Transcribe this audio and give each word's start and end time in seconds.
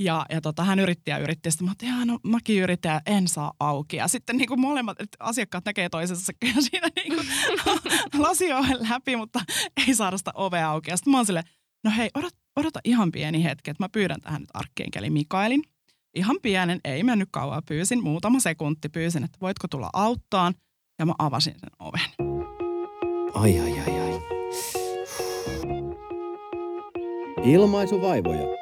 Ja, 0.00 0.26
ja 0.30 0.40
tota, 0.40 0.64
hän 0.64 0.78
yritti 0.78 1.10
ja 1.10 1.18
yritti. 1.18 1.50
Sitten 1.50 1.66
mä 1.66 1.72
että 1.72 2.04
no 2.04 2.18
mäkin 2.22 2.62
yritin 2.62 2.88
ja 2.88 3.00
en 3.06 3.28
saa 3.28 3.52
auki. 3.60 3.96
Ja 3.96 4.08
sitten 4.08 4.36
niin 4.36 4.48
kuin 4.48 4.60
molemmat 4.60 5.00
että 5.00 5.16
asiakkaat 5.20 5.64
näkee 5.64 5.88
toisensa 5.88 6.32
siinä 6.70 6.88
niin 6.96 7.14
kuin 7.14 7.26
lasioven 8.18 8.78
läpi, 8.90 9.16
mutta 9.16 9.40
ei 9.86 9.94
saada 9.94 10.18
sitä 10.18 10.30
ovea 10.34 10.70
auki. 10.70 10.90
Ja 10.90 10.96
sitten 10.96 11.10
mä 11.10 11.18
oon 11.18 11.26
silleen, 11.26 11.44
no 11.84 11.90
hei, 11.96 12.10
odota, 12.14 12.36
odota 12.56 12.80
ihan 12.84 13.12
pieni 13.12 13.44
hetki, 13.44 13.70
että 13.70 13.84
mä 13.84 13.88
pyydän 13.88 14.20
tähän 14.20 14.40
nyt 14.40 14.50
arkkienkeli 14.54 15.10
Mikaelin. 15.10 15.62
Ihan 16.14 16.36
pienen, 16.42 16.80
ei 16.84 17.02
mennyt 17.02 17.28
kauan, 17.32 17.62
pyysin, 17.68 18.02
muutama 18.02 18.40
sekunti 18.40 18.88
pyysin, 18.88 19.24
että 19.24 19.38
voitko 19.40 19.68
tulla 19.68 19.90
auttaan. 19.92 20.54
Ja 20.98 21.06
mä 21.06 21.14
avasin 21.18 21.54
sen 21.60 21.70
oven. 21.78 22.40
Ai 23.34 23.60
ai 23.60 23.80
ai 23.80 24.00
ai. 24.00 24.20
Ilmaisuvaivoja. 27.44 28.59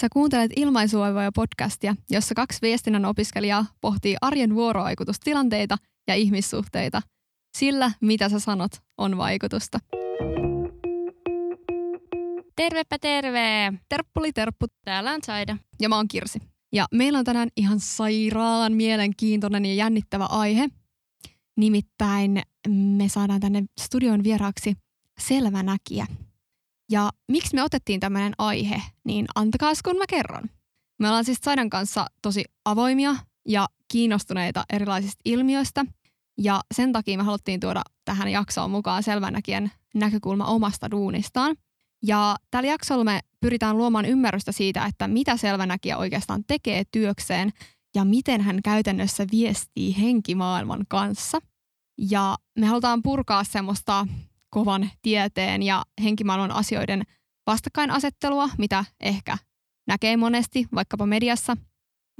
Sä 0.00 0.08
kuuntelet 0.12 0.50
Ilmaisuvaivoja 0.56 1.32
podcastia, 1.32 1.96
jossa 2.10 2.34
kaksi 2.34 2.58
viestinnän 2.62 3.04
opiskelijaa 3.04 3.66
pohtii 3.80 4.16
arjen 4.20 4.54
vuorovaikutustilanteita 4.54 5.76
ja 6.08 6.14
ihmissuhteita. 6.14 7.02
Sillä, 7.58 7.92
mitä 8.00 8.28
sä 8.28 8.38
sanot, 8.38 8.72
on 8.98 9.16
vaikutusta. 9.16 9.78
Tervepä 12.56 12.98
terve! 13.00 13.72
Terppuli 13.88 14.32
terppu. 14.32 14.66
Täällä 14.84 15.12
on 15.12 15.20
Saida. 15.26 15.56
Ja 15.80 15.88
mä 15.88 15.96
oon 15.96 16.08
Kirsi. 16.08 16.38
Ja 16.72 16.86
meillä 16.94 17.18
on 17.18 17.24
tänään 17.24 17.48
ihan 17.56 17.80
sairaan 17.80 18.72
mielenkiintoinen 18.72 19.66
ja 19.66 19.74
jännittävä 19.74 20.24
aihe. 20.24 20.68
Nimittäin 21.56 22.42
me 22.68 23.08
saadaan 23.08 23.40
tänne 23.40 23.64
studion 23.80 24.24
vieraaksi 24.24 24.74
selvänäkijä. 25.20 26.06
Ja 26.90 27.10
miksi 27.28 27.54
me 27.54 27.62
otettiin 27.62 28.00
tämmöinen 28.00 28.32
aihe, 28.38 28.82
niin 29.04 29.26
antakaa 29.34 29.72
kun 29.84 29.96
mä 29.96 30.04
kerron. 30.08 30.50
Me 30.98 31.08
ollaan 31.08 31.24
siis 31.24 31.38
Saidan 31.44 31.70
kanssa 31.70 32.06
tosi 32.22 32.44
avoimia 32.64 33.16
ja 33.48 33.68
kiinnostuneita 33.92 34.64
erilaisista 34.72 35.20
ilmiöistä. 35.24 35.84
Ja 36.38 36.60
sen 36.74 36.92
takia 36.92 37.16
me 37.18 37.22
haluttiin 37.22 37.60
tuoda 37.60 37.82
tähän 38.04 38.28
jaksoon 38.28 38.70
mukaan 38.70 39.02
selvänäkijän 39.02 39.70
näkökulma 39.94 40.44
omasta 40.44 40.90
duunistaan. 40.90 41.56
Ja 42.02 42.36
tällä 42.50 42.68
jaksolla 42.68 43.04
me 43.04 43.20
pyritään 43.40 43.76
luomaan 43.76 44.04
ymmärrystä 44.04 44.52
siitä, 44.52 44.86
että 44.86 45.08
mitä 45.08 45.36
selvänäkijä 45.36 45.96
oikeastaan 45.96 46.44
tekee 46.46 46.82
työkseen 46.92 47.52
ja 47.94 48.04
miten 48.04 48.40
hän 48.40 48.62
käytännössä 48.62 49.26
viestii 49.32 49.96
henkimaailman 50.00 50.84
kanssa. 50.88 51.38
Ja 51.98 52.36
me 52.58 52.66
halutaan 52.66 53.02
purkaa 53.02 53.44
semmoista 53.44 54.06
kovan 54.56 54.90
tieteen 55.02 55.62
ja 55.62 55.84
henkimaailman 56.02 56.50
asioiden 56.50 57.02
vastakkainasettelua, 57.46 58.48
mitä 58.58 58.84
ehkä 59.00 59.38
näkee 59.86 60.16
monesti 60.16 60.66
vaikkapa 60.74 61.06
mediassa. 61.06 61.56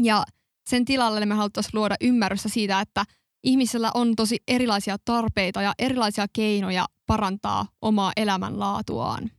Ja 0.03 0.25
sen 0.71 0.85
tilalle 0.85 1.27
me 1.27 1.35
haluttaisiin 1.35 1.71
luoda 1.75 1.95
ymmärrystä 2.01 2.49
siitä, 2.49 2.81
että 2.81 3.05
ihmisellä 3.45 3.91
on 3.95 4.17
tosi 4.17 4.37
erilaisia 4.49 4.97
tarpeita 5.05 5.63
ja 5.63 5.73
erilaisia 5.79 6.27
keinoja 6.33 6.87
parantaa 7.07 7.67
omaa 7.83 8.13
elämänlaatuaan. 8.17 9.31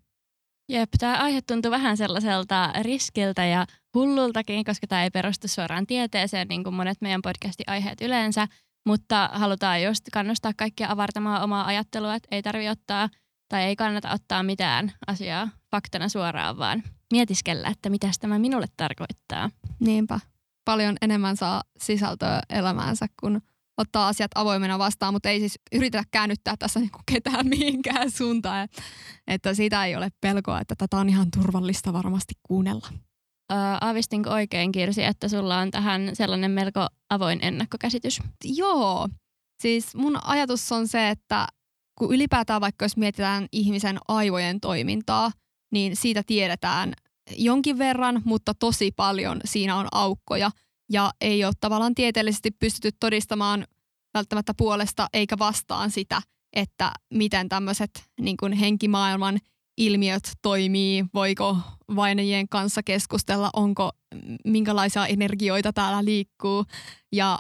Jep, 0.70 0.90
tämä 1.00 1.18
aihe 1.18 1.42
tuntuu 1.42 1.72
vähän 1.72 1.98
sellaiselta 1.98 2.74
riskiltä 2.82 3.46
ja 3.46 3.66
hullultakin, 3.94 4.66
koska 4.66 4.88
tämä 4.88 5.04
ei 5.04 5.10
perustu 5.12 5.48
suoraan 5.48 5.88
tieteeseen, 5.88 6.48
niin 6.48 6.64
kuin 6.64 6.76
monet 6.76 7.02
meidän 7.02 7.22
podcastin 7.22 7.70
aiheet 7.70 8.02
yleensä, 8.02 8.48
mutta 8.88 9.30
halutaan 9.34 9.84
just 9.84 10.04
kannustaa 10.14 10.52
kaikkia 10.58 10.92
avartamaan 10.92 11.44
omaa 11.44 11.66
ajattelua, 11.66 12.16
että 12.16 12.28
ei 12.32 12.42
tarvitse 12.42 12.72
ottaa 12.72 13.10
tai 13.50 13.64
ei 13.64 13.76
kannata 13.76 14.12
ottaa 14.12 14.44
mitään 14.44 14.94
asiaa 15.08 15.50
faktana 15.72 16.10
suoraan, 16.10 16.58
vaan 16.58 16.84
mietiskellä, 17.14 17.68
että 17.68 17.90
mitä 17.90 18.10
tämä 18.20 18.40
minulle 18.40 18.66
tarkoittaa. 18.78 19.50
Niinpä. 19.80 20.20
Paljon 20.66 20.98
enemmän 21.02 21.38
saa 21.38 21.64
sisältöä 21.80 22.42
elämäänsä, 22.50 23.06
kun 23.22 23.42
ottaa 23.78 24.08
asiat 24.08 24.32
avoimena 24.36 24.80
vastaan, 24.80 25.14
mutta 25.14 25.30
ei 25.30 25.40
siis 25.40 25.60
yritetä 25.72 26.04
käännyttää 26.12 26.56
tässä 26.60 26.80
niinku 26.80 27.00
ketään 27.12 27.48
mihinkään 27.58 28.12
suuntaan. 28.12 28.68
Että 29.28 29.54
siitä 29.54 29.86
ei 29.86 29.96
ole 29.96 30.10
pelkoa, 30.22 30.62
että 30.62 30.76
tätä 30.78 30.98
on 30.98 31.10
ihan 31.10 31.28
turvallista 31.32 31.94
varmasti 31.94 32.34
kuunnella. 32.44 32.88
Ää, 33.50 33.78
aavistinko 33.82 34.30
oikein, 34.30 34.72
Kirsi, 34.72 35.04
että 35.04 35.28
sulla 35.28 35.58
on 35.58 35.72
tähän 35.72 36.10
sellainen 36.14 36.52
melko 36.52 36.88
avoin 37.10 37.40
ennakkokäsitys? 37.42 38.20
Joo. 38.44 39.10
Siis 39.62 39.96
mun 39.96 40.20
ajatus 40.24 40.72
on 40.72 40.88
se, 40.88 41.10
että 41.10 41.48
kun 41.98 42.14
ylipäätään 42.16 42.62
vaikka 42.62 42.86
jos 42.86 42.98
mietitään 42.98 43.48
ihmisen 43.52 43.98
aivojen 44.08 44.60
toimintaa, 44.60 45.32
niin 45.72 45.96
siitä 45.96 46.24
tiedetään 46.28 46.94
jonkin 47.38 47.78
verran, 47.78 48.22
mutta 48.26 48.54
tosi 48.54 48.92
paljon 48.92 49.42
siinä 49.46 49.76
on 49.76 49.88
aukkoja– 49.92 50.52
ja 50.90 51.12
ei 51.22 51.46
ole 51.46 51.54
tavallaan 51.60 51.96
tieteellisesti 51.96 52.52
pystytty 52.52 52.98
todistamaan 53.00 53.68
välttämättä 54.14 54.54
puolesta 54.58 55.08
eikä 55.14 55.40
vastaan 55.40 55.92
sitä, 55.92 56.22
että 56.54 56.92
miten 57.14 57.50
tämmöiset 57.50 58.04
niin 58.22 58.54
henkimaailman 58.60 59.40
ilmiöt 59.78 60.32
toimii, 60.42 61.06
voiko 61.14 61.58
vainajien 61.96 62.50
kanssa 62.50 62.84
keskustella, 62.84 63.50
onko 63.54 63.92
minkälaisia 64.46 65.08
energioita 65.08 65.74
täällä 65.74 66.06
liikkuu. 66.06 66.66
Ja 67.12 67.40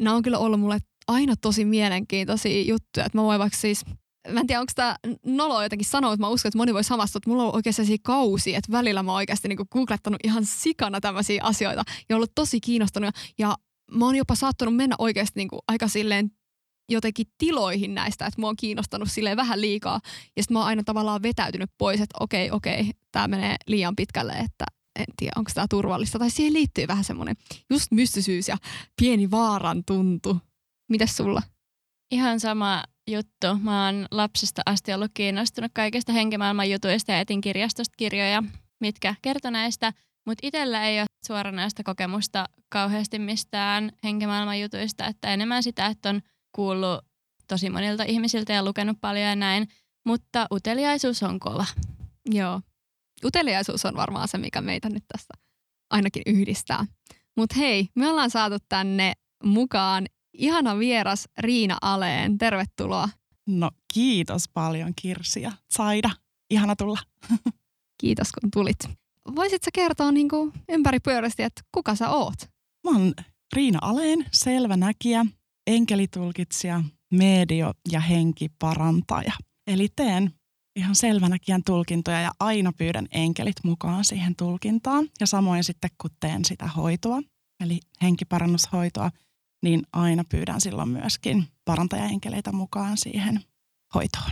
nämä 0.00 0.16
on 0.16 0.22
kyllä 0.22 0.38
ollut 0.38 0.60
mulle 0.60 0.78
aina 1.08 1.34
tosi 1.40 1.64
mielenkiintoisia 1.64 2.62
juttuja. 2.62 3.06
Että 3.06 3.18
mä 3.18 3.22
voin 3.22 3.38
vaikka 3.38 3.58
siis 3.58 3.84
mä 4.32 4.40
en 4.40 4.46
tiedä, 4.46 4.60
onko 4.60 4.72
tämä 4.74 4.96
nolo 5.26 5.62
jotenkin 5.62 5.88
sanoa, 5.88 6.12
että 6.12 6.26
mä 6.26 6.28
uskon, 6.28 6.48
että 6.48 6.58
moni 6.58 6.74
voi 6.74 6.84
samastua, 6.84 7.18
että 7.18 7.30
mulla 7.30 7.44
on 7.44 7.54
oikein 7.54 7.74
sellaisia 7.74 7.96
kausia, 8.02 8.58
että 8.58 8.72
välillä 8.72 9.02
mä 9.02 9.10
oon 9.12 9.16
oikeasti 9.16 9.48
niinku 9.48 9.66
googlettanut 9.72 10.20
ihan 10.24 10.44
sikana 10.44 11.00
tämmöisiä 11.00 11.40
asioita 11.44 11.82
ja 12.08 12.16
ollut 12.16 12.32
tosi 12.34 12.60
kiinnostunut. 12.60 13.14
Ja 13.38 13.56
mä 13.92 14.04
oon 14.04 14.16
jopa 14.16 14.34
saattanut 14.34 14.76
mennä 14.76 14.96
oikeasti 14.98 15.40
niinku 15.40 15.58
aika 15.68 15.88
silleen 15.88 16.30
jotenkin 16.88 17.26
tiloihin 17.38 17.94
näistä, 17.94 18.26
että 18.26 18.40
mua 18.40 18.50
on 18.50 18.56
kiinnostanut 18.56 19.10
silleen 19.10 19.36
vähän 19.36 19.60
liikaa. 19.60 20.00
Ja 20.36 20.42
sitten 20.42 20.52
mä 20.52 20.58
oon 20.58 20.68
aina 20.68 20.82
tavallaan 20.84 21.22
vetäytynyt 21.22 21.70
pois, 21.78 22.00
että 22.00 22.16
okei, 22.20 22.50
okei, 22.50 22.90
tämä 23.12 23.28
menee 23.28 23.56
liian 23.66 23.96
pitkälle, 23.96 24.32
että 24.32 24.64
en 24.98 25.06
tiedä, 25.16 25.32
onko 25.36 25.50
tämä 25.54 25.66
turvallista. 25.70 26.18
Tai 26.18 26.30
siihen 26.30 26.52
liittyy 26.52 26.88
vähän 26.88 27.04
semmoinen 27.04 27.36
just 27.70 27.92
mystisyys 27.92 28.48
ja 28.48 28.56
pieni 29.00 29.30
vaaran 29.30 29.82
tuntu. 29.86 30.36
Mitäs 30.90 31.16
sulla? 31.16 31.42
Ihan 32.10 32.40
sama 32.40 32.84
juttu. 33.10 33.46
Mä 33.60 33.86
oon 33.86 34.06
lapsesta 34.10 34.62
asti 34.66 34.92
ollut 34.92 35.10
kiinnostunut 35.14 35.72
kaikista 35.74 36.12
henkimaailman 36.12 36.70
jutuista 36.70 37.12
ja 37.12 37.20
etin 37.20 37.40
kirjastosta 37.40 37.94
kirjoja, 37.96 38.42
mitkä 38.80 39.14
kertoo 39.22 39.50
näistä. 39.50 39.92
Mutta 40.26 40.46
itsellä 40.46 40.86
ei 40.86 41.00
ole 41.00 41.06
suoranaista 41.26 41.82
kokemusta 41.82 42.48
kauheasti 42.68 43.18
mistään 43.18 43.92
henkimaailman 44.04 44.60
jutuista, 44.60 45.06
että 45.06 45.32
enemmän 45.32 45.62
sitä, 45.62 45.86
että 45.86 46.08
on 46.08 46.20
kuullut 46.58 47.00
tosi 47.48 47.70
monilta 47.70 48.04
ihmisiltä 48.04 48.52
ja 48.52 48.64
lukenut 48.64 48.98
paljon 49.00 49.24
ja 49.24 49.36
näin. 49.36 49.68
Mutta 50.06 50.46
uteliaisuus 50.52 51.22
on 51.22 51.40
kova. 51.40 51.66
Joo. 52.30 52.60
Uteliaisuus 53.24 53.84
on 53.84 53.96
varmaan 53.96 54.28
se, 54.28 54.38
mikä 54.38 54.60
meitä 54.60 54.88
nyt 54.88 55.04
tässä 55.12 55.34
ainakin 55.90 56.22
yhdistää. 56.26 56.86
Mutta 57.36 57.54
hei, 57.58 57.88
me 57.94 58.08
ollaan 58.08 58.30
saatu 58.30 58.56
tänne 58.68 59.12
mukaan 59.44 60.06
ihana 60.32 60.78
vieras 60.78 61.28
Riina 61.38 61.78
Aleen. 61.82 62.38
Tervetuloa. 62.38 63.08
No 63.46 63.70
kiitos 63.94 64.48
paljon 64.54 64.92
Kirsi 65.02 65.42
ja 65.42 65.52
Saida. 65.70 66.10
Ihana 66.50 66.76
tulla. 66.76 66.98
Kiitos 68.00 68.32
kun 68.32 68.50
tulit. 68.50 68.78
Voisitko 69.36 69.70
kertoa 69.74 70.12
niin 70.12 70.28
kuin 70.28 70.52
ympäripyörästi, 70.68 71.42
että 71.42 71.62
kuka 71.72 71.94
sä 71.94 72.10
oot? 72.10 72.38
Mä 72.84 72.90
oon 72.90 73.14
Riina 73.52 73.78
Aleen, 73.82 74.26
selvä 74.32 74.76
näkijä, 74.76 75.26
enkelitulkitsija, 75.68 76.82
medio 77.10 77.72
ja 77.92 78.00
henkiparantaja. 78.00 79.32
Eli 79.66 79.88
teen 79.96 80.32
ihan 80.76 80.94
selvänäkijän 80.94 81.62
tulkintoja 81.66 82.20
ja 82.20 82.30
aina 82.40 82.72
pyydän 82.72 83.06
enkelit 83.12 83.56
mukaan 83.64 84.04
siihen 84.04 84.36
tulkintaan. 84.36 85.08
Ja 85.20 85.26
samoin 85.26 85.64
sitten 85.64 85.90
kun 86.00 86.10
teen 86.20 86.44
sitä 86.44 86.66
hoitoa, 86.66 87.22
eli 87.60 87.80
henkiparannushoitoa, 88.02 89.10
niin 89.62 89.82
aina 89.92 90.24
pyydän 90.30 90.60
silloin 90.60 90.88
myöskin 90.88 91.44
parantajaenkeleitä 91.64 92.52
mukaan 92.52 92.96
siihen 92.96 93.40
hoitoon. 93.94 94.30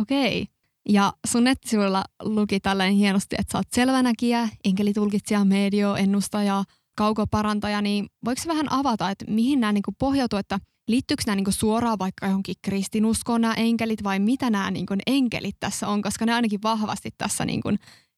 Okei. 0.00 0.46
Ja 0.88 1.12
sun 1.26 1.44
nettisivuilla 1.44 2.04
luki 2.22 2.60
tällainen 2.60 2.96
hienosti, 2.96 3.36
että 3.38 3.52
sä 3.52 3.58
oot 3.58 3.66
selvänäkijä, 3.74 4.48
enkelitulkitsija, 4.64 5.44
medio, 5.44 5.94
ennustaja, 5.96 6.64
kaukoparantaja, 6.96 7.82
niin 7.82 8.06
voiko 8.24 8.42
vähän 8.46 8.72
avata, 8.72 9.10
että 9.10 9.24
mihin 9.28 9.60
nämä 9.60 9.72
niinku 9.72 9.92
pohjautuu, 9.98 10.38
että 10.38 10.58
liittyykö 10.88 11.22
nämä 11.26 11.36
niinku 11.36 11.52
suoraan 11.52 11.98
vaikka 11.98 12.26
johonkin 12.26 12.54
kristinuskoon 12.62 13.40
nämä 13.40 13.54
enkelit 13.54 14.04
vai 14.04 14.18
mitä 14.18 14.50
nämä 14.50 14.70
niinku 14.70 14.94
enkelit 15.06 15.56
tässä 15.60 15.88
on, 15.88 16.02
koska 16.02 16.26
ne 16.26 16.34
ainakin 16.34 16.62
vahvasti 16.62 17.10
tässä 17.18 17.44
niinku 17.44 17.68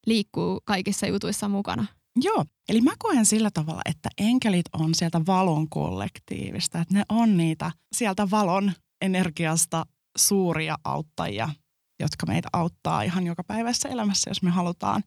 liikkuu 0.07 0.61
kaikissa 0.65 1.07
jutuissa 1.07 1.49
mukana? 1.49 1.87
Joo, 2.17 2.45
eli 2.69 2.81
mä 2.81 2.93
koen 2.99 3.27
sillä 3.27 3.51
tavalla, 3.51 3.83
että 3.85 4.09
enkelit 4.19 4.67
on 4.73 4.95
sieltä 4.95 5.21
valon 5.27 5.69
kollektiivista, 5.69 6.81
että 6.81 6.95
ne 6.95 7.03
on 7.09 7.37
niitä 7.37 7.73
sieltä 7.93 8.31
valon 8.31 8.73
energiasta 9.03 9.87
suuria 10.19 10.77
auttajia, 10.85 11.49
jotka 12.01 12.27
meitä 12.27 12.49
auttaa 12.53 13.03
ihan 13.03 13.27
joka 13.27 13.45
päivässä 13.45 13.89
elämässä, 13.89 14.31
jos 14.31 14.43
me 14.43 14.51
halutaan. 14.51 15.03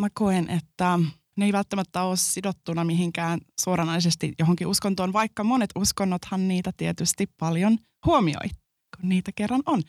Mä 0.00 0.08
koen, 0.14 0.50
että 0.50 0.98
ne 1.36 1.44
ei 1.44 1.52
välttämättä 1.52 2.02
ole 2.02 2.16
sidottuna 2.16 2.84
mihinkään 2.84 3.40
suoranaisesti 3.60 4.32
johonkin 4.38 4.66
uskontoon, 4.66 5.12
vaikka 5.12 5.44
monet 5.44 5.70
uskonnothan 5.78 6.48
niitä 6.48 6.72
tietysti 6.76 7.26
paljon 7.38 7.78
huomioi, 8.06 8.48
kun 8.96 9.08
niitä 9.08 9.30
kerran 9.34 9.62
on. 9.66 9.82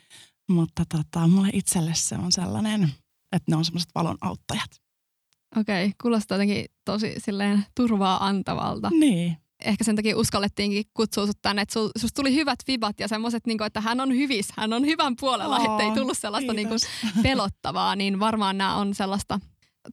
Mutta 0.50 0.84
tota, 0.90 1.28
mulle 1.28 1.50
itselle 1.54 1.92
se 1.94 2.16
on 2.16 2.32
sellainen, 2.32 2.84
että 3.32 3.52
ne 3.52 3.56
on 3.56 3.66
semmoiset 3.66 3.90
valon 3.96 4.18
auttajat. 4.22 4.70
Okei, 5.56 5.92
kuulostaa 6.02 6.36
jotenkin 6.36 6.66
tosi 6.86 7.14
silleen 7.18 7.66
turvaa 7.76 8.28
antavalta. 8.28 8.90
Niin. 8.90 9.38
Ehkä 9.66 9.84
sen 9.84 9.96
takia 9.96 10.18
uskallettiinkin 10.18 10.86
kutsua 10.94 11.26
sut 11.26 11.38
tänne, 11.42 11.62
että 11.62 11.74
sul, 11.74 11.90
susta 11.98 12.16
tuli 12.22 12.36
hyvät 12.36 12.60
vibat 12.68 13.00
ja 13.00 13.08
semmoiset, 13.08 13.48
niin 13.48 13.64
että 13.64 13.82
hän 13.82 14.00
on 14.00 14.16
hyvissä, 14.16 14.54
hän 14.58 14.74
on 14.74 14.86
hyvän 14.86 15.16
puolella, 15.20 15.58
Oo, 15.58 15.72
ettei 15.72 15.92
tullut 15.92 16.18
sellaista 16.18 16.54
niin 16.54 16.68
kuin, 16.68 16.80
pelottavaa, 17.24 17.96
niin 17.96 18.20
varmaan 18.20 18.58
nämä 18.58 18.76
on 18.76 18.96
sellaista, 18.96 19.40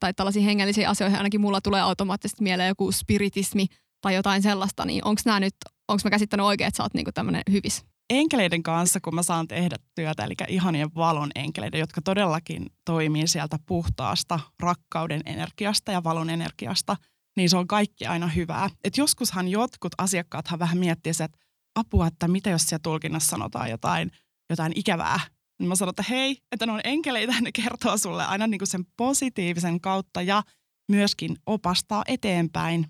tai 0.00 0.14
tällaisia 0.14 0.42
hengellisiä 0.42 0.90
asioihin 0.90 1.18
ainakin 1.18 1.40
mulla 1.40 1.60
tulee 1.60 1.80
automaattisesti 1.80 2.42
mieleen 2.42 2.68
joku 2.68 2.92
spiritismi 2.92 3.66
tai 4.00 4.14
jotain 4.14 4.42
sellaista, 4.42 4.84
niin 4.84 5.04
onko 5.04 5.20
nämä 5.24 5.40
nyt, 5.40 5.54
onko 5.88 6.00
mä 6.04 6.10
käsittänyt 6.10 6.46
oikein, 6.46 6.68
että 6.68 6.76
sä 6.76 6.82
oot 6.82 6.94
niinku 6.94 7.12
tämmöinen 7.12 7.42
hyvis? 7.50 7.84
enkeleiden 8.10 8.62
kanssa, 8.62 9.00
kun 9.00 9.14
mä 9.14 9.22
saan 9.22 9.48
tehdä 9.48 9.76
työtä, 9.94 10.24
eli 10.24 10.34
ihanien 10.48 10.94
valon 10.94 11.30
enkeleiden, 11.34 11.80
jotka 11.80 12.02
todellakin 12.02 12.66
toimii 12.84 13.26
sieltä 13.26 13.58
puhtaasta 13.66 14.40
rakkauden 14.60 15.20
energiasta 15.26 15.92
ja 15.92 16.04
valon 16.04 16.30
energiasta, 16.30 16.96
niin 17.36 17.50
se 17.50 17.56
on 17.56 17.66
kaikki 17.66 18.06
aina 18.06 18.26
hyvää. 18.26 18.70
Et 18.84 18.98
joskushan 18.98 19.48
jotkut 19.48 19.92
asiakkaathan 19.98 20.58
vähän 20.58 20.78
miettii 20.78 21.12
että 21.24 21.38
apua, 21.74 22.06
että 22.06 22.28
mitä 22.28 22.50
jos 22.50 22.62
siellä 22.62 22.82
tulkinnassa 22.82 23.30
sanotaan 23.30 23.70
jotain, 23.70 24.10
jotain 24.50 24.72
ikävää. 24.74 25.20
Niin 25.58 25.68
mä 25.68 25.74
sanon, 25.74 25.90
että 25.90 26.04
hei, 26.10 26.38
että 26.52 26.66
ne 26.66 26.72
on 26.72 26.80
enkeleitä, 26.84 27.34
ne 27.40 27.52
kertoo 27.52 27.98
sulle 27.98 28.24
aina 28.24 28.46
niin 28.46 28.58
kuin 28.58 28.68
sen 28.68 28.84
positiivisen 28.96 29.80
kautta 29.80 30.22
ja 30.22 30.42
myöskin 30.88 31.36
opastaa 31.46 32.04
eteenpäin. 32.08 32.86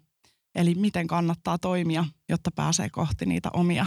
Eli 0.54 0.74
miten 0.74 1.06
kannattaa 1.06 1.58
toimia, 1.58 2.04
jotta 2.28 2.50
pääsee 2.54 2.88
kohti 2.90 3.26
niitä 3.26 3.50
omia 3.52 3.86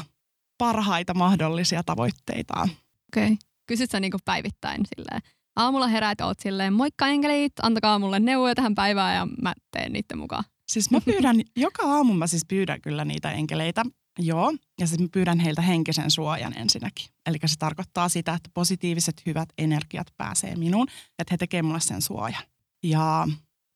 parhaita 0.58 1.14
mahdollisia 1.14 1.84
tavoitteitaan. 1.84 2.70
Okei. 2.70 3.26
Okay. 3.26 3.38
Kysyt 3.68 3.92
sä 3.92 4.00
niinku 4.00 4.18
päivittäin 4.26 4.82
silleen, 4.96 5.22
aamulla 5.56 5.88
heräät 5.88 6.22
oot 6.22 6.40
silleen, 6.40 6.74
moikka 6.74 7.08
enkelit, 7.08 7.54
antakaa 7.62 8.00
mulle 8.00 8.20
neuvoja 8.20 8.56
tähän 8.56 8.76
päivään 8.76 9.16
ja 9.16 9.28
mä 9.42 9.54
teen 9.72 9.94
niiden 9.94 10.18
mukaan. 10.18 10.44
Siis 10.68 10.92
mä 10.92 11.02
pyydän, 11.02 11.42
joka 11.56 11.84
aamu 11.84 12.14
mä 12.14 12.28
siis 12.28 12.46
pyydän 12.48 12.82
kyllä 12.82 13.06
niitä 13.06 13.32
enkeleitä, 13.32 13.86
joo, 14.20 14.54
ja 14.80 14.88
siis 14.88 15.02
mä 15.02 15.08
pyydän 15.12 15.40
heiltä 15.40 15.62
henkisen 15.62 16.12
suojan 16.12 16.58
ensinnäkin. 16.58 17.06
Eli 17.26 17.38
se 17.46 17.56
tarkoittaa 17.60 18.10
sitä, 18.10 18.34
että 18.34 18.50
positiiviset 18.54 19.22
hyvät 19.26 19.50
energiat 19.58 20.08
pääsee 20.18 20.56
minuun, 20.56 20.88
että 21.20 21.34
he 21.34 21.38
tekee 21.38 21.62
mulle 21.62 21.80
sen 21.80 22.02
suojan. 22.02 22.44
Ja 22.84 23.28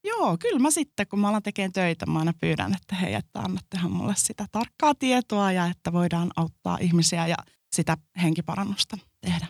joo, 0.03 0.37
kyllä 0.37 0.59
mä 0.59 0.71
sitten, 0.71 1.07
kun 1.07 1.19
mä 1.19 1.29
alan 1.29 1.43
tekemään 1.43 1.71
töitä, 1.71 2.05
mä 2.05 2.19
aina 2.19 2.33
pyydän, 2.41 2.73
että 2.73 2.95
hei, 2.95 3.13
että 3.13 3.39
annattehan 3.39 3.91
mulle 3.91 4.13
sitä 4.17 4.45
tarkkaa 4.51 4.95
tietoa 4.95 5.51
ja 5.51 5.65
että 5.65 5.93
voidaan 5.93 6.31
auttaa 6.35 6.77
ihmisiä 6.81 7.27
ja 7.27 7.37
sitä 7.75 7.97
henkiparannusta 8.21 8.97
tehdä. 9.21 9.47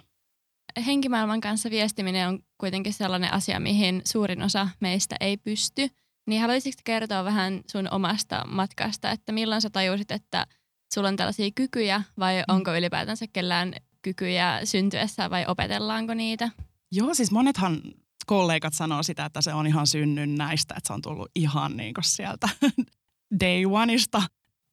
Henkimaailman 0.85 1.41
kanssa 1.41 1.69
viestiminen 1.69 2.27
on 2.27 2.39
kuitenkin 2.57 2.93
sellainen 2.93 3.33
asia, 3.33 3.59
mihin 3.59 4.01
suurin 4.05 4.41
osa 4.41 4.69
meistä 4.79 5.15
ei 5.19 5.37
pysty. 5.37 5.89
Niin 6.27 6.41
haluaisitko 6.41 6.81
kertoa 6.85 7.23
vähän 7.23 7.61
sun 7.71 7.87
omasta 7.91 8.47
matkasta, 8.47 9.11
että 9.11 9.31
milloin 9.31 9.61
sä 9.61 9.69
tajusit, 9.69 10.11
että 10.11 10.47
sulla 10.93 11.07
on 11.07 11.15
tällaisia 11.15 11.51
kykyjä 11.55 12.03
vai 12.19 12.43
onko 12.47 12.75
ylipäätänsä 12.75 13.25
kellään 13.33 13.73
kykyjä 14.01 14.61
syntyessä 14.63 15.29
vai 15.29 15.45
opetellaanko 15.47 16.13
niitä? 16.13 16.49
Joo, 16.91 17.13
siis 17.13 17.31
monethan 17.31 17.81
kollegat 18.25 18.73
sanoo 18.73 19.03
sitä, 19.03 19.25
että 19.25 19.41
se 19.41 19.53
on 19.53 19.67
ihan 19.67 19.87
synnynnäistä, 19.87 20.73
että 20.77 20.87
se 20.87 20.93
on 20.93 21.01
tullut 21.01 21.31
ihan 21.35 21.77
niin 21.77 21.93
kuin 21.93 22.03
sieltä 22.03 22.49
day 23.43 23.65
oneista. 23.71 24.21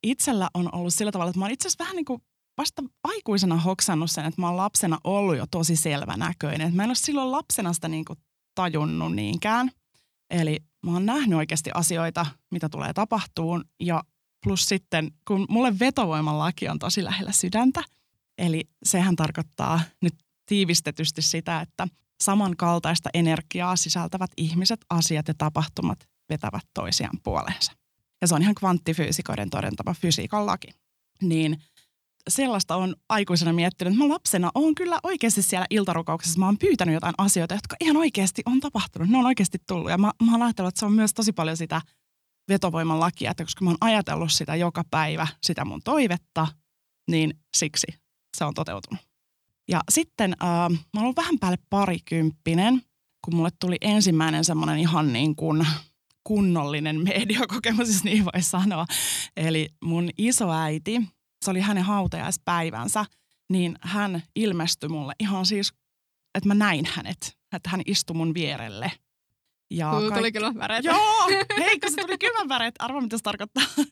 Itsellä 0.03 0.49
on 0.55 0.75
ollut 0.75 0.95
sillä 0.95 1.13
tavalla, 1.13 1.31
että 1.31 1.39
mä 1.39 1.45
oon 1.45 1.53
itse 1.53 1.69
asiassa 1.69 1.85
vähän 1.85 1.97
niin 1.97 2.05
kuin 2.05 2.23
vasta 2.59 2.83
aikuisena 3.05 3.57
hoksannut 3.57 4.11
sen, 4.11 4.25
että 4.25 4.41
mä 4.41 4.47
oon 4.47 4.57
lapsena 4.57 4.99
ollut 5.05 5.37
jo 5.37 5.45
tosi 5.51 5.77
selvänäköinen. 5.77 6.61
Että 6.61 6.77
mä 6.77 6.83
en 6.85 6.91
ole 6.91 6.95
silloin 6.95 7.33
lapsena 7.33 7.73
sitä 7.73 7.89
niin 7.89 8.05
kuin 8.05 8.19
tajunnut 8.55 9.15
niinkään. 9.15 9.71
Eli 10.31 10.59
mä 10.87 10.93
oon 10.93 11.07
nähnyt 11.07 11.39
oikeasti 11.39 11.71
asioita, 11.75 12.27
mitä 12.51 12.69
tulee 12.69 12.93
tapahtuun. 12.93 13.65
Ja 13.81 14.03
plus 14.45 14.69
sitten, 14.69 15.11
kun 15.29 15.47
mulle 15.49 15.79
vetovoiman 15.79 16.39
laki 16.39 16.69
on 16.69 16.79
tosi 16.79 17.05
lähellä 17.05 17.33
sydäntä, 17.33 17.83
eli 18.39 18.69
sehän 18.83 19.17
tarkoittaa 19.17 19.81
nyt 20.03 20.15
tiivistetysti 20.47 21.23
sitä, 21.23 21.61
että 21.61 21.89
samankaltaista 22.23 23.11
energiaa 23.15 23.77
sisältävät 23.77 24.31
ihmiset, 24.37 24.81
asiat 24.91 25.29
ja 25.29 25.35
tapahtumat 25.39 26.09
vetävät 26.29 26.65
toisiaan 26.75 27.19
puoleensa. 27.25 27.73
Ja 28.21 28.27
se 28.27 28.35
on 28.35 28.43
ihan 28.43 28.55
kvanttifyysikoiden 28.55 29.51
todentama 29.51 29.95
fysiikan 29.95 30.47
laki. 30.47 30.69
Niin 31.23 31.63
sellaista 32.29 32.77
on 32.77 32.97
aikuisena 33.09 33.53
miettinyt, 33.53 33.97
mä 33.97 34.09
lapsena 34.09 34.51
on 34.55 34.75
kyllä 34.75 35.01
oikeasti 35.03 35.43
siellä 35.43 35.67
iltarukouksessa. 35.71 36.39
Mä 36.39 36.47
oon 36.47 36.59
pyytänyt 36.59 36.95
jotain 36.95 37.15
asioita, 37.19 37.55
jotka 37.55 37.77
ihan 37.81 37.97
oikeasti 37.97 38.43
on 38.47 38.61
tapahtunut. 38.61 39.09
Ne 39.09 39.19
on 39.19 39.27
oikeasti 39.27 39.59
tullut. 39.67 39.91
Ja 39.91 39.99
mä, 39.99 40.13
mä 40.23 40.33
oon 40.33 40.43
ajatellut, 40.43 40.69
että 40.69 40.79
se 40.79 40.87
on 40.87 40.93
myös 40.93 41.15
tosi 41.15 41.33
paljon 41.33 41.57
sitä 41.57 41.83
vetovoiman 42.49 43.01
lakia, 43.01 43.31
että 43.31 43.45
koska 43.45 43.65
mä 43.65 43.71
oon 43.71 43.79
ajatellut 43.81 44.33
sitä 44.33 44.57
joka 44.57 44.85
päivä, 44.91 45.27
sitä 45.43 45.65
mun 45.65 45.81
toivetta, 45.85 46.47
niin 47.11 47.35
siksi 47.57 47.87
se 48.37 48.45
on 48.45 48.55
toteutunut. 48.55 49.05
Ja 49.69 49.81
sitten 49.91 50.33
äh, 50.43 50.79
mä 50.95 51.03
oon 51.03 51.17
vähän 51.17 51.39
päälle 51.39 51.59
parikymppinen, 51.71 52.83
kun 53.25 53.35
mulle 53.35 53.51
tuli 53.61 53.77
ensimmäinen 53.81 54.45
semmoinen 54.45 54.79
ihan 54.79 55.13
niin 55.13 55.37
kuin 55.37 55.67
kunnollinen 56.25 57.01
mediokokemus, 57.05 57.89
jos 57.89 58.05
niin 58.05 58.25
voi 58.25 58.43
sanoa. 58.43 58.87
Eli 59.37 59.69
mun 59.85 60.11
isoäiti, 60.19 61.03
se 61.45 61.51
oli 61.51 61.61
hänen 61.61 61.85
hautajaispäivänsä, 61.85 63.05
niin 63.51 63.79
hän 63.81 64.23
ilmestyi 64.37 64.89
mulle 64.89 65.13
ihan 65.21 65.47
siis, 65.47 65.73
että 66.35 66.49
mä 66.49 66.55
näin 66.55 66.89
hänet, 66.95 67.39
että 67.53 67.71
hän 67.71 67.81
istui 67.87 68.17
mun 68.17 68.35
vierelle. 68.35 68.93
Ja 69.71 69.91
kaikki- 69.91 70.15
tuli 70.15 70.33
kyllä 70.33 70.55
väreet. 70.55 70.85
Joo, 70.85 71.27
hei 71.59 71.81
kun 71.81 71.91
se 71.91 71.97
tuli 72.01 72.19
kylmän 72.19 72.49
väreet. 72.49 72.75
Arvo 72.79 73.01
mitä 73.01 73.17
se 73.17 73.23
tarkoittaa 73.23 73.65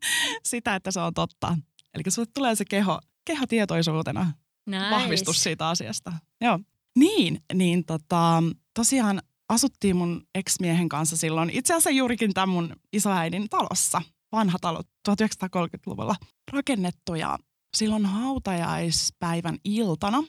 sitä, 0.45 0.75
että 0.75 0.91
se 0.91 1.01
on 1.01 1.15
totta. 1.15 1.57
Eli 1.95 2.03
sulle 2.11 2.29
tulee 2.35 2.55
se 2.55 2.65
keho, 2.65 3.01
keho 3.25 3.47
tietoisuutena 3.47 4.33
Nice. 4.67 4.91
vahvistus 4.91 5.43
siitä 5.43 5.69
asiasta. 5.69 6.13
Joo. 6.41 6.59
Niin, 6.99 7.41
niin 7.55 7.85
tota, 7.85 8.43
tosiaan 8.75 9.23
asuttiin 9.49 9.97
mun 9.97 10.27
ex-miehen 10.35 10.89
kanssa 10.89 11.17
silloin 11.17 11.51
itse 11.51 11.73
asiassa 11.75 11.91
juurikin 11.91 12.35
tämän 12.35 12.49
mun 12.49 12.77
isoäidin 12.93 13.49
talossa. 13.49 14.03
Vanha 14.33 14.59
talo, 14.61 14.83
1930-luvulla 15.09 16.15
rakennettu 16.53 17.15
ja 17.15 17.39
silloin 17.77 18.07
hautajaispäivän 18.07 19.59
iltana 19.65 20.23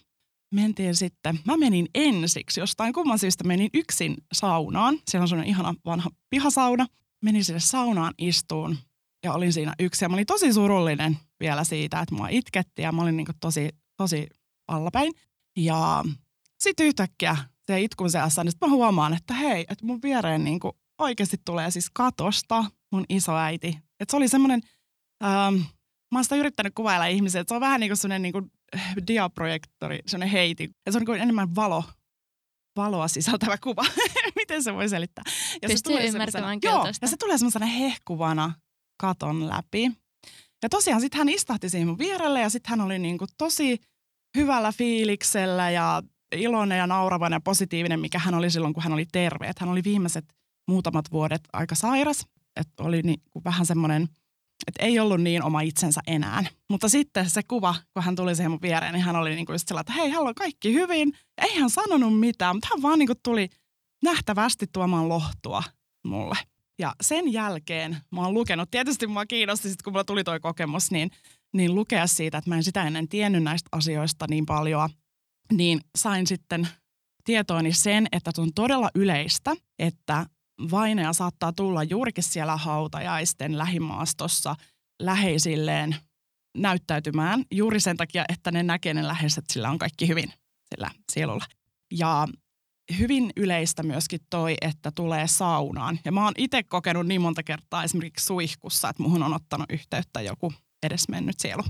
mentiin 0.51 0.95
sitten, 0.95 1.39
mä 1.45 1.57
menin 1.57 1.87
ensiksi, 1.95 2.59
jostain 2.59 2.93
kumman 2.93 3.19
syystä 3.19 3.43
menin 3.43 3.69
yksin 3.73 4.17
saunaan. 4.33 4.99
Siellä 5.07 5.23
on 5.23 5.27
sellainen 5.27 5.49
ihana 5.49 5.75
vanha 5.85 6.09
pihasauna. 6.29 6.85
Menin 7.23 7.45
sinne 7.45 7.59
saunaan 7.59 8.13
istuun 8.17 8.77
ja 9.23 9.33
olin 9.33 9.53
siinä 9.53 9.73
yksin. 9.79 10.05
Ja 10.05 10.09
mä 10.09 10.15
olin 10.15 10.25
tosi 10.25 10.53
surullinen 10.53 11.17
vielä 11.39 11.63
siitä, 11.63 11.99
että 11.99 12.15
mua 12.15 12.27
itketti 12.29 12.81
ja 12.81 12.91
mä 12.91 13.01
olin 13.01 13.17
niin 13.17 13.27
tosi, 13.39 13.69
tosi 13.97 14.27
allapäin. 14.67 15.13
Ja 15.57 16.03
sitten 16.59 16.85
yhtäkkiä 16.85 17.37
se 17.67 17.81
itkun 17.81 18.11
seassa, 18.11 18.43
niin 18.43 18.53
mä 18.61 18.69
huomaan, 18.69 19.13
että 19.13 19.33
hei, 19.33 19.65
että 19.69 19.85
mun 19.85 20.01
viereen 20.01 20.43
niin 20.43 20.59
oikeasti 20.97 21.37
tulee 21.45 21.71
siis 21.71 21.89
katosta 21.93 22.65
mun 22.91 23.05
isoäiti. 23.09 23.67
Että 23.99 24.11
se 24.11 24.17
oli 24.17 24.27
semmoinen, 24.27 24.61
ähm, 25.23 25.55
mä 26.11 26.17
oon 26.17 26.23
sitä 26.23 26.35
yrittänyt 26.35 26.73
kuvailla 26.75 27.05
ihmisiä, 27.05 27.41
että 27.41 27.51
se 27.51 27.55
on 27.55 27.61
vähän 27.61 27.79
niin 27.79 27.89
kuin 27.89 27.97
semmoinen 27.97 28.21
niin 28.21 28.51
diaprojektori, 29.07 29.99
semmoinen 30.05 30.31
heiti. 30.31 30.69
Ja 30.85 30.91
se 30.91 30.97
on 30.97 31.03
niin 31.07 31.21
enemmän 31.21 31.55
valo, 31.55 31.83
valoa 32.75 33.07
sisältävä 33.07 33.57
kuva. 33.63 33.85
Miten 34.35 34.63
se 34.63 34.73
voi 34.73 34.89
selittää? 34.89 35.23
Ja 35.61 35.69
Pystyy 35.69 35.93
tulee 35.93 36.07
ymmärtämään 36.07 36.59
Joo, 36.63 36.87
ja 37.01 37.07
se 37.07 37.17
tulee 37.17 37.37
semmoisena 37.37 37.65
hehkuvana 37.65 38.53
katon 39.01 39.47
läpi. 39.47 39.91
Ja 40.63 40.69
tosiaan 40.69 41.01
sitten 41.01 41.17
hän 41.17 41.29
istahti 41.29 41.69
siihen 41.69 41.87
mun 41.87 41.97
vierelle 41.97 42.41
ja 42.41 42.49
sitten 42.49 42.69
hän 42.69 42.81
oli 42.81 42.99
niin 42.99 43.17
kuin 43.17 43.29
tosi 43.37 43.81
hyvällä 44.37 44.71
fiiliksellä 44.71 45.69
ja 45.71 46.03
iloinen 46.35 46.77
ja 46.77 46.87
nauravainen 46.87 47.35
ja 47.35 47.41
positiivinen, 47.41 47.99
mikä 47.99 48.19
hän 48.19 48.35
oli 48.35 48.51
silloin, 48.51 48.73
kun 48.73 48.83
hän 48.83 48.93
oli 48.93 49.05
terve. 49.11 49.47
Et 49.47 49.59
hän 49.59 49.69
oli 49.69 49.83
viimeiset 49.83 50.25
muutamat 50.67 51.11
vuodet 51.11 51.41
aika 51.53 51.75
sairas, 51.75 52.25
että 52.55 52.83
oli 52.83 53.01
niin 53.01 53.21
kuin 53.29 53.43
vähän 53.43 53.65
semmoinen, 53.65 54.07
että 54.67 54.85
ei 54.85 54.99
ollut 54.99 55.21
niin 55.21 55.43
oma 55.43 55.61
itsensä 55.61 56.01
enää. 56.07 56.43
Mutta 56.69 56.89
sitten 56.89 57.29
se 57.29 57.41
kuva, 57.43 57.75
kun 57.93 58.03
hän 58.03 58.15
tuli 58.15 58.35
siihen 58.35 58.51
mun 58.51 58.61
viereen, 58.61 58.93
niin 58.93 59.03
hän 59.03 59.15
oli 59.15 59.35
niin 59.35 59.45
kuin 59.45 59.59
sellainen, 59.59 59.81
että 59.81 60.01
hei, 60.01 60.09
hänellä 60.09 60.29
on 60.29 60.35
kaikki 60.35 60.73
hyvin. 60.73 61.13
Ei 61.41 61.59
hän 61.59 61.69
sanonut 61.69 62.19
mitään, 62.19 62.55
mutta 62.55 62.67
hän 62.71 62.81
vaan 62.81 62.99
niin 62.99 63.07
kuin 63.07 63.19
tuli 63.23 63.49
nähtävästi 64.03 64.67
tuomaan 64.73 65.09
lohtua 65.09 65.63
mulle. 66.05 66.37
Ja 66.79 66.93
sen 67.01 67.33
jälkeen 67.33 67.97
mä 68.11 68.21
oon 68.21 68.33
lukenut, 68.33 68.71
tietysti 68.71 69.07
mua 69.07 69.25
kiinnosti 69.25 69.69
sit, 69.69 69.81
kun 69.81 69.93
mulla 69.93 70.03
tuli 70.03 70.23
toi 70.23 70.39
kokemus, 70.39 70.91
niin, 70.91 71.11
niin 71.53 71.75
lukea 71.75 72.07
siitä, 72.07 72.37
että 72.37 72.49
mä 72.49 72.55
en 72.55 72.63
sitä 72.63 72.83
ennen 72.83 73.07
tiennyt 73.07 73.43
näistä 73.43 73.69
asioista 73.71 74.25
niin 74.29 74.45
paljon, 74.45 74.89
niin 75.53 75.81
sain 75.97 76.27
sitten 76.27 76.67
tietooni 77.23 77.73
sen, 77.73 78.07
että 78.11 78.31
on 78.37 78.53
todella 78.55 78.89
yleistä, 78.95 79.55
että 79.79 80.25
vainaja 80.71 81.13
saattaa 81.13 81.53
tulla 81.53 81.83
juurikin 81.83 82.23
siellä 82.23 82.57
hautajaisten 82.57 83.57
lähimaastossa 83.57 84.55
läheisilleen 84.99 85.95
näyttäytymään 86.57 87.45
juuri 87.51 87.79
sen 87.79 87.97
takia, 87.97 88.25
että 88.29 88.51
ne 88.51 88.63
näkee 88.63 88.93
ne 88.93 89.07
läheiset, 89.07 89.45
sillä 89.49 89.69
on 89.69 89.77
kaikki 89.77 90.07
hyvin 90.07 90.33
sillä 90.75 90.91
sielulla. 91.11 91.45
Ja 91.91 92.27
hyvin 92.99 93.29
yleistä 93.35 93.83
myöskin 93.83 94.19
toi, 94.29 94.55
että 94.61 94.91
tulee 94.91 95.27
saunaan. 95.27 95.99
Ja 96.05 96.11
mä 96.11 96.23
oon 96.23 96.33
itse 96.37 96.63
kokenut 96.63 97.07
niin 97.07 97.21
monta 97.21 97.43
kertaa 97.43 97.83
esimerkiksi 97.83 98.25
suihkussa, 98.25 98.89
että 98.89 99.03
muhun 99.03 99.23
on 99.23 99.33
ottanut 99.33 99.71
yhteyttä 99.71 100.21
joku 100.21 100.53
edesmennyt 100.83 101.39
sielu. 101.39 101.63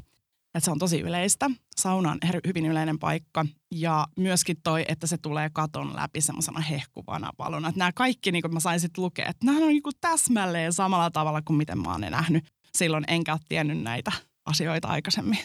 Että 0.58 0.66
se 0.66 0.72
on 0.72 0.80
tosi 0.80 1.00
yleistä. 1.00 1.52
Sauna 1.76 2.12
on 2.12 2.18
hyvin 2.48 2.66
yleinen 2.66 3.00
paikka. 3.00 3.46
Ja 3.76 4.08
myöskin 4.18 4.58
toi, 4.64 4.86
että 4.88 5.08
se 5.08 5.18
tulee 5.18 5.50
katon 5.54 5.96
läpi 5.96 6.22
semmoisena 6.22 6.62
hehkuvana 6.62 7.32
valona. 7.40 7.68
Että 7.68 7.80
nämä 7.80 7.92
kaikki, 7.96 8.32
niin 8.32 8.42
kuin 8.42 8.54
mä 8.54 8.60
sain 8.60 8.80
sitten 8.80 9.04
lukea, 9.04 9.28
että 9.28 9.46
nämä 9.46 9.58
on 9.58 9.68
niin 9.68 9.84
kuin 9.84 9.94
täsmälleen 10.02 10.74
samalla 10.74 11.12
tavalla 11.12 11.42
kuin 11.42 11.58
miten 11.58 11.80
mä 11.80 11.92
oon 11.92 12.02
ne 12.02 12.10
nähnyt. 12.10 12.46
Silloin 12.78 13.04
enkä 13.08 13.34
ole 13.34 13.40
tiennyt 13.50 13.82
näitä 13.82 14.12
asioita 14.46 14.88
aikaisemmin. 14.88 15.40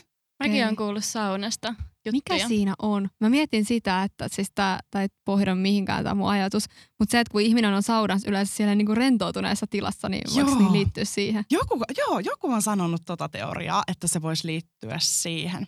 Mäkin 0.45 0.65
olen 0.65 0.77
kuullut 0.77 1.05
saunasta 1.05 1.75
juttuja. 2.05 2.37
Mikä 2.37 2.49
siinä 2.49 2.75
on? 2.79 3.09
Mä 3.21 3.29
mietin 3.29 3.65
sitä, 3.65 4.03
että 4.03 4.29
siis 4.29 4.51
tää, 4.55 4.81
tää 4.91 5.03
ei 5.03 5.09
pohjaa 5.25 5.55
mihinkään 5.55 6.05
tämä 6.05 6.15
mun 6.15 6.29
ajatus, 6.31 6.65
mutta 6.99 7.13
se, 7.13 7.21
että 7.21 7.33
kun 7.33 7.41
ihminen 7.41 7.75
on 7.75 7.83
saunassa 7.83 8.29
yleensä 8.31 8.57
siellä 8.57 8.75
niinku 8.75 8.95
rentoutuneessa 8.95 9.67
tilassa, 9.67 10.09
niin 10.09 10.23
voiko 10.35 10.55
niin 10.55 10.73
liittyä 10.73 11.05
siihen? 11.05 11.45
Joku, 11.51 11.81
joo, 11.99 12.19
joku 12.19 12.47
on 12.53 12.63
sanonut 12.63 13.03
tota 13.07 13.29
teoriaa, 13.29 13.83
että 13.89 14.09
se 14.09 14.23
voisi 14.23 14.47
liittyä 14.47 14.97
siihen. 15.01 15.67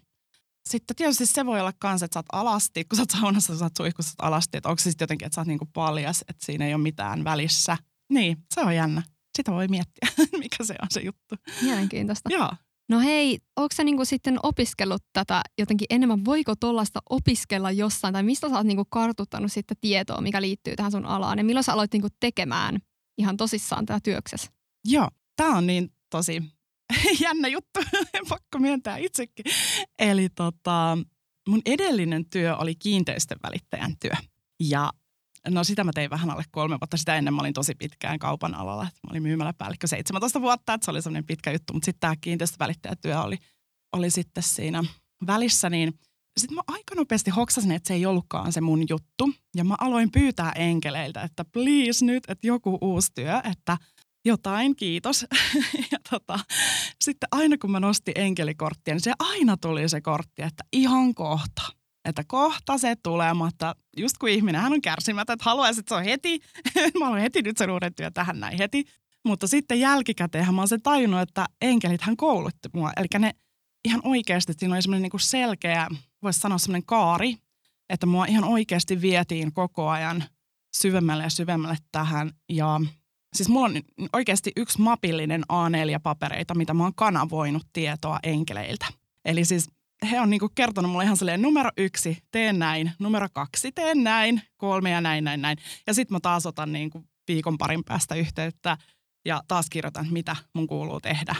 Sitten 0.69 0.97
tietysti 0.97 1.27
se 1.27 1.47
voi 1.47 1.61
olla 1.61 1.73
kans, 1.79 2.03
että 2.03 2.15
sä 2.15 2.19
oot 2.19 2.27
alasti, 2.33 2.85
kun 2.85 2.97
sä 2.97 3.03
oot 3.03 3.11
saunassa, 3.11 3.59
sä 3.59 3.65
oot 3.65 3.77
suihkussa, 3.77 4.11
sä 4.11 4.17
oot 4.23 4.29
alasti, 4.29 4.57
että 4.57 4.69
onko 4.69 4.79
se 4.79 4.91
sitten 4.91 5.05
jotenkin, 5.05 5.27
että 5.27 5.35
sä 5.35 5.41
oot 5.41 5.49
niinku 5.49 5.69
paljas, 5.73 6.21
että 6.29 6.47
siinä 6.47 6.67
ei 6.67 6.75
ole 6.75 6.83
mitään 6.83 7.25
välissä. 7.25 7.77
Niin, 8.13 8.37
se 8.55 8.61
on 8.61 8.77
jännä. 8.77 9.03
Sitä 9.37 9.53
voi 9.53 9.69
miettiä, 9.69 10.09
mikä 10.39 10.65
se 10.65 10.75
on 10.83 10.89
se 10.91 11.01
juttu. 11.01 11.35
Mielenkiintoista. 11.63 12.33
Joo. 12.33 12.51
No 12.89 13.01
hei, 13.01 13.39
onko 13.57 13.75
sä 13.75 13.85
niinku 13.85 14.05
sitten 14.05 14.39
opiskellut 14.43 15.03
tätä 15.13 15.43
jotenkin 15.59 15.87
enemmän? 15.91 16.25
Voiko 16.25 16.55
tuollaista 16.61 17.01
opiskella 17.11 17.71
jossain? 17.71 18.13
Tai 18.13 18.23
mistä 18.23 18.49
sä 18.49 18.57
oot 18.57 18.67
niinku 18.67 18.85
kartuttanut 18.91 19.53
sitten 19.53 19.77
tietoa, 19.81 20.21
mikä 20.21 20.41
liittyy 20.41 20.77
tähän 20.77 20.93
sun 20.93 21.07
alaan? 21.07 21.39
Ja 21.39 21.45
milloin 21.45 21.65
sä 21.65 21.73
aloit 21.73 21.93
niinku 21.93 22.09
tekemään 22.21 22.79
ihan 23.19 23.37
tosissaan 23.37 23.87
tätä 23.87 24.01
työksessä? 24.05 24.51
Joo, 24.85 25.09
tämä 25.37 25.57
on 25.57 25.67
niin 25.67 25.93
tosi 26.11 26.43
jännä 27.21 27.49
juttu, 27.49 27.81
pakko 28.29 28.59
myöntää 28.59 28.97
itsekin. 28.97 29.45
Eli 29.99 30.29
tota, 30.29 30.99
mun 31.49 31.63
edellinen 31.67 32.25
työ 32.31 32.57
oli 32.57 32.75
kiinteistön 32.75 33.39
välittäjän 33.43 33.95
työ. 34.01 34.15
Ja 34.61 34.93
no 35.49 35.65
sitä 35.65 35.85
mä 35.85 35.91
tein 35.95 36.11
vähän 36.11 36.31
alle 36.31 36.45
kolme 36.51 36.79
vuotta. 36.81 36.97
Sitä 36.97 37.17
ennen 37.17 37.35
mä 37.35 37.41
olin 37.41 37.55
tosi 37.55 37.75
pitkään 37.75 38.19
kaupan 38.19 38.55
alalla. 38.55 38.85
Mä 38.85 39.11
olin 39.11 39.23
myymäläpäällikkö 39.23 39.87
17 39.87 40.41
vuotta, 40.41 40.75
että 40.75 40.85
se 40.85 40.91
oli 40.91 41.03
semmoinen 41.03 41.27
pitkä 41.27 41.53
juttu. 41.53 41.73
Mutta 41.73 41.85
sitten 41.85 42.01
tämä 42.01 42.17
kiinteistövälittäjätyö 42.21 43.21
oli, 43.21 43.39
oli 43.93 44.11
sitten 44.11 44.43
siinä 44.43 44.85
välissä, 45.27 45.71
niin 45.71 45.99
sitten 46.37 46.55
mä 46.55 46.63
aika 46.69 46.95
nopeasti 46.95 47.31
hoksasin, 47.31 47.73
että 47.73 47.89
se 47.89 47.95
ei 47.95 48.07
ollutkaan 48.07 48.53
se 48.53 48.61
mun 48.61 48.85
juttu. 48.89 49.33
Ja 49.57 49.65
mä 49.65 49.75
aloin 49.81 50.11
pyytää 50.11 50.53
enkeleiltä, 50.57 51.23
että 51.23 51.45
please 51.45 52.05
nyt, 52.05 52.25
että 52.29 52.47
joku 52.47 52.79
uusi 52.81 53.13
työ, 53.15 53.41
että 53.53 53.77
jotain, 54.25 54.77
kiitos. 54.77 55.27
ja 55.93 55.99
tota, 56.11 56.41
sitten 57.05 57.29
aina 57.33 57.59
kun 57.59 57.71
mä 57.71 57.81
nostin 57.81 58.15
enkelikorttia, 58.17 58.95
niin 58.95 59.03
se 59.03 59.13
aina 59.19 59.57
tuli 59.57 59.89
se 59.89 60.01
kortti, 60.01 60.43
että 60.43 60.65
ihan 60.73 61.15
kohta. 61.15 61.63
Että 62.05 62.25
kohta 62.25 62.79
se 62.79 62.97
tulee, 63.03 63.35
mutta 63.35 63.77
just 63.97 64.19
kun 64.19 64.29
ihminen 64.29 64.61
hän 64.61 64.73
on 64.73 64.83
kärsimätön, 64.83 65.35
että 65.35 65.45
haluaisi, 65.45 65.81
että 65.81 65.95
se 65.95 65.99
on 65.99 66.05
heti. 66.05 66.41
mä 66.99 67.05
haluan 67.05 67.21
heti 67.21 67.43
nyt 67.43 67.57
sen 67.57 67.71
uuden 67.71 67.95
työn 67.95 68.13
tähän 68.13 68.41
näin 68.41 68.59
heti. 68.59 68.85
Mutta 69.25 69.47
sitten 69.47 69.81
jälkikäteen 69.81 70.55
mä 70.55 70.61
oon 70.61 70.69
sen 70.69 70.83
tajunnut, 70.83 71.21
että 71.21 71.47
enkelit 71.61 72.03
hän 72.03 72.17
koulutti 72.17 72.69
mua. 72.75 72.93
Eli 72.97 73.07
ne 73.19 73.35
ihan 73.85 74.01
oikeasti, 74.05 74.53
että 74.53 74.61
siinä 74.61 74.75
oli 74.75 74.83
semmoinen 74.83 75.03
niinku 75.03 75.19
selkeä, 75.19 75.89
voisi 76.23 76.41
sanoa 76.41 76.59
semmoinen 76.59 76.87
kaari, 76.87 77.37
että 77.89 78.07
mua 78.07 78.27
ihan 78.27 78.45
oikeasti 78.45 79.01
vietiin 79.01 79.53
koko 79.53 79.89
ajan 79.89 80.25
syvemmälle 80.77 81.23
ja 81.23 81.31
syvemmälle 81.31 81.77
tähän. 81.93 82.31
Ja 82.49 82.81
siis 83.37 83.49
mulla 83.49 83.67
on 83.67 83.83
oikeasti 84.13 84.53
yksi 84.57 84.81
mapillinen 84.81 85.43
A4-papereita, 85.43 86.55
mitä 86.55 86.75
mä 86.75 86.83
oon 86.83 86.95
kanavoinut 86.95 87.67
tietoa 87.73 88.19
enkeleiltä. 88.23 88.87
Eli 89.25 89.45
siis 89.45 89.71
he 90.05 90.21
on 90.21 90.31
niinku 90.31 90.49
kertonut 90.55 90.91
mulle 90.91 91.05
ihan 91.05 91.17
silleen 91.17 91.43
numero 91.43 91.71
yksi, 91.77 92.19
teen 92.31 92.59
näin, 92.59 92.93
numero 92.99 93.29
kaksi, 93.33 93.73
teen 93.73 94.05
näin, 94.05 94.43
kolme 94.57 94.91
ja 94.91 95.01
näin, 95.01 95.25
näin, 95.25 95.43
näin. 95.43 95.59
Ja 95.87 95.95
sitten 95.95 96.15
mä 96.15 96.21
taas 96.21 96.47
otan 96.47 96.73
niinku 96.73 97.05
viikon 97.29 97.59
parin 97.59 97.85
päästä 97.85 98.15
yhteyttä 98.15 98.79
ja 99.25 99.43
taas 99.49 99.71
kirjoitan, 99.71 100.07
mitä 100.11 100.37
mun 100.55 100.67
kuuluu 100.67 101.01
tehdä. 101.01 101.37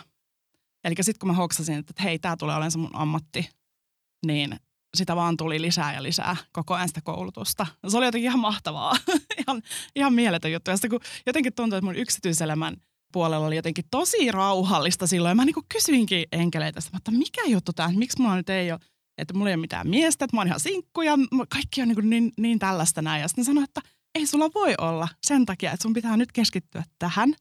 Eli 0.85 0.95
sitten 1.01 1.19
kun 1.19 1.29
mä 1.29 1.33
hoksasin, 1.33 1.79
että 1.79 2.03
hei, 2.03 2.19
tämä 2.19 2.37
tulee 2.37 2.55
olemaan 2.55 2.71
se 2.71 2.79
mun 2.79 2.97
ammatti, 2.97 3.51
niin 4.27 4.57
sitä 4.95 5.17
vaan 5.17 5.37
tuli 5.37 5.63
lisää 5.63 5.95
ja 5.95 6.03
lisää 6.03 6.37
koko 6.53 6.75
ajan 6.75 6.89
sitä 6.89 7.01
koulutusta. 7.05 7.67
Se 7.89 7.97
oli 7.97 8.07
jotenkin 8.07 8.29
ihan 8.29 8.41
mahtavaa, 8.41 8.93
ihan, 9.41 9.63
ihan 9.97 10.15
mieletön 10.15 10.53
juttu. 10.53 10.71
Ja 10.71 10.77
sitten 10.77 10.91
kun 10.91 11.01
jotenkin 11.27 11.55
tuntui, 11.55 11.79
että 11.79 11.87
mun 11.87 11.97
yksityiselämän 11.97 12.77
puolella 13.15 13.47
oli 13.47 13.57
jotenkin 13.57 13.85
tosi 13.91 14.33
rauhallista 14.33 15.07
silloin. 15.07 15.31
Ja 15.31 15.35
mä 15.35 15.45
niin 15.45 15.55
kysyinkin 15.69 16.25
enkeleitä, 16.33 16.81
että 16.97 17.11
mikä 17.11 17.43
juttu 17.47 17.73
tämä, 17.73 17.93
miksi 17.93 18.21
mulla 18.21 18.37
nyt 18.37 18.51
ei 18.51 18.73
ole, 18.73 18.81
että 19.19 19.35
mulla 19.35 19.51
ei 19.51 19.55
ole 19.55 19.61
mitään 19.61 19.89
miestä, 19.89 20.25
että 20.25 20.37
mä 20.37 20.41
oon 20.41 20.47
ihan 20.47 20.61
sinkku 20.61 21.03
ja 21.03 21.13
kaikki 21.49 21.83
on 21.83 21.89
niin, 21.89 22.11
niin, 22.11 22.33
niin 22.39 22.59
tällaista 22.59 23.03
näin. 23.03 23.23
Ja 23.23 23.29
sitten 23.29 23.45
sanoin, 23.45 23.65
että 23.65 23.81
ei 24.15 24.27
sulla 24.27 24.51
voi 24.55 24.75
olla 24.79 25.09
sen 25.27 25.47
takia, 25.47 25.73
että 25.73 25.83
sun 25.83 25.93
pitää 25.93 26.17
nyt 26.17 26.33
keskittyä 26.33 26.85
tähän, 26.99 27.35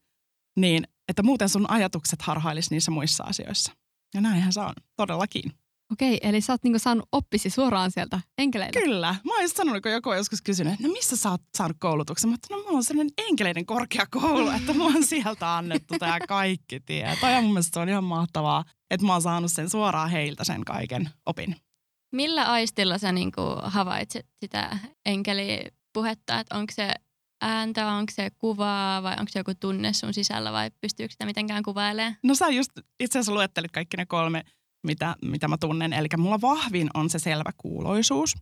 niin 0.57 0.87
että 1.09 1.23
muuten 1.23 1.49
sun 1.49 1.71
ajatukset 1.71 2.21
harhailis 2.21 2.71
niissä 2.71 2.91
muissa 2.91 3.23
asioissa. 3.23 3.71
Ja 4.13 4.21
näinhän 4.21 4.53
se 4.53 4.59
on, 4.59 4.73
todellakin. 4.95 5.51
Okei, 5.93 6.19
eli 6.21 6.41
sä 6.41 6.53
oot 6.53 6.63
niinku 6.63 6.79
saanut 6.79 7.09
oppisi 7.11 7.49
suoraan 7.49 7.91
sieltä 7.91 8.19
enkeleiltä. 8.37 8.79
Kyllä. 8.79 9.15
Mä 9.25 9.35
oon 9.39 9.49
sanonut, 9.49 9.83
kun 9.83 9.91
joku 9.91 10.09
on 10.09 10.17
joskus 10.17 10.41
kysynyt, 10.41 10.73
että 10.73 10.87
no 10.87 10.93
missä 10.93 11.17
sä 11.17 11.31
oot 11.31 11.41
saanut 11.57 11.77
koulutuksen? 11.79 12.29
Mä 12.29 12.35
oon, 12.49 12.59
no 12.59 12.65
mulla 12.65 12.77
on 12.77 12.83
sellainen 12.83 13.13
enkeleiden 13.17 13.65
korkeakoulu, 13.65 14.49
että 14.49 14.73
mulla 14.73 14.97
on 14.97 15.05
sieltä 15.05 15.57
annettu 15.57 15.93
tämä 15.99 16.19
kaikki 16.27 16.79
tieto. 16.79 17.27
Ja 17.27 17.41
mun 17.41 17.51
mielestä 17.51 17.73
se 17.73 17.79
on 17.79 17.89
ihan 17.89 18.03
mahtavaa, 18.03 18.63
että 18.91 19.05
mä 19.05 19.13
oon 19.13 19.21
saanut 19.21 19.51
sen 19.51 19.69
suoraan 19.69 20.09
heiltä 20.09 20.43
sen 20.43 20.65
kaiken 20.65 21.09
opin. 21.25 21.55
Millä 22.15 22.43
aistilla 22.43 22.97
sä 22.97 23.11
niinku 23.11 23.41
havaitset 23.63 24.25
sitä 24.39 24.77
enkelipuhetta? 25.05 26.39
Että 26.39 26.57
onko 26.57 26.73
se 26.75 26.93
ääntä, 27.41 27.87
onko 27.87 28.11
se 28.15 28.29
kuvaa 28.37 29.03
vai 29.03 29.13
onko 29.13 29.29
se 29.29 29.39
joku 29.39 29.51
tunne 29.59 29.93
sun 29.93 30.13
sisällä 30.13 30.51
vai 30.51 30.71
pystyykö 30.81 31.11
sitä 31.11 31.25
mitenkään 31.25 31.63
kuvailemaan? 31.63 32.15
No 32.23 32.35
sä 32.35 32.47
just 32.49 32.71
itse 32.99 33.19
asiassa 33.19 33.33
luettelit 33.33 33.71
kaikki 33.71 33.97
ne 33.97 34.05
kolme, 34.05 34.43
mitä, 34.83 35.15
mitä 35.21 35.47
mä 35.47 35.57
tunnen. 35.57 35.93
Eli 35.93 36.07
mulla 36.17 36.41
vahvin 36.41 36.89
on 36.93 37.09
se 37.09 37.19
selvä 37.19 37.51
kuuloisuus. 37.57 38.35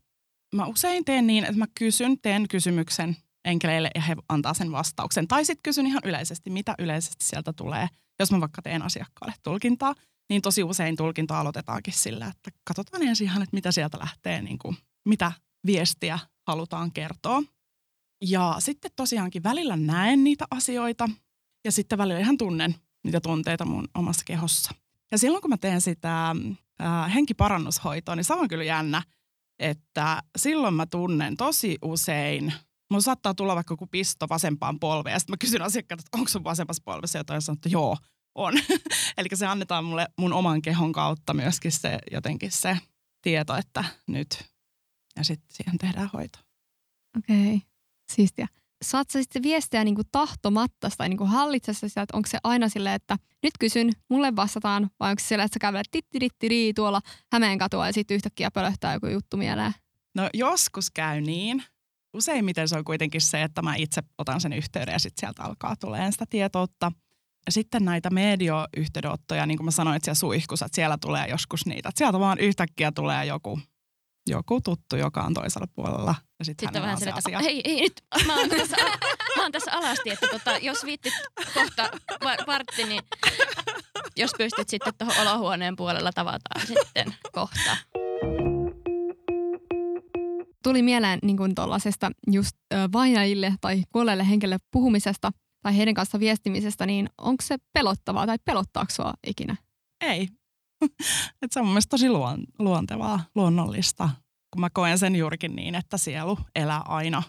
Mä 0.56 0.66
usein 0.66 1.06
teen 1.06 1.28
niin, 1.28 1.44
että 1.44 1.58
mä 1.58 1.66
kysyn, 1.80 2.18
teen 2.22 2.48
kysymyksen 2.48 3.18
enkeleille 3.46 3.92
ja 3.96 4.02
he 4.02 4.16
antaa 4.30 4.54
sen 4.54 4.72
vastauksen. 4.72 5.28
Tai 5.28 5.46
sitten 5.46 5.64
kysyn 5.64 5.88
ihan 5.88 6.02
yleisesti, 6.06 6.50
mitä 6.50 6.76
yleisesti 6.80 7.26
sieltä 7.26 7.54
tulee. 7.54 7.88
Jos 8.20 8.32
mä 8.32 8.40
vaikka 8.40 8.62
teen 8.62 8.82
asiakkaalle 8.82 9.34
tulkintaa, 9.44 9.96
niin 10.30 10.42
tosi 10.42 10.64
usein 10.64 10.96
tulkinta 10.96 11.40
aloitetaankin 11.40 11.94
sillä, 11.94 12.28
että 12.28 12.52
katsotaan 12.64 13.04
ensin 13.04 13.28
ihan, 13.28 13.44
että 13.44 13.56
mitä 13.56 13.72
sieltä 13.72 14.00
lähtee, 14.00 14.42
niin 14.42 14.60
kuin, 14.60 14.78
mitä 15.06 15.32
viestiä 15.66 16.20
halutaan 16.48 16.92
kertoa. 16.92 17.44
Ja 18.26 18.56
sitten 18.60 18.92
tosiaankin 18.96 19.44
välillä 19.44 19.76
näen 19.76 20.24
niitä 20.24 20.46
asioita 20.52 21.10
ja 21.66 21.72
sitten 21.72 21.98
välillä 21.98 22.20
ihan 22.20 22.38
tunnen 22.38 22.76
niitä 23.04 23.22
tunteita 23.22 23.66
mun 23.66 23.88
omassa 23.96 24.26
kehossa. 24.26 24.72
Ja 25.12 25.18
silloin 25.18 25.42
kun 25.42 25.50
mä 25.50 25.58
teen 25.58 25.82
sitä 25.82 26.36
äh, 26.82 27.14
henkiparannushoitoa, 27.14 28.16
niin 28.16 28.24
se 28.24 28.34
on 28.34 28.48
kyllä 28.48 28.64
jännä, 28.64 29.04
että 29.60 30.24
silloin 30.38 30.74
mä 30.74 30.86
tunnen 30.86 31.38
tosi 31.38 31.78
usein, 31.82 32.54
mulla 32.90 33.02
saattaa 33.02 33.34
tulla 33.34 33.56
vaikka 33.56 33.74
joku 33.74 33.88
pisto 33.88 34.30
vasempaan 34.30 34.80
polveen 34.80 35.14
ja 35.14 35.20
sitten 35.20 35.34
mä 35.34 35.38
kysyn 35.38 35.62
asiakkaat, 35.62 36.00
että 36.00 36.18
onko 36.18 36.30
sun 36.30 36.44
vasempassa 36.44 36.84
polvessa 36.86 37.18
jotain 37.18 37.36
ja 37.36 37.42
sanon, 37.42 37.58
että 37.58 37.70
joo, 37.70 37.98
on. 38.36 38.54
Eli 39.18 39.28
se 39.34 39.46
annetaan 39.46 39.86
mulle 39.86 40.08
mun 40.18 40.34
oman 40.34 40.62
kehon 40.62 40.92
kautta 40.92 41.34
myöskin 41.34 41.72
se 41.72 42.00
jotenkin 42.12 42.52
se 42.52 42.78
tieto, 43.22 43.56
että 43.56 43.84
nyt 44.08 44.46
ja 45.16 45.24
sitten 45.24 45.48
siihen 45.54 45.78
tehdään 45.78 46.10
hoito. 46.14 46.40
Okei, 47.18 47.62
siistiä. 48.12 48.48
Saat 48.84 49.10
sä 49.10 49.22
sitten 49.22 49.44
viestiä 49.44 49.84
niin 49.84 49.96
tahtomatta 50.12 50.90
tai 50.98 51.10
niin 51.10 51.28
hallitsessa 51.28 51.90
sitä, 51.90 52.02
että 52.02 52.18
onko 52.18 52.30
se 52.30 52.38
aina 52.44 52.70
silleen, 52.70 52.96
että 52.96 53.18
nyt 53.44 53.54
kysyn, 53.60 53.92
mulle 54.10 54.36
vastataan, 54.36 54.90
vai 55.00 55.10
onko 55.10 55.20
se 55.20 55.28
silleen, 55.28 55.46
että 55.46 55.56
sä 55.56 55.60
kävelet 55.60 55.88
tittirittiri 55.92 56.74
tuolla 56.74 57.02
Hämeen 57.32 57.58
katua 57.58 57.88
ja 57.88 57.94
sitten 57.94 58.16
yhtäkkiä 58.16 58.52
pölöhtää 58.52 58.94
joku 58.94 59.08
juttu 59.08 59.38
mieleen? 59.38 59.74
No 60.16 60.30
joskus 60.34 60.92
käy 60.92 61.22
niin. 61.22 61.64
Useimmiten 62.14 62.68
se 62.68 62.78
on 62.78 62.84
kuitenkin 62.84 63.22
se, 63.22 63.44
että 63.44 63.62
mä 63.62 63.76
itse 63.76 64.02
otan 64.18 64.42
sen 64.42 64.54
yhteyden 64.54 64.94
ja 64.94 65.00
sitten 65.00 65.20
sieltä 65.20 65.44
alkaa 65.44 65.76
tulemaan 65.76 66.12
sitä 66.12 66.26
tietoutta. 66.30 66.92
Sitten 67.50 67.86
näitä 67.86 68.10
medioyhteydenottoja, 68.10 69.46
niin 69.46 69.58
kuin 69.58 69.66
mä 69.66 69.72
sanoin, 69.72 69.96
että 69.96 70.06
siellä 70.06 70.20
suihkussa, 70.20 70.66
että 70.66 70.76
siellä 70.76 70.98
tulee 71.02 71.28
joskus 71.28 71.66
niitä. 71.66 71.90
Että 71.90 71.98
sieltä 71.98 72.20
vaan 72.20 72.40
yhtäkkiä 72.40 72.92
tulee 72.92 73.26
joku, 73.26 73.60
joku 74.32 74.62
tuttu, 74.62 74.96
joka 74.96 75.22
on 75.22 75.34
toisella 75.34 75.68
puolella. 75.76 76.16
Ja 76.40 76.46
sit 76.46 76.60
Sitten 76.60 76.82
vähän 76.82 76.98
se 76.98 77.00
sille, 77.00 77.10
että 77.18 77.38
asia. 77.38 77.40
hei, 77.40 77.62
hei 77.66 77.82
nyt, 77.82 77.94
mä 78.28 78.36
oon 78.36 78.50
tässä, 78.50 78.78
mä 79.38 79.44
oon 79.44 79.52
tässä 79.52 79.72
alasti, 79.72 80.10
että 80.10 80.28
tota, 80.28 80.58
jos 80.58 80.86
viittit 80.86 81.14
kohta 81.54 81.90
va- 82.24 82.46
vartti, 82.48 82.84
niin 82.84 83.02
jos 84.18 84.32
pystyt 84.38 84.70
sitten 84.70 84.94
tuohon 84.98 85.28
olohuoneen 85.28 85.76
puolella 85.76 86.12
tavataan 86.12 86.68
sitten 86.68 87.16
kohta. 87.32 87.78
Tuli 90.64 90.82
mieleen 90.82 91.20
niin 91.24 91.38
kuin 91.38 91.56
tuollaisesta 91.56 92.12
just 92.32 92.56
vainajille 92.94 93.54
tai 93.62 93.84
kuolleille 93.92 94.30
henkilöille 94.30 94.64
puhumisesta 94.72 95.32
tai 95.62 95.78
heidän 95.78 95.94
kanssa 95.94 96.20
viestimisestä, 96.20 96.86
niin 96.86 97.10
onko 97.18 97.44
se 97.44 97.58
pelottavaa 97.74 98.26
tai 98.26 98.38
pelottaako 98.46 98.92
sua 98.92 99.14
ikinä? 99.28 99.56
Ei. 100.02 100.28
Et 101.42 101.52
se 101.52 101.60
on 101.60 101.66
mun 101.66 101.74
mielestä 101.74 101.90
tosi 101.90 102.10
luon, 102.10 102.44
luontevaa, 102.60 103.24
luonnollista, 103.36 104.10
kun 104.52 104.62
mä 104.62 104.70
koen 104.70 105.00
sen 105.00 105.16
juurikin 105.16 105.56
niin, 105.56 105.76
että 105.76 105.98
sielu 105.98 106.38
elää 106.56 106.82
aina. 106.82 107.24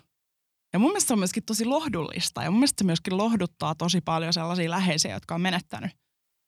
Ja 0.72 0.78
mun 0.78 0.88
mielestä 0.88 1.08
se 1.08 1.12
on 1.12 1.18
myöskin 1.18 1.44
tosi 1.44 1.64
lohdullista 1.64 2.42
ja 2.42 2.50
mun 2.50 2.60
mielestä 2.60 2.80
se 2.80 2.86
myöskin 2.86 3.16
lohduttaa 3.16 3.74
tosi 3.74 4.00
paljon 4.00 4.32
sellaisia 4.32 4.70
läheisiä, 4.70 5.14
jotka 5.14 5.34
on 5.34 5.40
menettänyt 5.40 5.90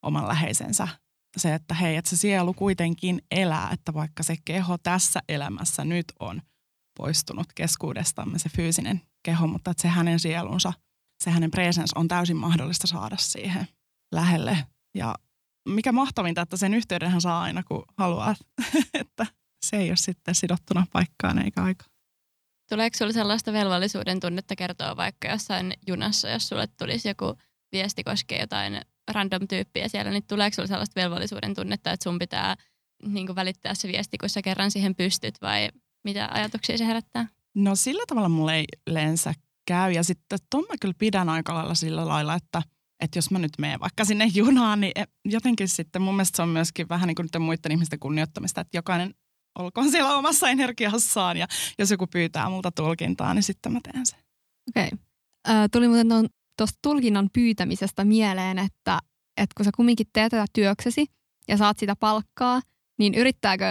oman 0.02 0.28
läheisensä. 0.28 0.88
Se, 1.36 1.54
että 1.54 1.74
hei, 1.74 1.96
että 1.96 2.10
se 2.10 2.16
sielu 2.16 2.54
kuitenkin 2.54 3.22
elää, 3.30 3.70
että 3.72 3.94
vaikka 3.94 4.22
se 4.22 4.36
keho 4.44 4.78
tässä 4.78 5.20
elämässä 5.28 5.84
nyt 5.84 6.06
on 6.20 6.42
poistunut 6.96 7.46
keskuudestamme, 7.54 8.38
se 8.38 8.48
fyysinen 8.48 9.02
keho, 9.24 9.46
mutta 9.46 9.70
että 9.70 9.82
se 9.82 9.88
hänen 9.88 10.20
sielunsa, 10.20 10.72
se 11.24 11.30
hänen 11.30 11.50
presens 11.50 11.92
on 11.94 12.08
täysin 12.08 12.36
mahdollista 12.36 12.86
saada 12.86 13.16
siihen 13.18 13.68
lähelle. 14.12 14.58
Ja 14.94 15.14
mikä 15.68 15.92
mahtavinta, 15.92 16.40
että 16.40 16.56
sen 16.56 16.74
yhteydenhän 16.74 17.20
saa 17.20 17.42
aina 17.42 17.62
kun 17.62 17.84
haluaa, 17.98 18.34
että 18.94 19.26
se 19.66 19.76
ei 19.76 19.90
ole 19.90 19.96
sitten 19.96 20.34
sidottuna 20.34 20.86
paikkaan 20.92 21.38
eikä 21.38 21.62
aikaan. 21.62 21.90
Tuleeko 22.68 22.96
sinulle 22.96 23.12
sellaista 23.12 23.52
velvollisuuden 23.52 24.20
tunnetta 24.20 24.56
kertoa 24.56 24.96
vaikka 24.96 25.28
jossain 25.28 25.74
junassa, 25.86 26.28
jos 26.28 26.48
sulle 26.48 26.66
tulisi 26.66 27.08
joku 27.08 27.34
viesti 27.72 28.04
koskee 28.04 28.40
jotain 28.40 28.80
random 29.12 29.48
tyyppiä 29.48 29.88
siellä, 29.88 30.10
niin 30.10 30.26
tuleeko 30.26 30.54
sinulle 30.54 30.68
sellaista 30.68 31.00
velvollisuuden 31.00 31.54
tunnetta, 31.54 31.92
että 31.92 32.04
sun 32.04 32.18
pitää 32.18 32.56
niin 33.06 33.26
kuin 33.26 33.36
välittää 33.36 33.74
se 33.74 33.88
viesti, 33.88 34.18
kun 34.18 34.28
sä 34.28 34.42
kerran 34.42 34.70
siihen 34.70 34.94
pystyt 34.94 35.34
vai 35.42 35.68
mitä 36.04 36.28
ajatuksia 36.32 36.78
se 36.78 36.86
herättää? 36.86 37.28
No 37.54 37.76
sillä 37.76 38.02
tavalla 38.08 38.28
mulle 38.28 38.54
ei 38.54 38.64
yleensä 38.86 39.34
käy 39.66 39.92
ja 39.92 40.02
sitten 40.02 40.38
ton 40.50 40.64
mä 40.68 40.74
kyllä 40.80 40.94
pidän 40.98 41.28
aika 41.28 41.54
lailla 41.54 41.74
sillä 41.74 42.08
lailla, 42.08 42.34
että, 42.34 42.62
että 43.00 43.18
jos 43.18 43.30
mä 43.30 43.38
nyt 43.38 43.52
menen 43.58 43.80
vaikka 43.80 44.04
sinne 44.04 44.26
junaan, 44.34 44.80
niin 44.80 44.92
e- 44.94 45.04
jotenkin 45.24 45.68
sitten 45.68 46.02
mun 46.02 46.14
mielestä 46.14 46.36
se 46.36 46.42
on 46.42 46.48
myöskin 46.48 46.88
vähän 46.88 47.06
niin 47.06 47.14
kuin 47.14 47.42
muiden 47.42 47.72
ihmisten 47.72 47.98
kunnioittamista, 47.98 48.60
että 48.60 48.76
jokainen 48.78 49.14
olkoon 49.58 49.90
siellä 49.90 50.16
omassa 50.16 50.48
energiassaan 50.48 51.36
ja 51.36 51.46
jos 51.78 51.90
joku 51.90 52.06
pyytää 52.06 52.50
multa 52.50 52.70
tulkintaa, 52.70 53.34
niin 53.34 53.42
sitten 53.42 53.72
mä 53.72 53.80
teen 53.82 54.06
sen. 54.06 54.18
Okei. 54.68 54.86
Okay. 54.86 55.68
Tuli 55.72 55.88
muuten 55.88 56.08
tuosta 56.58 56.78
tulkinnan 56.82 57.30
pyytämisestä 57.32 58.04
mieleen, 58.04 58.58
että, 58.58 58.98
että 59.36 59.54
kun 59.56 59.64
sä 59.64 59.70
kumminkin 59.76 60.06
teet 60.12 60.30
tätä 60.30 60.44
työksesi 60.52 61.06
ja 61.48 61.56
saat 61.56 61.78
sitä 61.78 61.96
palkkaa, 61.96 62.60
niin 62.98 63.14
yrittääkö 63.14 63.64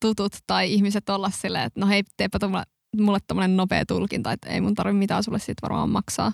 tutut 0.00 0.32
tai 0.46 0.72
ihmiset 0.72 1.08
olla 1.08 1.30
silleen, 1.30 1.64
että 1.64 1.80
no 1.80 1.86
hei, 1.86 2.02
teepä 2.16 2.38
mulle, 2.48 2.62
mulle 3.00 3.18
tommonen 3.26 3.56
nopea 3.56 3.86
tulkinta, 3.86 4.32
että 4.32 4.48
ei 4.48 4.60
mun 4.60 4.74
tarvitse 4.74 4.98
mitään 4.98 5.24
sulle 5.24 5.38
siitä 5.38 5.62
varmaan 5.62 5.90
maksaa. 5.90 6.32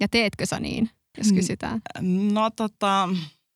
Ja 0.00 0.08
teetkö 0.08 0.46
sä 0.46 0.60
niin, 0.60 0.90
jos 1.18 1.30
Mm. 1.30 1.34
kysytään? 1.36 1.80
No 2.32 2.50
tota, 2.50 3.08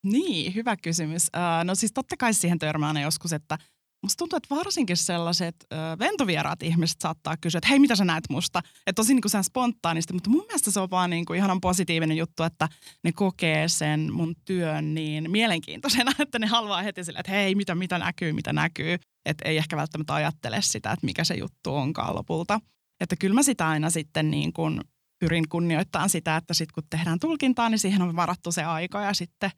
niin, 0.03 0.55
hyvä 0.55 0.77
kysymys. 0.77 1.27
No 1.63 1.75
siis 1.75 1.91
totta 1.93 2.17
kai 2.17 2.33
siihen 2.33 2.59
törmää 2.59 2.87
aina 2.87 3.01
joskus, 3.01 3.33
että 3.33 3.57
musta 4.03 4.17
tuntuu, 4.17 4.37
että 4.37 4.55
varsinkin 4.55 4.97
sellaiset 4.97 5.55
ventovieraat 5.99 6.63
ihmiset 6.63 7.01
saattaa 7.01 7.37
kysyä, 7.37 7.57
että 7.57 7.67
hei, 7.69 7.79
mitä 7.79 7.95
sä 7.95 8.05
näet 8.05 8.23
musta? 8.29 8.59
Että 8.59 8.93
tosi 8.93 9.13
niin 9.13 9.21
kuin 9.21 9.43
spontaanisti, 9.43 10.13
mutta 10.13 10.29
mun 10.29 10.43
mielestä 10.47 10.71
se 10.71 10.79
on 10.79 10.89
vaan 10.91 11.09
niin 11.09 11.25
kuin 11.25 11.37
ihanan 11.37 11.61
positiivinen 11.61 12.17
juttu, 12.17 12.43
että 12.43 12.69
ne 13.03 13.11
kokee 13.11 13.67
sen 13.67 14.13
mun 14.13 14.35
työn 14.45 14.93
niin 14.93 15.31
mielenkiintoisena, 15.31 16.11
että 16.19 16.39
ne 16.39 16.47
haluaa 16.47 16.81
heti 16.81 17.03
sille, 17.03 17.19
että 17.19 17.31
hei, 17.31 17.55
mitä, 17.55 17.75
mitä 17.75 17.97
näkyy, 17.99 18.33
mitä 18.33 18.53
näkyy. 18.53 18.97
Että 19.25 19.49
ei 19.49 19.57
ehkä 19.57 19.77
välttämättä 19.77 20.13
ajattele 20.13 20.57
sitä, 20.61 20.91
että 20.91 21.05
mikä 21.05 21.23
se 21.23 21.33
juttu 21.33 21.75
onkaan 21.75 22.15
lopulta. 22.15 22.59
Että 22.99 23.15
kyllä 23.15 23.35
mä 23.35 23.43
sitä 23.43 23.67
aina 23.67 23.89
sitten 23.89 24.31
niin 24.31 24.53
kuin 24.53 24.81
pyrin 25.19 25.49
kunnioittamaan 25.49 26.09
sitä, 26.09 26.35
että 26.35 26.53
sitten 26.53 26.73
kun 26.73 26.83
tehdään 26.89 27.19
tulkintaa, 27.19 27.69
niin 27.69 27.79
siihen 27.79 28.01
on 28.01 28.15
varattu 28.15 28.51
se 28.51 28.63
aika 28.63 29.01
ja 29.01 29.13
sitten 29.13 29.51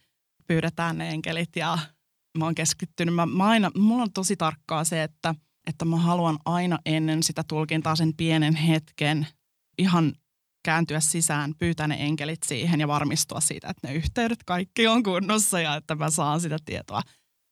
pyydetään 0.48 0.98
ne 0.98 1.10
enkelit 1.10 1.56
ja 1.56 1.78
mä 2.38 2.46
oon 2.46 2.56
keskittynyt. 2.56 3.16
Mä, 3.16 3.26
mä 3.26 3.46
aina, 3.46 3.72
mulla 3.78 4.04
on 4.04 4.14
tosi 4.14 4.38
tarkkaa 4.38 4.84
se, 4.84 5.04
että, 5.04 5.36
että 5.68 5.86
mä 5.86 5.98
haluan 5.98 6.38
aina 6.46 6.80
ennen 6.86 7.24
sitä 7.24 7.44
tulkintaa 7.48 7.96
sen 7.96 8.14
pienen 8.18 8.56
hetken 8.56 9.28
ihan 9.78 10.14
kääntyä 10.66 11.00
sisään, 11.00 11.54
pyytää 11.58 11.88
ne 11.88 11.96
enkelit 12.00 12.44
siihen 12.46 12.80
ja 12.80 12.88
varmistua 12.88 13.40
siitä, 13.40 13.70
että 13.70 13.88
ne 13.88 13.94
yhteydet 13.94 14.44
kaikki 14.46 14.88
on 14.88 15.04
kunnossa 15.04 15.60
ja 15.60 15.76
että 15.76 15.96
mä 15.96 16.10
saan 16.10 16.42
sitä 16.42 16.58
tietoa 16.66 17.02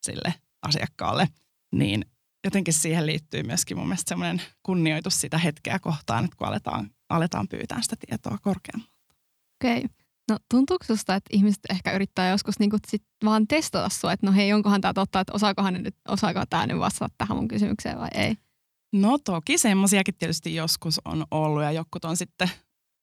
sille 0.02 0.34
asiakkaalle. 0.62 1.28
Niin 1.76 2.06
jotenkin 2.44 2.74
siihen 2.74 3.06
liittyy 3.06 3.44
myöskin 3.44 3.78
mun 3.78 3.88
mielestä 3.88 4.10
semmoinen 4.10 4.42
kunnioitus 4.64 5.22
sitä 5.22 5.38
hetkeä 5.38 5.80
kohtaan, 5.80 6.26
että 6.26 6.38
kun 6.38 6.48
aletaan, 6.48 6.90
aletaan 7.10 7.48
pyytää 7.48 7.82
sitä 7.82 7.96
tietoa 8.08 8.38
korkeammalta. 8.42 8.94
Okei. 9.58 9.78
Okay. 9.78 9.90
No 10.30 10.38
tuntuuko 10.52 10.86
susta, 10.86 11.16
että 11.16 11.30
ihmiset 11.34 11.60
ehkä 11.70 11.92
yrittää 11.92 12.30
joskus 12.30 12.60
niinku 12.60 12.78
sit 12.88 13.04
vaan 13.26 13.48
testata 13.48 13.90
sua, 13.90 14.14
että 14.14 14.26
no 14.26 14.32
hei, 14.34 14.54
onkohan 14.54 14.82
tämä 14.82 14.94
totta, 14.94 15.20
että 15.20 15.34
osaakohan 15.34 15.74
ne 15.74 15.80
nyt, 15.80 15.96
osaako 16.08 16.44
tämä 16.50 16.68
nyt 16.68 16.80
vastata 16.80 17.16
tähän 17.18 17.38
mun 17.38 17.48
kysymykseen 17.48 18.00
vai 18.00 18.10
ei? 18.14 18.36
No 18.94 19.18
toki 19.18 19.58
semmoisiakin 19.58 20.16
tietysti 20.16 20.56
joskus 20.56 21.02
on 21.06 21.26
ollut 21.32 21.64
ja 21.64 21.72
jokut 21.72 22.06
on 22.06 22.18
sitten 22.18 22.50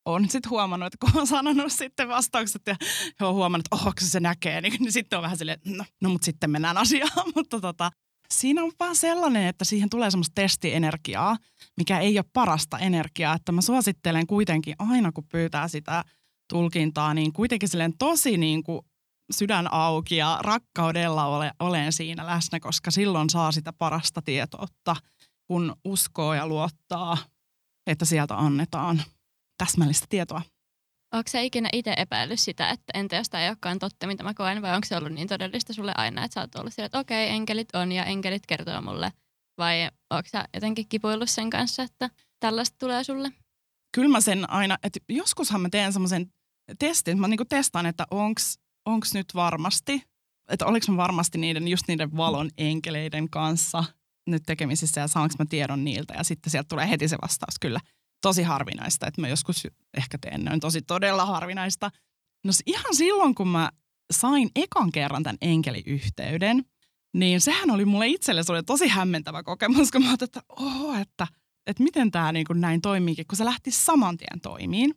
on 0.07 0.29
sitten 0.29 0.51
huomannut, 0.51 0.87
että 0.87 1.07
kun 1.07 1.21
on 1.21 1.27
sanonut 1.27 1.73
sitten 1.73 2.09
vastaukset 2.09 2.63
ja 2.67 2.77
he 3.21 3.27
on 3.27 3.35
huomannut, 3.35 3.67
että 3.67 3.85
oho, 3.85 3.93
se 4.01 4.21
näkee, 4.21 4.61
niin, 4.61 4.75
niin 4.79 4.93
sitten 4.93 5.17
on 5.17 5.23
vähän 5.23 5.39
silleen, 5.39 5.59
että 5.59 5.71
no, 5.71 5.85
no 6.03 6.09
mutta 6.09 6.25
sitten 6.25 6.51
mennään 6.51 6.79
asiaan. 6.79 7.11
mutta 7.37 7.61
tota, 7.61 7.91
siinä 8.31 8.63
on 8.63 8.73
vaan 8.81 8.97
sellainen, 8.97 9.47
että 9.47 9.65
siihen 9.65 9.91
tulee 9.91 10.11
semmoista 10.11 10.35
testienergiaa, 10.35 11.37
mikä 11.77 11.99
ei 11.99 12.19
ole 12.19 12.25
parasta 12.33 12.79
energiaa. 12.79 13.35
Että 13.35 13.53
mä 13.53 13.61
suosittelen 13.61 14.27
kuitenkin 14.27 14.75
aina, 14.79 15.13
kun 15.13 15.29
pyytää 15.29 15.69
sitä 15.69 16.05
tulkintaa, 16.49 17.15
niin 17.15 17.33
kuitenkin 17.33 17.69
silleen 17.69 17.99
tosi 17.99 18.37
niin 18.37 18.63
kuin 18.63 18.81
sydän 19.33 19.73
auki 19.73 20.17
ja 20.17 20.39
rakkaudella 20.43 21.27
ole, 21.27 21.53
olen 21.61 21.93
siinä 21.93 22.27
läsnä, 22.27 22.61
koska 22.61 22.91
silloin 22.91 23.31
saa 23.31 23.53
sitä 23.53 23.73
parasta 23.73 24.23
tietoutta, 24.23 24.97
kun 25.45 25.77
uskoo 25.85 26.35
ja 26.35 26.47
luottaa, 26.47 27.19
että 27.87 28.05
sieltä 28.05 28.39
annetaan 28.39 29.03
täsmällistä 29.59 30.07
tietoa. 30.09 30.43
Onko 31.13 31.31
se 31.31 31.45
ikinä 31.45 31.69
itse 31.73 31.95
epäillyt 31.97 32.41
sitä, 32.41 32.71
että 32.71 32.93
entä 32.95 33.17
jos 33.17 33.31
tämä 33.31 33.43
ei 33.43 33.49
olekaan 33.49 33.79
totta, 33.79 34.07
mitä 34.07 34.25
mä 34.25 34.35
koen, 34.35 34.63
vai 34.63 34.75
onko 34.75 34.87
se 34.87 34.97
ollut 34.97 35.13
niin 35.13 35.29
todellista 35.29 35.73
sulle 35.73 35.93
aina, 35.97 36.25
että 36.25 36.35
sä 36.35 36.41
oot 36.41 36.55
ollut 36.55 36.73
sillä, 36.73 36.87
että 36.87 36.99
okei, 36.99 37.29
enkelit 37.29 37.75
on 37.75 37.93
ja 37.93 38.05
enkelit 38.05 38.47
kertoo 38.47 38.81
mulle, 38.83 39.13
vai 39.59 39.89
onko 40.11 40.29
sä 40.29 40.45
jotenkin 40.55 40.89
kipuillut 40.89 41.31
sen 41.31 41.51
kanssa, 41.51 41.83
että 41.83 42.11
tällaista 42.41 42.77
tulee 42.79 43.05
sulle? 43.05 43.33
Kyllä 43.95 44.09
mä 44.09 44.21
sen 44.21 44.51
aina, 44.51 44.79
että 44.83 45.01
joskushan 45.09 45.61
mä 45.61 45.69
teen 45.69 45.93
semmoisen 45.93 46.33
testin, 46.79 47.13
että 47.13 47.21
mä 47.21 47.29
niinku 47.29 47.45
testaan, 47.45 47.87
että 47.87 48.07
onks, 48.11 48.59
onks 48.87 49.15
nyt 49.15 49.27
varmasti, 49.35 50.03
että 50.51 50.67
oliks 50.67 50.89
mä 50.89 50.97
varmasti 50.97 51.39
niiden, 51.39 51.69
just 51.69 51.89
niiden 51.89 52.17
valon 52.17 52.51
enkeleiden 52.59 53.31
kanssa 53.31 53.85
nyt 54.27 54.43
tekemisissä 54.47 55.01
ja 55.01 55.09
saanko 55.09 55.35
mä 55.39 55.45
tiedon 55.49 55.85
niiltä 55.85 56.15
ja 56.15 56.25
sitten 56.25 56.51
sieltä 56.51 56.69
tulee 56.69 56.91
heti 56.91 57.09
se 57.09 57.17
vastaus 57.23 57.59
kyllä. 57.61 57.81
Tosi 58.23 58.43
harvinaista, 58.43 59.07
että 59.07 59.21
mä 59.21 59.29
joskus 59.29 59.67
ehkä 59.97 60.19
teen 60.21 60.45
noin 60.45 60.61
tosi 60.61 60.83
todella 60.83 61.27
harvinaista. 61.27 61.91
No 62.45 62.53
ihan 62.67 62.95
silloin, 62.95 63.35
kun 63.35 63.49
mä 63.49 63.71
sain 64.13 64.51
ekan 64.57 64.93
kerran 64.93 65.23
tämän 65.23 65.39
enkeliyhteyden, 65.41 66.65
niin 67.15 67.41
sehän 67.41 67.71
oli 67.71 67.85
mulle 67.85 68.07
itselle 68.07 68.43
se 68.43 68.53
oli 68.53 68.63
tosi 68.63 68.89
hämmentävä 68.89 69.43
kokemus, 69.43 69.91
kun 69.91 70.03
mä 70.03 70.09
ajattelin, 70.09 70.29
että 70.29 70.43
oho, 70.49 70.95
että, 70.95 71.27
että 71.67 71.83
miten 71.83 72.11
tämä 72.11 72.33
niin 72.33 72.47
kuin 72.47 72.61
näin 72.61 72.81
toimiikin, 72.81 73.27
kun 73.27 73.37
se 73.37 73.45
lähti 73.45 73.71
saman 73.71 74.17
tien 74.17 74.41
toimiin. 74.41 74.95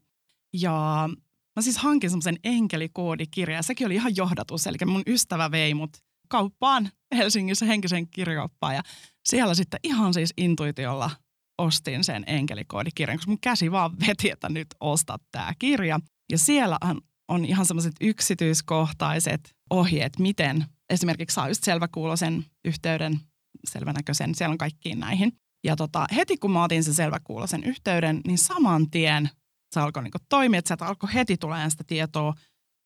Ja 0.54 1.10
mä 1.56 1.62
siis 1.62 1.78
hankin 1.78 2.10
semmoisen 2.10 2.40
enkelikoodikirjan, 2.44 3.56
ja 3.58 3.64
sekin 3.64 3.88
oli 3.88 3.96
ihan 3.96 4.16
johdatus, 4.16 4.68
eli 4.68 4.78
mun 4.86 5.04
ystävä 5.08 5.52
vei 5.52 5.74
mut 5.74 5.98
kauppaan 6.28 6.90
Helsingissä 7.16 7.66
henkisen 7.66 8.08
kirjakauppaan, 8.08 8.76
ja 8.76 8.84
siellä 9.26 9.54
sitten 9.56 9.80
ihan 9.84 10.14
siis 10.14 10.34
intuitiolla 10.38 11.12
ostin 11.60 12.04
sen 12.04 12.24
enkelikoodikirjan, 12.28 13.18
koska 13.18 13.32
mun 13.32 13.40
käsi 13.40 13.72
vaan 13.72 13.92
veti, 14.08 14.32
että 14.32 14.50
nyt 14.50 14.68
ostat 14.80 15.22
tämä 15.32 15.54
kirja. 15.60 16.00
Ja 16.32 16.38
siellä 16.38 16.78
on 17.28 17.46
ihan 17.46 17.66
semmoiset 17.66 17.96
yksityiskohtaiset 18.02 19.56
ohjeet, 19.70 20.20
miten 20.20 20.66
esimerkiksi 20.90 21.34
saa 21.34 21.48
just 21.48 21.64
selväkuuloisen 21.64 22.46
yhteyden, 22.66 23.20
selvänäköisen, 23.70 24.36
siellä 24.36 24.52
on 24.52 24.58
kaikkiin 24.58 25.00
näihin. 25.00 25.32
Ja 25.64 25.76
tota, 25.76 26.06
heti 26.16 26.38
kun 26.38 26.52
mä 26.52 26.64
otin 26.64 26.84
sen 26.84 26.94
selväkuuloisen 26.94 27.64
yhteyden, 27.64 28.22
niin 28.28 28.38
saman 28.38 28.90
tien 28.90 29.30
se 29.74 29.80
alkoi 29.80 30.04
niinku 30.04 30.18
toimia, 30.30 30.58
että 30.60 30.68
sieltä 30.68 30.86
alkoi 30.86 31.14
heti 31.14 31.38
tulemaan 31.38 31.72
sitä 31.72 31.84
tietoa. 31.88 32.34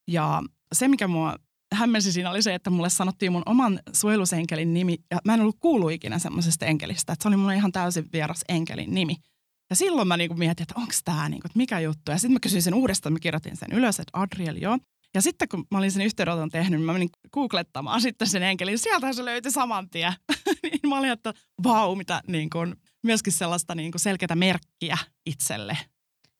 Ja 0.08 0.44
se, 0.74 0.88
mikä 0.88 1.08
mua 1.08 1.36
hämmensi 1.74 2.12
siinä 2.12 2.30
oli 2.30 2.42
se, 2.42 2.56
että 2.56 2.70
mulle 2.70 2.90
sanottiin 2.90 3.32
mun 3.32 3.44
oman 3.46 3.80
suojelusenkelin 3.94 4.74
nimi, 4.74 4.98
ja 5.12 5.20
mä 5.26 5.34
en 5.34 5.42
ollut 5.42 5.58
kuullut 5.60 5.92
ikinä 5.92 6.20
semmoisesta 6.20 6.66
enkelistä, 6.66 7.14
että 7.14 7.24
se 7.24 7.28
oli 7.28 7.38
mulle 7.38 7.56
ihan 7.56 7.72
täysin 7.72 8.10
vieras 8.14 8.42
enkelin 8.50 8.94
nimi. 8.94 9.16
Ja 9.70 9.76
silloin 9.76 10.08
mä 10.08 10.18
niinku 10.18 10.36
mietin, 10.36 10.64
että 10.64 10.74
onko 10.78 10.94
tämä, 11.06 11.30
niinku, 11.30 11.48
mikä 11.56 11.80
juttu. 11.80 12.12
Ja 12.12 12.18
sitten 12.18 12.34
mä 12.34 12.40
kysyin 12.40 12.62
sen 12.62 12.74
uudestaan, 12.74 13.14
mä 13.14 13.20
kirjoitin 13.20 13.58
sen 13.58 13.72
ylös, 13.72 14.00
että 14.00 14.20
Adriel, 14.20 14.56
joo. 14.56 14.78
Ja 15.14 15.22
sitten 15.22 15.50
kun 15.50 15.66
mä 15.72 15.78
olin 15.78 15.92
sen 15.92 16.06
yhteydenoton 16.06 16.50
tehnyt, 16.50 16.80
niin 16.80 16.86
mä 16.86 16.94
menin 16.94 17.10
googlettamaan 17.34 18.02
sitten 18.02 18.28
sen 18.28 18.44
enkelin. 18.44 18.80
Sieltähän 18.80 19.16
se 19.16 19.26
löytyi 19.26 19.52
saman 19.52 19.90
tien. 19.90 20.14
niin 20.64 20.80
mä 20.88 20.98
olin, 20.98 21.12
että 21.12 21.34
vau, 21.64 21.96
mitä 21.96 22.22
niin 22.28 22.50
kuin, 22.50 22.76
myöskin 23.04 23.34
sellaista 23.34 23.76
niin 23.76 23.92
selkeää 23.98 24.36
merkkiä 24.36 24.98
itselle. 25.26 25.78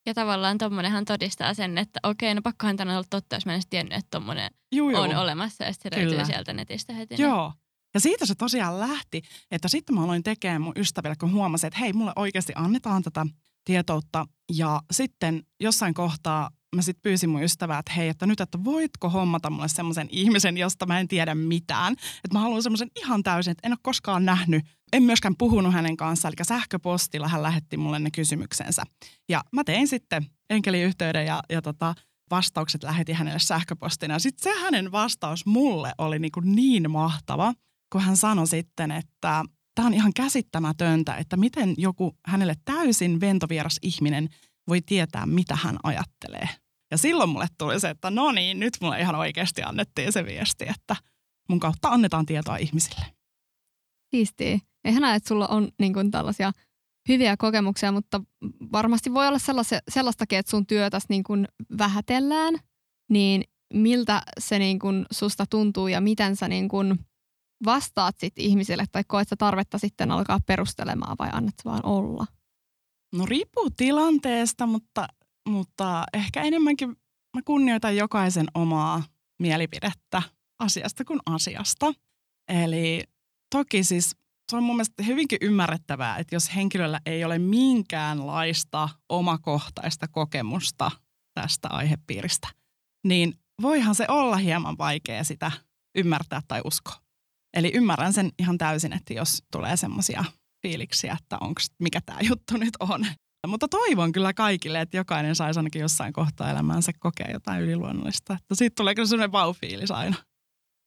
Ja 0.06 0.14
tavallaan 0.14 0.58
tommonenhan 0.58 1.06
todistaa 1.06 1.54
sen, 1.54 1.78
että 1.78 2.00
okei, 2.04 2.36
no 2.36 2.42
pakkohan 2.42 2.78
tänne 2.78 2.94
olla 2.94 3.08
totta, 3.10 3.36
jos 3.36 3.46
mä 3.46 3.52
en 3.52 3.56
edes 3.56 3.68
tiennyt, 3.70 3.94
että 3.94 4.08
tommonen 4.12 4.52
Juu, 4.72 4.90
juu. 4.90 5.00
on 5.00 5.16
olemassa 5.16 5.64
ja 5.64 5.74
sitten 5.74 5.92
se 5.92 6.00
Kyllä. 6.00 6.18
löytyy 6.18 6.34
sieltä 6.34 6.54
netistä 6.54 6.94
heti. 6.94 7.22
Joo. 7.22 7.54
Ja 7.94 8.00
siitä 8.00 8.26
se 8.26 8.36
tosiaan 8.36 8.80
lähti, 8.80 9.22
että 9.52 9.68
sitten 9.68 9.96
mä 9.96 10.04
aloin 10.04 10.24
tekemään 10.24 10.62
mun 10.62 10.74
ystäville, 10.78 11.16
kun 11.16 11.32
huomasin, 11.32 11.68
että 11.68 11.80
hei, 11.80 11.94
mulle 11.94 12.14
oikeasti 12.16 12.54
annetaan 12.56 13.04
tätä 13.04 13.26
tietoutta. 13.66 14.26
Ja 14.52 14.82
sitten 14.92 15.44
jossain 15.60 15.94
kohtaa 15.94 16.50
mä 16.76 16.82
sitten 16.82 17.02
pyysin 17.02 17.30
mun 17.30 17.44
ystävää, 17.44 17.80
että 17.80 17.94
hei, 17.94 18.10
että 18.10 18.26
nyt, 18.26 18.42
että 18.42 18.64
voitko 18.64 19.10
hommata 19.10 19.50
mulle 19.50 19.68
semmoisen 19.68 20.08
ihmisen, 20.12 20.58
josta 20.58 20.86
mä 20.86 21.00
en 21.00 21.08
tiedä 21.08 21.36
mitään. 21.36 21.94
Että 21.94 22.34
mä 22.34 22.40
haluan 22.40 22.64
semmoisen 22.64 22.92
ihan 22.96 23.24
täysin, 23.24 23.52
että 23.52 23.68
en 23.68 23.72
ole 23.72 23.80
koskaan 23.82 24.26
nähnyt, 24.26 24.66
en 24.94 25.04
myöskään 25.04 25.36
puhunut 25.38 25.74
hänen 25.74 25.98
kanssaan. 25.98 26.34
Eli 26.38 26.46
sähköpostilla 26.46 27.28
hän 27.28 27.44
lähetti 27.44 27.78
mulle 27.78 28.00
ne 28.00 28.12
kysymyksensä. 28.12 28.84
Ja 29.30 29.44
mä 29.52 29.64
tein 29.64 29.88
sitten 29.88 30.26
enkeliyhteyden 30.50 31.26
ja, 31.26 31.44
ja 31.50 31.62
tota, 31.62 31.96
vastaukset 32.32 32.84
lähetin 32.84 33.16
hänelle 33.16 33.40
sähköpostina. 33.40 34.20
Sitten 34.20 34.54
se 34.54 34.60
hänen 34.62 34.92
vastaus 34.92 35.46
mulle 35.46 35.94
oli 35.98 36.20
niin, 36.20 36.32
kuin 36.32 36.56
niin 36.56 36.92
mahtava, 36.92 37.54
kun 37.92 38.02
hän 38.02 38.18
sanoi 38.18 38.48
sitten, 38.48 38.92
että 38.92 39.44
tämä 39.76 39.86
on 39.86 39.94
ihan 39.94 40.14
käsittämätöntä, 40.14 41.16
että 41.16 41.38
miten 41.38 41.74
joku 41.78 42.16
hänelle 42.28 42.56
täysin 42.66 43.20
ventovieras 43.20 43.80
ihminen 43.82 44.30
voi 44.68 44.82
tietää, 44.82 45.26
mitä 45.26 45.56
hän 45.56 45.78
ajattelee. 45.84 46.50
Ja 46.92 46.98
silloin 46.98 47.30
mulle 47.30 47.48
tuli 47.58 47.80
se, 47.80 47.90
että 47.90 48.10
no 48.10 48.32
niin, 48.32 48.60
nyt 48.60 48.74
mulle 48.82 49.00
ihan 49.00 49.16
oikeasti 49.16 49.64
annettiin 49.64 50.12
se 50.12 50.26
viesti, 50.26 50.66
että 50.70 50.96
mun 51.50 51.60
kautta 51.60 51.90
annetaan 51.90 52.26
tietoa 52.26 52.58
ihmisille. 52.58 53.06
Siistiä. 54.12 54.60
Näe, 54.84 55.16
että 55.16 55.28
sulla 55.28 55.48
on 55.48 55.70
niin 55.80 55.94
kuin 55.94 56.12
tällaisia 56.12 56.52
hyviä 57.10 57.38
kokemuksia, 57.38 57.92
mutta 57.92 58.22
varmasti 58.72 59.14
voi 59.14 59.28
olla 59.28 59.40
sellaisia, 59.40 59.80
sellaistakin, 59.90 60.40
että 60.40 60.50
sun 60.50 60.68
työtäs 60.68 61.04
niin 61.10 61.24
kuin 61.24 61.48
vähätellään, 61.78 62.56
niin 63.10 63.44
miltä 63.74 64.22
se 64.40 64.60
niin 64.60 64.80
kuin 64.80 65.06
susta 65.12 65.46
tuntuu 65.50 65.88
ja 65.88 66.02
miten 66.02 66.36
sä 66.36 66.48
niin 66.48 66.68
kuin 66.68 67.00
vastaat 67.66 68.16
sit 68.20 68.34
ihmisille 68.38 68.86
tai 68.92 69.04
koet 69.08 69.30
sä 69.30 69.36
tarvetta 69.36 69.78
sitten 69.78 70.12
alkaa 70.12 70.40
perustelemaan 70.48 71.16
vai 71.20 71.30
annat 71.32 71.54
sä 71.64 71.70
vaan 71.70 71.86
olla? 71.86 72.26
No 73.16 73.26
riippuu 73.26 73.70
tilanteesta, 73.70 74.66
mutta, 74.66 75.08
mutta 75.50 76.04
ehkä 76.14 76.42
enemmänkin 76.42 76.90
mä 77.36 77.42
kunnioitan 77.46 77.98
jokaisen 77.98 78.48
omaa 78.54 79.04
mielipidettä 79.40 80.22
asiasta 80.60 81.06
kuin 81.06 81.20
asiasta. 81.26 81.94
Eli 82.48 83.04
toki 83.56 83.84
siis 83.84 84.16
se 84.54 84.58
on 84.58 84.64
mun 84.64 84.76
mielestä 84.76 85.04
hyvinkin 85.04 85.38
ymmärrettävää, 85.42 86.18
että 86.18 86.36
jos 86.36 86.56
henkilöllä 86.56 87.00
ei 87.06 87.26
ole 87.26 87.40
minkäänlaista 87.40 88.90
omakohtaista 89.10 90.08
kokemusta 90.08 90.92
tästä 91.34 91.68
aihepiiristä, 91.68 92.48
niin 93.08 93.34
voihan 93.62 93.96
se 93.96 94.06
olla 94.08 94.38
hieman 94.38 94.78
vaikea 94.78 95.24
sitä 95.24 95.52
ymmärtää 95.98 96.42
tai 96.48 96.62
uskoa. 96.66 96.96
Eli 97.54 97.72
ymmärrän 97.74 98.14
sen 98.14 98.32
ihan 98.40 98.58
täysin, 98.58 98.94
että 98.94 99.14
jos 99.14 99.44
tulee 99.52 99.78
semmoisia 99.78 100.26
fiiliksiä, 100.62 101.18
että 101.22 101.38
onko 101.42 101.62
mikä 101.80 102.02
tämä 102.06 102.20
juttu 102.22 102.58
nyt 102.58 102.74
on. 102.80 103.06
Mutta 103.48 103.68
toivon 103.68 104.12
kyllä 104.12 104.34
kaikille, 104.34 104.82
että 104.82 104.98
jokainen 104.98 105.36
saisi 105.36 105.60
ainakin 105.60 105.82
jossain 105.82 106.14
kohtaa 106.14 106.52
elämäänsä 106.52 106.92
kokea 107.00 107.32
jotain 107.32 107.62
yliluonnollista. 107.62 108.34
Että 108.34 108.56
siitä 108.56 108.74
tulee 108.76 108.96
kyllä 108.96 109.08
semmoinen 109.08 109.32
vau-fiilis 109.32 109.92
aina. 109.92 110.16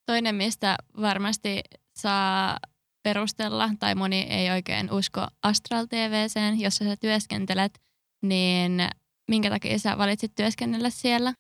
Toinen, 0.06 0.34
mistä 0.34 0.76
varmasti 1.00 1.60
saa 1.96 2.58
perustella, 3.06 3.70
tai 3.78 3.94
moni 3.94 4.20
ei 4.20 4.50
oikein 4.50 4.92
usko 4.92 5.26
Astral 5.42 5.86
TVCen, 5.86 6.60
jossa 6.60 6.84
sä 6.84 6.96
työskentelet, 6.96 7.80
niin 8.22 8.88
minkä 9.30 9.50
takia 9.50 9.78
sä 9.78 9.98
valitsit 9.98 10.32
työskennellä 10.34 10.90
siellä? 10.90 11.34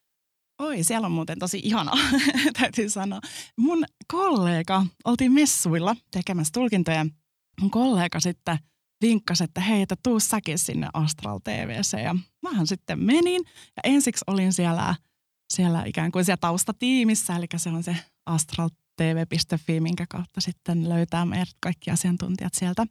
Oi, 0.58 0.84
siellä 0.84 1.06
on 1.06 1.12
muuten 1.12 1.38
tosi 1.38 1.60
ihana, 1.64 1.92
täytyy 2.60 2.90
sanoa. 2.90 3.20
Mun 3.58 3.84
kollega, 4.12 4.86
oltiin 5.04 5.32
messuilla 5.32 5.96
tekemässä 6.10 6.52
tulkintoja. 6.52 7.06
Mun 7.60 7.70
kollega 7.70 8.20
sitten 8.20 8.58
vinkkasi, 9.04 9.44
että 9.44 9.60
hei, 9.60 9.82
että 9.82 9.96
tuu 10.02 10.20
säkin 10.20 10.58
sinne 10.58 10.88
Astral 10.94 11.38
TVC. 11.38 12.02
Ja 12.02 12.16
mähän 12.42 12.66
sitten 12.66 13.02
menin 13.02 13.42
ja 13.46 13.80
ensiksi 13.84 14.24
olin 14.26 14.52
siellä, 14.52 14.94
siellä 15.52 15.82
ikään 15.86 16.12
kuin 16.12 16.24
siellä 16.24 16.40
taustatiimissä, 16.40 17.36
eli 17.36 17.46
se 17.56 17.70
on 17.70 17.82
se 17.82 17.96
astraltv.fi, 19.00 19.80
minkä 19.80 20.06
kautta 20.08 20.40
sitten 20.40 20.88
löytää 20.88 21.24
meidät 21.24 21.48
kaikki 21.60 21.90
asiantuntijat 21.90 22.54
sieltä. 22.54 22.86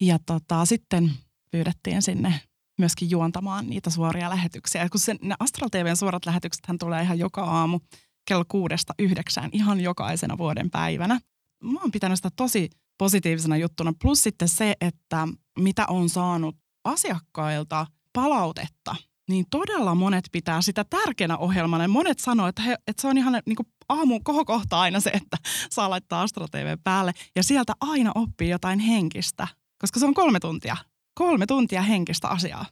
Ja 0.00 0.18
tota, 0.26 0.64
sitten 0.64 1.12
pyydettiin 1.50 2.02
sinne 2.02 2.40
myöskin 2.78 3.10
juontamaan 3.10 3.66
niitä 3.66 3.90
suoria 3.90 4.30
lähetyksiä. 4.30 4.88
Kun 4.88 5.00
se, 5.00 5.16
ne 5.22 5.34
Astral 5.38 5.68
TVn 5.68 5.96
suorat 5.96 6.26
lähetykset 6.26 6.66
hän 6.66 6.78
tulee 6.78 7.02
ihan 7.02 7.18
joka 7.18 7.44
aamu 7.44 7.80
kello 8.28 8.44
kuudesta 8.48 8.94
yhdeksään 8.98 9.50
ihan 9.52 9.80
jokaisena 9.80 10.38
vuoden 10.38 10.70
päivänä. 10.70 11.20
Mä 11.62 11.80
oon 11.80 11.90
pitänyt 11.90 12.18
sitä 12.18 12.30
tosi 12.36 12.70
positiivisena 12.98 13.56
juttuna. 13.56 13.92
Plus 14.02 14.22
sitten 14.22 14.48
se, 14.48 14.74
että 14.80 15.28
mitä 15.58 15.86
on 15.88 16.08
saanut 16.08 16.56
asiakkailta 16.84 17.86
palautetta, 18.12 18.96
niin 19.30 19.46
todella 19.50 19.94
monet 19.94 20.24
pitää 20.32 20.62
sitä 20.62 20.84
tärkeänä 20.84 21.36
ohjelmana. 21.36 21.84
Ja 21.84 21.88
monet 21.88 22.18
sanoo, 22.18 22.46
että, 22.46 22.62
he, 22.62 22.76
että 22.86 23.02
se 23.02 23.08
on 23.08 23.18
ihan 23.18 23.42
niin 23.46 23.56
kuin 23.56 23.66
aamun 23.88 24.24
kohokohta 24.24 24.80
aina 24.80 25.00
se, 25.00 25.10
että 25.10 25.36
saa 25.70 25.90
laittaa 25.90 26.22
Astro 26.22 26.46
TV 26.50 26.78
päälle. 26.84 27.12
Ja 27.36 27.42
sieltä 27.42 27.72
aina 27.80 28.12
oppii 28.14 28.48
jotain 28.48 28.78
henkistä, 28.78 29.48
koska 29.78 30.00
se 30.00 30.06
on 30.06 30.14
kolme 30.14 30.40
tuntia. 30.40 30.76
Kolme 31.14 31.46
tuntia 31.46 31.82
henkistä 31.82 32.28
asiaa. 32.28 32.66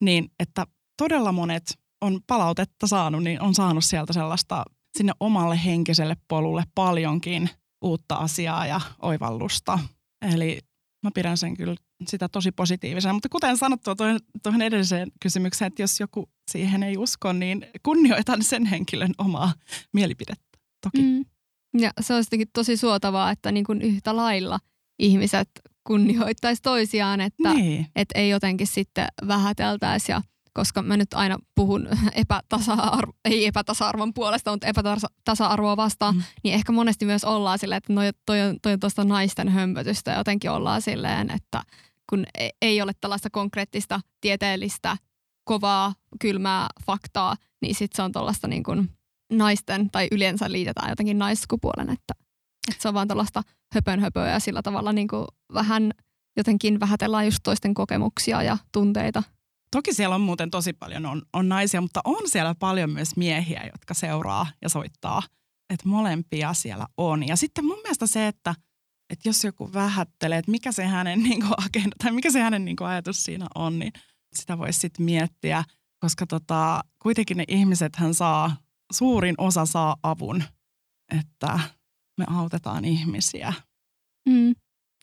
Niin, 0.00 0.30
että 0.40 0.66
todella 0.96 1.32
monet 1.32 1.78
on 2.00 2.20
palautetta 2.26 2.86
saanut, 2.86 3.22
niin 3.22 3.40
on 3.40 3.54
saanut 3.54 3.84
sieltä 3.84 4.12
sellaista 4.12 4.64
sinne 4.96 5.12
omalle 5.20 5.64
henkiselle 5.64 6.16
polulle 6.28 6.64
paljonkin 6.74 7.50
uutta 7.82 8.14
asiaa 8.14 8.66
ja 8.66 8.80
oivallusta. 9.02 9.78
Eli 10.34 10.58
mä 11.02 11.10
pidän 11.14 11.38
sen 11.38 11.56
kyllä 11.56 11.76
sitä 12.06 12.28
tosi 12.28 12.52
positiivisena. 12.52 13.12
Mutta 13.12 13.28
kuten 13.28 13.56
sanottua 13.56 13.94
tuohon, 13.94 14.20
tuohon 14.42 14.62
edelliseen 14.62 15.12
kysymykseen, 15.20 15.66
että 15.66 15.82
jos 15.82 16.00
joku 16.00 16.28
siihen 16.50 16.82
ei 16.82 16.96
usko, 16.96 17.32
niin 17.32 17.66
kunnioitan 17.82 18.42
sen 18.42 18.66
henkilön 18.66 19.12
omaa 19.18 19.52
mielipidettä. 19.92 20.58
Toki. 20.80 21.02
Mm. 21.02 21.24
Ja 21.78 21.90
se 22.00 22.14
on 22.14 22.24
sittenkin 22.24 22.48
tosi 22.52 22.76
suotavaa, 22.76 23.30
että 23.30 23.52
niin 23.52 23.64
kuin 23.64 23.82
yhtä 23.82 24.16
lailla 24.16 24.58
ihmiset 24.98 25.48
kunnioittaisi 25.86 26.62
toisiaan, 26.62 27.20
että 27.20 27.54
Niin. 27.54 27.86
et 27.96 28.08
ei 28.14 28.28
jotenkin 28.30 28.66
sitten 28.66 29.06
vähäteltäisi 29.28 30.12
ja 30.12 30.22
koska 30.54 30.82
mä 30.82 30.96
nyt 30.96 31.14
aina 31.14 31.38
puhun 31.54 31.88
epätasa-arvo, 32.14 33.12
ei 33.24 33.46
epätasa-arvon 33.46 34.14
puolesta, 34.14 34.50
mutta 34.50 34.66
epätasa-arvoa 34.66 35.76
vastaan, 35.76 36.14
Mm. 36.14 36.22
niin 36.44 36.54
ehkä 36.54 36.72
monesti 36.72 37.04
myös 37.04 37.24
ollaan 37.24 37.58
silleen, 37.58 37.78
että 37.78 37.92
noi, 37.92 38.10
toi 38.26 38.40
on, 38.40 38.56
toi 38.62 38.72
on 38.72 38.80
tuosta 38.80 39.04
naisten 39.04 39.48
hömpötystä 39.48 40.10
ja 40.10 40.18
jotenkin 40.18 40.50
ollaan 40.50 40.82
silleen, 40.82 41.30
että 41.30 41.62
kun 42.10 42.24
e- 42.38 42.48
ei 42.62 42.82
ole 42.82 42.92
tällaista 43.00 43.30
konkreettista, 43.30 44.00
tieteellistä, 44.20 44.96
kovaa, 45.44 45.94
kylmää 46.20 46.66
faktaa, 46.86 47.36
niin 47.62 47.74
sitten 47.74 47.96
se 47.96 48.02
on 48.02 48.12
tuollaista 48.12 48.48
niin 48.48 48.62
kuin 48.62 48.90
naisten, 49.32 49.90
tai 49.90 50.08
yleensä 50.12 50.52
liitetään 50.52 50.88
jotenkin 50.90 51.18
naissukupuolen, 51.18 51.90
että, 51.90 52.14
että 52.70 52.82
se 52.82 52.88
on 52.88 52.94
vaan 52.94 53.08
tuollaista 53.08 53.42
höpönhöpöä 53.74 54.30
ja 54.30 54.40
sillä 54.40 54.62
tavalla 54.62 54.92
niin 54.92 55.08
kuin 55.08 55.24
vähän 55.54 55.92
jotenkin 56.36 56.80
vähätellään 56.80 57.24
just 57.24 57.38
toisten 57.42 57.74
kokemuksia 57.74 58.42
ja 58.42 58.58
tunteita. 58.72 59.22
Toki 59.72 59.94
siellä 59.94 60.14
on 60.14 60.20
muuten 60.20 60.50
tosi 60.50 60.72
paljon 60.72 61.06
on, 61.06 61.22
on 61.32 61.48
naisia, 61.48 61.80
mutta 61.80 62.00
on 62.04 62.28
siellä 62.28 62.54
paljon 62.54 62.90
myös 62.90 63.16
miehiä, 63.16 63.70
jotka 63.72 63.94
seuraa 63.94 64.46
ja 64.62 64.68
soittaa. 64.68 65.22
Että 65.70 65.88
molempia 65.88 66.54
siellä 66.54 66.86
on. 66.96 67.28
Ja 67.28 67.36
sitten 67.36 67.64
mun 67.64 67.78
mielestä 67.82 68.06
se, 68.06 68.26
että, 68.26 68.54
että 69.10 69.28
jos 69.28 69.44
joku 69.44 69.72
vähättelee, 69.72 70.38
että 70.38 70.50
mikä 70.50 70.72
se 70.72 70.86
hänen 70.86 71.22
niin 71.28 71.40
kuin, 71.40 71.54
agenda 71.66 71.96
tai 71.98 72.12
mikä 72.12 72.30
se 72.30 72.40
hänen 72.40 72.64
niin 72.64 72.76
kuin, 72.76 72.88
ajatus 72.88 73.24
siinä 73.24 73.46
on, 73.54 73.78
niin 73.78 73.92
sitä 74.34 74.58
voisi 74.58 74.78
sitten 74.78 75.04
miettiä. 75.04 75.64
Koska 76.00 76.26
tota, 76.26 76.80
kuitenkin 77.02 77.36
ne 77.36 77.44
ihmiset 77.48 77.96
hän 77.96 78.14
saa, 78.14 78.56
suurin 78.92 79.34
osa 79.38 79.66
saa 79.66 79.96
avun, 80.02 80.42
että 81.18 81.60
me 82.18 82.24
autetaan 82.28 82.84
ihmisiä. 82.84 83.52
Mm. 84.28 84.54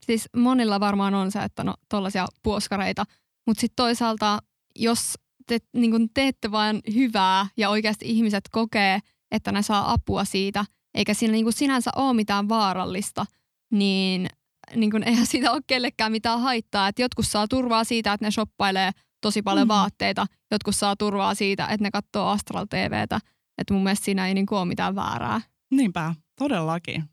Siis 0.06 0.30
monilla 0.36 0.80
varmaan 0.80 1.14
on 1.14 1.32
se, 1.32 1.40
että 1.40 1.64
no 1.64 1.74
tollaisia 1.90 2.28
puoskareita, 2.44 3.06
mutta 3.48 3.62
sitten 3.62 3.76
toisaalta, 3.76 4.40
jos 4.80 5.14
te 5.48 5.60
niin 5.74 5.92
kun 5.92 6.10
teette 6.14 6.52
vain 6.52 6.82
hyvää 6.94 7.48
ja 7.58 7.70
oikeasti 7.70 8.06
ihmiset 8.10 8.44
kokee, 8.52 9.00
että 9.32 9.52
ne 9.52 9.62
saa 9.62 9.92
apua 9.92 10.26
siitä, 10.26 10.66
eikä 10.94 11.14
siinä 11.14 11.32
niin 11.32 11.46
kuin 11.46 11.54
sinänsä 11.54 11.92
ole 11.96 12.14
mitään 12.14 12.50
vaarallista, 12.50 13.26
niin, 13.72 14.28
niin 14.76 14.92
kuin 14.92 15.04
eihän 15.04 15.26
siitä 15.34 15.52
ole 15.52 15.62
kellekään 15.68 16.12
mitään 16.12 16.42
haittaa. 16.42 16.88
Et 16.88 17.00
jotkut 17.00 17.28
saa 17.28 17.48
turvaa 17.48 17.84
siitä, 17.84 18.14
että 18.14 18.26
ne 18.26 18.32
shoppailee 18.32 18.92
tosi 19.22 19.42
paljon 19.42 19.68
mm. 19.68 19.74
vaatteita, 19.74 20.26
jotkut 20.52 20.76
saa 20.76 20.96
turvaa 20.96 21.36
siitä, 21.36 21.66
että 21.66 21.84
ne 21.84 21.92
katsoo 21.92 22.28
Astral 22.28 22.66
TVtä. 22.66 23.20
Että 23.58 23.74
mun 23.74 23.84
mielestä 23.84 24.06
siinä 24.06 24.28
ei 24.28 24.34
niin 24.34 24.46
kuin 24.46 24.60
ole 24.60 24.68
mitään 24.68 24.96
väärää. 24.96 25.42
Niinpä, 25.72 26.16
todellakin. 26.36 27.04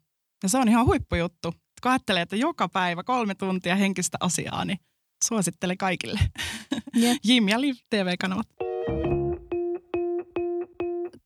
Ja 0.43 0.49
se 0.49 0.59
on 0.59 0.69
ihan 0.69 0.87
huippujuttu. 0.87 1.55
Kun 1.83 1.91
ajattelee, 1.91 2.23
että 2.23 2.37
joka 2.37 2.69
päivä 2.69 3.05
kolme 3.05 3.35
tuntia 3.35 3.77
henkistä 3.77 4.19
asiaa, 4.21 4.65
niin 4.65 4.79
suosittelen 5.25 5.79
kaikille. 5.79 6.21
Yep. 7.03 7.19
Jim 7.25 7.49
ja 7.49 7.61
Liv 7.61 7.75
TV-kanavat. 7.91 8.47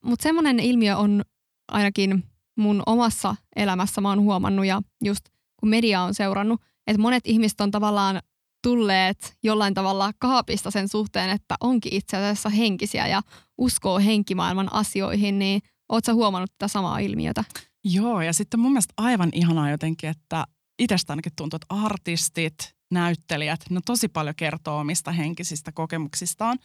Mutta 0.05 0.23
semmoinen 0.23 0.61
ilmiö 0.61 0.97
on 0.97 1.23
ainakin 1.69 2.25
mun 2.57 2.83
omassa 2.87 3.37
elämässä 3.57 4.01
mä 4.01 4.09
oon 4.09 4.21
huomannut 4.21 4.67
ja 4.67 4.83
just 5.05 5.25
kun 5.61 5.69
media 5.69 6.03
on 6.03 6.15
seurannut, 6.15 6.61
että 6.87 7.03
monet 7.03 7.27
ihmiset 7.27 7.61
on 7.61 7.71
tavallaan 7.71 8.21
tulleet 8.63 9.37
jollain 9.43 9.75
tavalla 9.75 10.13
kaapista 10.19 10.71
sen 10.71 10.89
suhteen, 10.89 11.31
että 11.31 11.55
onkin 11.61 11.95
itse 11.95 12.17
asiassa 12.17 12.49
henkisiä 12.49 13.07
ja 13.07 13.23
uskoo 13.59 13.99
henkimaailman 13.99 14.73
asioihin, 14.73 15.39
niin 15.39 15.61
oot 15.89 16.05
sä 16.05 16.15
huomannut 16.15 16.51
tätä 16.59 16.69
samaa 16.69 16.99
ilmiötä? 16.99 17.45
Joo, 17.85 18.23
ja 18.23 18.33
sitten 18.33 18.61
mun 18.61 18.73
mielestä 18.73 18.95
aivan 18.97 19.29
ihanaa 19.33 19.71
jotenkin, 19.71 20.11
että 20.11 20.45
itsestä 20.79 21.13
ainakin 21.13 21.33
tuntuu, 21.37 21.57
että 21.57 21.75
artistit, 21.85 22.75
näyttelijät, 22.91 23.61
ne 23.71 23.81
tosi 23.87 24.09
paljon 24.09 24.35
kertoo 24.35 24.79
omista 24.79 25.13
henkisistä 25.13 25.73
kokemuksistaan. 25.73 26.59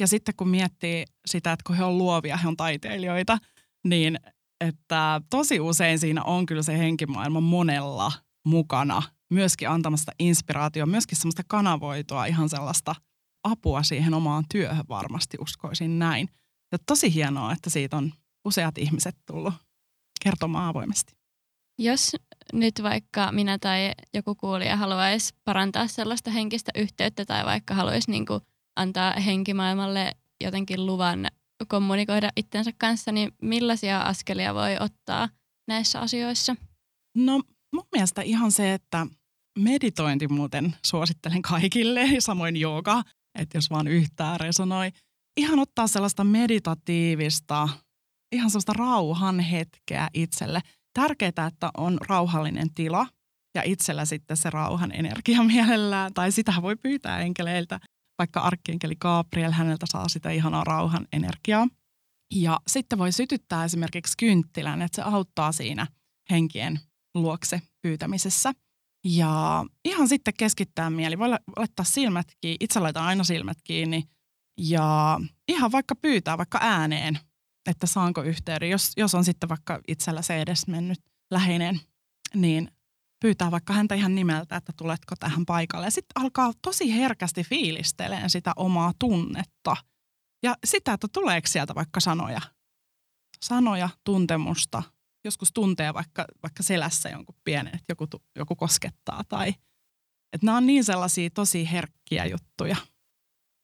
Ja 0.00 0.06
sitten 0.06 0.34
kun 0.36 0.48
miettii 0.48 1.04
sitä, 1.26 1.52
että 1.52 1.62
kun 1.66 1.76
he 1.76 1.84
on 1.84 1.98
luovia, 1.98 2.36
he 2.36 2.48
on 2.48 2.56
taiteilijoita, 2.56 3.38
niin 3.84 4.18
että 4.60 5.20
tosi 5.30 5.60
usein 5.60 5.98
siinä 5.98 6.22
on 6.22 6.46
kyllä 6.46 6.62
se 6.62 6.78
henkimaailma 6.78 7.40
monella 7.40 8.12
mukana, 8.46 9.02
myöskin 9.30 9.68
antamasta 9.68 10.12
inspiraatioa, 10.18 10.86
myöskin 10.86 11.18
semmoista 11.18 11.42
kanavoitua 11.48 12.26
ihan 12.26 12.48
sellaista 12.48 12.94
apua 13.44 13.82
siihen 13.82 14.14
omaan 14.14 14.44
työhön 14.52 14.84
varmasti 14.88 15.36
uskoisin 15.40 15.98
näin. 15.98 16.28
Ja 16.72 16.78
tosi 16.86 17.14
hienoa, 17.14 17.52
että 17.52 17.70
siitä 17.70 17.96
on 17.96 18.12
useat 18.44 18.78
ihmiset 18.78 19.16
tullut 19.26 19.54
kertomaan 20.24 20.68
avoimesti. 20.68 21.12
Jos 21.78 22.16
nyt 22.52 22.74
vaikka 22.82 23.32
minä 23.32 23.58
tai 23.58 23.92
joku 24.14 24.34
kuulija 24.34 24.76
haluaisi 24.76 25.34
parantaa 25.44 25.86
sellaista 25.86 26.30
henkistä 26.30 26.72
yhteyttä 26.76 27.24
tai 27.24 27.44
vaikka 27.44 27.74
haluaisi 27.74 28.10
niin 28.10 28.26
kuin 28.26 28.40
antaa 28.76 29.12
henkimaailmalle 29.12 30.12
jotenkin 30.44 30.86
luvan 30.86 31.26
kommunikoida 31.68 32.30
itsensä 32.36 32.70
kanssa, 32.78 33.12
niin 33.12 33.32
millaisia 33.42 34.00
askelia 34.00 34.54
voi 34.54 34.76
ottaa 34.80 35.28
näissä 35.68 36.00
asioissa? 36.00 36.56
No 37.16 37.42
mun 37.74 37.86
mielestä 37.92 38.22
ihan 38.22 38.52
se, 38.52 38.74
että 38.74 39.06
meditointi 39.58 40.28
muuten 40.28 40.76
suosittelen 40.84 41.42
kaikille, 41.42 42.08
samoin 42.18 42.56
jooga, 42.56 43.02
että 43.38 43.58
jos 43.58 43.70
vaan 43.70 43.88
yhtään 43.88 44.40
resonoi. 44.40 44.90
Ihan 45.36 45.58
ottaa 45.58 45.86
sellaista 45.86 46.24
meditatiivista, 46.24 47.68
ihan 48.32 48.50
sellaista 48.50 48.72
rauhan 48.72 49.40
hetkeä 49.40 50.08
itselle. 50.14 50.60
Tärkeää, 50.92 51.46
että 51.46 51.70
on 51.76 51.98
rauhallinen 52.08 52.74
tila 52.74 53.06
ja 53.54 53.62
itsellä 53.64 54.04
sitten 54.04 54.36
se 54.36 54.50
rauhan 54.50 54.92
energia 54.92 55.42
mielellään, 55.52 56.14
tai 56.14 56.32
sitä 56.32 56.54
voi 56.62 56.76
pyytää 56.76 57.20
enkeleiltä 57.20 57.80
vaikka 58.18 58.40
arkkienkeli 58.40 58.96
Gabriel, 58.96 59.52
häneltä 59.52 59.86
saa 59.88 60.08
sitä 60.08 60.30
ihanaa 60.30 60.64
rauhan 60.64 61.08
energiaa. 61.12 61.68
Ja 62.34 62.60
sitten 62.66 62.98
voi 62.98 63.12
sytyttää 63.12 63.64
esimerkiksi 63.64 64.14
kynttilän, 64.18 64.82
että 64.82 64.96
se 64.96 65.02
auttaa 65.02 65.52
siinä 65.52 65.86
henkien 66.30 66.80
luokse 67.14 67.62
pyytämisessä. 67.82 68.52
Ja 69.04 69.64
ihan 69.84 70.08
sitten 70.08 70.34
keskittää 70.38 70.90
mieli. 70.90 71.18
Voi 71.18 71.28
laittaa 71.56 71.84
silmät 71.84 72.26
kiinni, 72.40 72.56
itse 72.60 72.80
laitan 72.80 73.04
aina 73.04 73.24
silmät 73.24 73.58
kiinni. 73.64 74.04
Ja 74.58 75.20
ihan 75.48 75.72
vaikka 75.72 75.94
pyytää 75.94 76.38
vaikka 76.38 76.58
ääneen, 76.62 77.18
että 77.66 77.86
saanko 77.86 78.22
yhteyden. 78.22 78.70
Jos, 78.70 78.92
jos 78.96 79.14
on 79.14 79.24
sitten 79.24 79.48
vaikka 79.48 79.80
itsellä 79.88 80.22
se 80.22 80.40
edes 80.40 80.66
mennyt 80.66 81.00
läheinen, 81.30 81.80
niin 82.34 82.70
pyytää 83.22 83.50
vaikka 83.50 83.72
häntä 83.72 83.94
ihan 83.94 84.14
nimeltä, 84.14 84.56
että 84.56 84.72
tuletko 84.76 85.14
tähän 85.20 85.46
paikalle. 85.46 85.86
Ja 85.86 85.90
sitten 85.90 86.22
alkaa 86.22 86.52
tosi 86.62 86.94
herkästi 86.94 87.44
fiilisteleen 87.44 88.30
sitä 88.30 88.52
omaa 88.56 88.92
tunnetta. 88.98 89.76
Ja 90.42 90.56
sitä, 90.64 90.92
että 90.92 91.08
tuleeko 91.12 91.46
sieltä 91.46 91.74
vaikka 91.74 92.00
sanoja. 92.00 92.40
Sanoja, 93.44 93.88
tuntemusta. 94.04 94.82
Joskus 95.24 95.52
tuntee 95.54 95.94
vaikka, 95.94 96.24
vaikka 96.42 96.62
selässä 96.62 97.08
jonkun 97.08 97.34
pienen, 97.44 97.74
että 97.74 97.84
joku, 97.88 98.06
joku 98.36 98.56
koskettaa. 98.56 99.24
Tai, 99.28 99.48
että 100.32 100.46
nämä 100.46 100.56
on 100.56 100.66
niin 100.66 100.84
sellaisia 100.84 101.30
tosi 101.30 101.70
herkkiä 101.72 102.26
juttuja. 102.26 102.76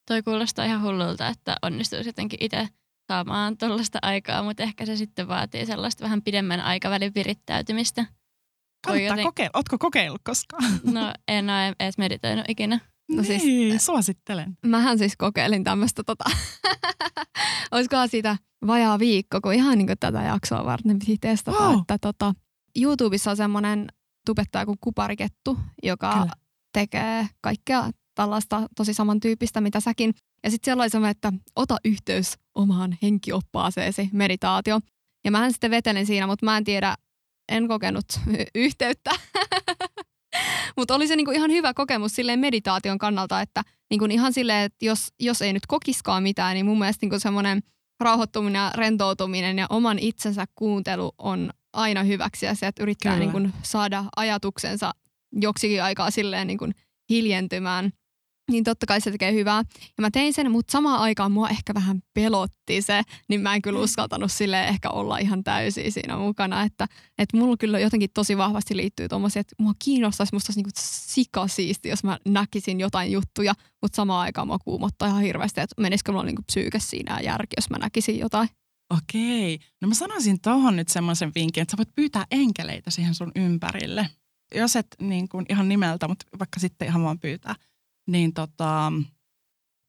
Toi 0.08 0.22
kuulostaa 0.22 0.64
ihan 0.64 0.82
hullulta, 0.82 1.28
että 1.28 1.56
onnistuisi 1.62 2.08
jotenkin 2.08 2.38
itse 2.42 2.68
saamaan 3.08 3.58
tuollaista 3.58 3.98
aikaa, 4.02 4.42
mutta 4.42 4.62
ehkä 4.62 4.86
se 4.86 4.96
sitten 4.96 5.28
vaatii 5.28 5.66
sellaista 5.66 6.04
vähän 6.04 6.22
pidemmän 6.22 6.60
aikavälin 6.60 7.14
virittäytymistä. 7.14 8.06
Kannattaa 8.86 9.08
joten... 9.08 9.24
kokeilla. 9.24 9.50
Ootko 9.54 9.78
kokeillut 9.78 10.20
koskaan? 10.24 10.80
No 10.92 11.12
en 11.28 11.50
ole 11.50 11.74
edes 11.80 11.98
meditoinut 11.98 12.44
ikinä. 12.48 12.80
No 13.10 13.22
siis, 13.22 13.44
niin, 13.44 13.80
suosittelen. 13.80 14.58
Mähän 14.66 14.98
siis 14.98 15.16
kokeilin 15.16 15.64
tämmöistä, 15.64 16.02
tota, 16.04 16.24
olisikohan 17.72 18.08
siitä 18.08 18.36
vajaa 18.66 18.98
viikko, 18.98 19.40
kun 19.40 19.54
ihan 19.54 19.78
niin 19.78 19.86
kuin 19.86 19.98
tätä 19.98 20.22
jaksoa 20.22 20.64
varten 20.64 20.98
piti 20.98 21.18
testata, 21.20 21.64
wow. 21.64 21.78
että 21.80 21.98
tota, 22.00 22.34
YouTubessa 22.82 23.30
on 23.30 23.36
semmoinen 23.36 23.88
tubettaja 24.26 24.66
kuin 24.66 24.78
Kuparikettu, 24.80 25.58
joka 25.82 26.12
Kyllä. 26.12 26.32
tekee 26.72 27.28
kaikkea 27.40 27.90
tällaista 28.18 28.62
tosi 28.76 28.94
samantyyppistä, 28.94 29.60
mitä 29.60 29.80
säkin. 29.80 30.14
Ja 30.44 30.50
sitten 30.50 30.64
siellä 30.64 30.82
oli 30.82 30.90
semmoinen, 30.90 31.10
että 31.10 31.32
ota 31.56 31.76
yhteys 31.84 32.38
omaan 32.54 32.98
henkioppaaseen 33.02 33.92
meditaatio. 34.12 34.80
Ja 35.24 35.30
mähän 35.30 35.52
sitten 35.52 35.70
vetelin 35.70 36.06
siinä, 36.06 36.26
mutta 36.26 36.46
mä 36.46 36.56
en 36.56 36.64
tiedä, 36.64 36.94
en 37.48 37.68
kokenut 37.68 38.04
yhteyttä. 38.54 39.10
Mutta 40.76 40.94
oli 40.94 41.08
se 41.08 41.16
niinku 41.16 41.30
ihan 41.30 41.50
hyvä 41.50 41.74
kokemus 41.74 42.14
silleen 42.14 42.38
meditaation 42.38 42.98
kannalta, 42.98 43.40
että 43.40 43.62
niinku 43.90 44.04
ihan 44.04 44.32
silleen, 44.32 44.64
että 44.64 44.84
jos, 44.84 45.08
jos 45.20 45.42
ei 45.42 45.52
nyt 45.52 45.66
kokiskaan 45.66 46.22
mitään, 46.22 46.54
niin 46.54 46.66
mun 46.66 46.78
mielestä 46.78 47.04
niinku 47.04 47.18
semmoinen 47.18 47.62
rauhoittuminen 48.00 48.60
ja 48.60 48.72
rentoutuminen 48.74 49.58
ja 49.58 49.66
oman 49.70 49.98
itsensä 49.98 50.44
kuuntelu 50.54 51.12
on 51.18 51.50
aina 51.72 52.02
hyväksi 52.02 52.46
ja 52.46 52.54
se, 52.54 52.66
että 52.66 52.82
yrittää 52.82 53.18
niinku 53.18 53.40
saada 53.62 54.04
ajatuksensa 54.16 54.92
joksikin 55.32 55.82
aikaa 55.82 56.10
silleen 56.10 56.46
niinku 56.46 56.68
hiljentymään 57.10 57.90
niin 58.50 58.64
totta 58.64 58.86
kai 58.86 59.00
se 59.00 59.10
tekee 59.10 59.32
hyvää. 59.32 59.64
Ja 59.80 60.00
mä 60.00 60.10
tein 60.10 60.32
sen, 60.32 60.50
mutta 60.50 60.72
samaan 60.72 61.00
aikaan 61.00 61.32
mua 61.32 61.48
ehkä 61.48 61.74
vähän 61.74 62.02
pelotti 62.14 62.82
se, 62.82 63.02
niin 63.28 63.40
mä 63.40 63.54
en 63.54 63.62
kyllä 63.62 63.78
mm. 63.78 63.84
uskaltanut 63.84 64.32
sille 64.32 64.68
ehkä 64.68 64.90
olla 64.90 65.18
ihan 65.18 65.44
täysin 65.44 65.92
siinä 65.92 66.16
mukana. 66.16 66.62
Että, 66.62 66.86
että 67.18 67.36
mulla 67.36 67.56
kyllä 67.56 67.78
jotenkin 67.78 68.10
tosi 68.14 68.36
vahvasti 68.36 68.76
liittyy 68.76 69.08
tuommoisia, 69.08 69.40
että 69.40 69.54
mua 69.58 69.72
kiinnostaisi, 69.78 70.34
musta 70.34 70.52
niinku 70.56 70.70
sikasiisti, 70.74 71.88
jos 71.88 72.04
mä 72.04 72.18
näkisin 72.28 72.80
jotain 72.80 73.12
juttuja, 73.12 73.54
mutta 73.82 73.96
samaan 73.96 74.20
aikaan 74.20 74.46
mua 74.46 74.58
kuumottaa 74.58 75.08
ihan 75.08 75.22
hirveästi, 75.22 75.60
että 75.60 75.82
menisikö 75.82 76.12
mulla 76.12 76.24
niinku 76.24 76.42
psyyke 76.42 76.80
siinä 76.80 77.16
ja 77.16 77.22
järki, 77.22 77.54
jos 77.56 77.70
mä 77.70 77.78
näkisin 77.78 78.18
jotain. 78.18 78.48
Okei. 78.98 79.58
No 79.80 79.88
mä 79.88 79.94
sanoisin 79.94 80.40
tuohon 80.40 80.76
nyt 80.76 80.88
semmoisen 80.88 81.32
vinkin, 81.34 81.62
että 81.62 81.72
sä 81.72 81.76
voit 81.76 81.94
pyytää 81.94 82.26
enkeleitä 82.30 82.90
siihen 82.90 83.14
sun 83.14 83.32
ympärille. 83.36 84.08
Jos 84.54 84.76
et 84.76 84.86
niin 85.00 85.28
kuin 85.28 85.46
ihan 85.48 85.68
nimeltä, 85.68 86.08
mutta 86.08 86.26
vaikka 86.38 86.60
sitten 86.60 86.88
ihan 86.88 87.02
vaan 87.02 87.18
pyytää 87.18 87.54
niin 88.08 88.34
tota, 88.34 88.92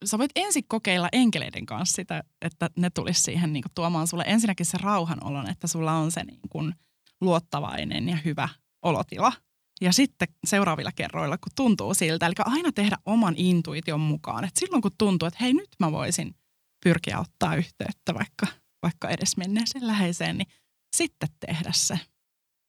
sä 0.06 0.18
voit 0.18 0.32
ensin 0.36 0.64
kokeilla 0.68 1.10
enkeleiden 1.12 1.66
kanssa 1.66 1.96
sitä, 1.96 2.24
että 2.42 2.70
ne 2.78 2.90
tulisi 2.90 3.22
siihen 3.22 3.54
niin 3.54 3.64
tuomaan 3.76 4.08
sulle 4.08 4.24
ensinnäkin 4.28 4.66
se 4.66 4.78
rauhanolon, 4.78 5.50
että 5.50 5.68
sulla 5.68 5.94
on 5.94 6.12
se 6.12 6.24
niin 6.24 6.50
kuin 6.50 6.74
luottavainen 7.22 8.10
ja 8.10 8.18
hyvä 8.26 8.50
olotila. 8.82 9.34
Ja 9.82 9.94
sitten 9.94 10.28
seuraavilla 10.48 10.92
kerroilla, 10.92 11.38
kun 11.38 11.52
tuntuu 11.56 11.94
siltä, 11.94 12.26
eli 12.26 12.36
aina 12.40 12.72
tehdä 12.72 12.98
oman 13.06 13.34
intuition 13.38 14.00
mukaan. 14.00 14.44
Että 14.44 14.60
silloin 14.60 14.82
kun 14.82 14.92
tuntuu, 14.98 15.28
että 15.28 15.40
hei 15.42 15.54
nyt 15.54 15.70
mä 15.80 15.92
voisin 15.92 16.36
pyrkiä 16.84 17.20
ottaa 17.20 17.56
yhteyttä 17.56 18.14
vaikka, 18.14 18.48
vaikka 18.84 19.10
edes 19.10 19.38
menneeseen 19.38 19.88
läheiseen, 19.88 20.38
niin 20.38 20.48
sitten 20.96 21.30
tehdä 21.40 21.72
se. 21.74 22.00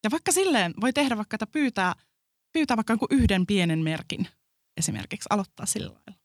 Ja 0.04 0.10
vaikka 0.10 0.32
silleen 0.32 0.74
voi 0.80 0.92
tehdä 0.92 1.16
vaikka, 1.16 1.34
että 1.34 1.46
pyytää, 1.46 1.94
pyytää 2.52 2.76
vaikka 2.76 2.98
yhden 3.10 3.46
pienen 3.46 3.78
merkin 3.78 4.28
esimerkiksi 4.76 5.26
aloittaa 5.30 5.66
sillä 5.66 5.92
lailla? 5.92 6.20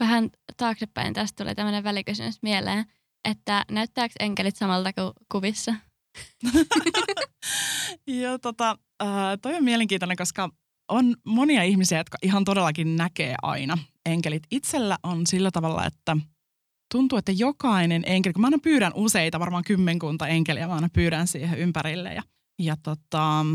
Vähän 0.00 0.30
taaksepäin 0.56 1.14
tästä 1.14 1.36
tulee 1.36 1.54
tämmöinen 1.54 1.84
välikysymys 1.84 2.42
mieleen, 2.42 2.84
että 3.24 3.64
näyttääkö 3.70 4.14
enkelit 4.20 4.56
samalta 4.56 4.92
kuin 4.92 5.12
kuvissa? 5.32 5.74
Joo, 8.06 8.38
tota, 8.38 8.78
äh, 9.02 9.08
toi 9.42 9.54
on 9.54 9.64
mielenkiintoinen, 9.64 10.16
koska 10.16 10.50
on 10.88 11.16
monia 11.24 11.62
ihmisiä, 11.62 11.98
jotka 11.98 12.18
ihan 12.22 12.44
todellakin 12.44 12.96
näkee 12.96 13.34
aina 13.42 13.78
enkelit. 14.06 14.42
Itsellä 14.50 14.98
on 15.02 15.26
sillä 15.26 15.50
tavalla, 15.50 15.86
että 15.86 16.16
tuntuu, 16.92 17.18
että 17.18 17.32
jokainen 17.32 18.02
enkeli, 18.06 18.32
kun 18.32 18.40
mä 18.40 18.46
aina 18.46 18.58
pyydän 18.62 18.92
useita, 18.94 19.40
varmaan 19.40 19.64
kymmenkunta 19.64 20.28
enkeliä, 20.28 20.66
mä 20.66 20.74
aina 20.74 20.88
pyydän 20.92 21.26
siihen 21.26 21.58
ympärille. 21.58 22.14
Ja, 22.14 22.22
ja 22.58 22.76
tota, 22.82 23.46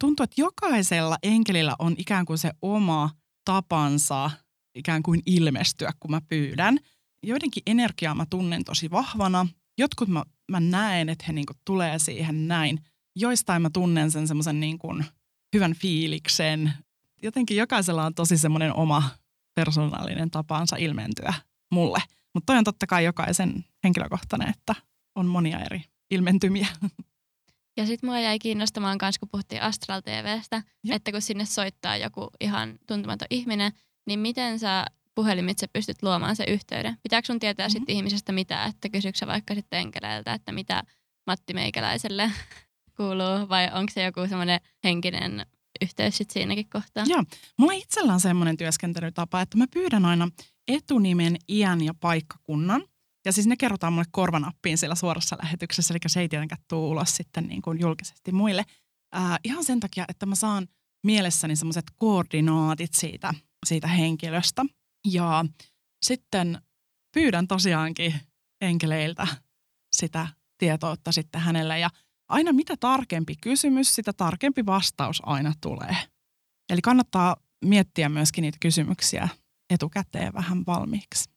tuntuu, 0.00 0.24
että 0.24 0.40
jokaisella 0.40 1.16
enkelillä 1.22 1.76
on 1.78 1.94
ikään 1.98 2.26
kuin 2.26 2.38
se 2.38 2.50
oma 2.62 3.10
tapansa 3.44 4.30
ikään 4.74 5.02
kuin 5.02 5.22
ilmestyä, 5.26 5.92
kun 6.00 6.10
mä 6.10 6.20
pyydän. 6.20 6.78
Joidenkin 7.22 7.62
energiaa 7.66 8.14
mä 8.14 8.26
tunnen 8.30 8.64
tosi 8.64 8.90
vahvana. 8.90 9.46
Jotkut 9.78 10.08
mä, 10.08 10.22
mä 10.50 10.60
näen, 10.60 11.08
että 11.08 11.24
he 11.28 11.32
niinku 11.32 11.52
tulee 11.64 11.98
siihen 11.98 12.48
näin. 12.48 12.80
Joistain 13.16 13.62
mä 13.62 13.70
tunnen 13.70 14.10
sen 14.10 14.28
semmoisen 14.28 14.60
niinku 14.60 14.88
hyvän 15.54 15.74
fiiliksen. 15.74 16.72
Jotenkin 17.22 17.56
jokaisella 17.56 18.06
on 18.06 18.14
tosi 18.14 18.38
semmoinen 18.38 18.74
oma 18.74 19.10
persoonallinen 19.54 20.30
tapansa 20.30 20.76
ilmentyä 20.76 21.34
mulle. 21.72 22.02
Mutta 22.34 22.46
toi 22.46 22.58
on 22.58 22.64
totta 22.64 22.86
kai 22.86 23.04
jokaisen 23.04 23.64
henkilökohtainen, 23.84 24.48
että 24.48 24.74
on 25.14 25.26
monia 25.26 25.60
eri 25.60 25.84
ilmentymiä. 26.10 26.68
Ja 27.76 27.86
sitten 27.86 28.10
mua 28.10 28.20
jäi 28.20 28.38
kiinnostamaan 28.38 28.98
myös, 29.02 29.18
kun 29.18 29.28
puhuttiin 29.28 29.62
Astral 29.62 30.00
TVstä, 30.00 30.62
Joo. 30.84 30.96
että 30.96 31.12
kun 31.12 31.22
sinne 31.22 31.44
soittaa 31.44 31.96
joku 31.96 32.28
ihan 32.40 32.78
tuntematon 32.86 33.28
ihminen, 33.30 33.72
niin 34.06 34.20
miten 34.20 34.58
sä 34.58 34.86
puhelimitse 35.14 35.66
pystyt 35.66 36.02
luomaan 36.02 36.36
se 36.36 36.44
yhteyden? 36.48 36.96
Pitääkö 37.02 37.26
sun 37.26 37.38
tietää 37.38 37.66
mm-hmm. 37.66 37.72
sitten 37.72 37.96
ihmisestä 37.96 38.32
mitä, 38.32 38.64
että 38.64 38.88
kysyykö 38.88 39.18
sä 39.18 39.26
vaikka 39.26 39.54
sitten 39.54 39.78
enkeleiltä, 39.78 40.34
että 40.34 40.52
mitä 40.52 40.82
Matti 41.26 41.54
Meikäläiselle 41.54 42.32
kuuluu, 42.96 43.48
vai 43.48 43.70
onko 43.74 43.92
se 43.92 44.04
joku 44.04 44.20
semmoinen 44.28 44.60
henkinen 44.84 45.46
yhteys 45.82 46.16
sitten 46.16 46.32
siinäkin 46.32 46.68
kohtaa? 46.68 47.04
Joo. 47.06 47.24
Mulla 47.58 47.72
itsellä 47.72 48.12
on 48.12 48.20
semmoinen 48.20 48.56
työskentelytapa, 48.56 49.40
että 49.40 49.58
mä 49.58 49.66
pyydän 49.74 50.04
aina 50.04 50.28
etunimen, 50.68 51.36
iän 51.48 51.80
ja 51.80 51.94
paikkakunnan. 51.94 52.82
Ja 53.24 53.32
siis 53.32 53.46
ne 53.46 53.56
kerrotaan 53.56 53.92
mulle 53.92 54.06
korvanappiin 54.10 54.78
siellä 54.78 54.94
suorassa 54.94 55.36
lähetyksessä, 55.42 55.94
eli 55.94 55.98
se 56.06 56.20
ei 56.20 56.28
tietenkään 56.28 56.62
tule 56.68 56.86
ulos 56.86 57.16
sitten 57.16 57.46
niin 57.46 57.62
kuin 57.62 57.80
julkisesti 57.80 58.32
muille. 58.32 58.64
Ää, 59.12 59.38
ihan 59.44 59.64
sen 59.64 59.80
takia, 59.80 60.04
että 60.08 60.26
mä 60.26 60.34
saan 60.34 60.68
mielessäni 61.04 61.56
semmoiset 61.56 61.84
koordinaatit 61.96 62.94
siitä, 62.94 63.34
siitä 63.66 63.88
henkilöstä. 63.88 64.64
Ja 65.06 65.44
sitten 66.04 66.62
pyydän 67.14 67.48
tosiaankin 67.48 68.14
enkeleiltä 68.60 69.26
sitä 69.92 70.28
tietoutta 70.58 71.12
sitten 71.12 71.40
hänelle. 71.40 71.78
Ja 71.78 71.90
aina 72.28 72.52
mitä 72.52 72.76
tarkempi 72.76 73.34
kysymys, 73.40 73.94
sitä 73.94 74.12
tarkempi 74.12 74.66
vastaus 74.66 75.22
aina 75.26 75.52
tulee. 75.60 75.96
Eli 76.70 76.80
kannattaa 76.80 77.36
miettiä 77.64 78.08
myöskin 78.08 78.42
niitä 78.42 78.58
kysymyksiä 78.60 79.28
etukäteen 79.70 80.34
vähän 80.34 80.66
valmiiksi. 80.66 81.33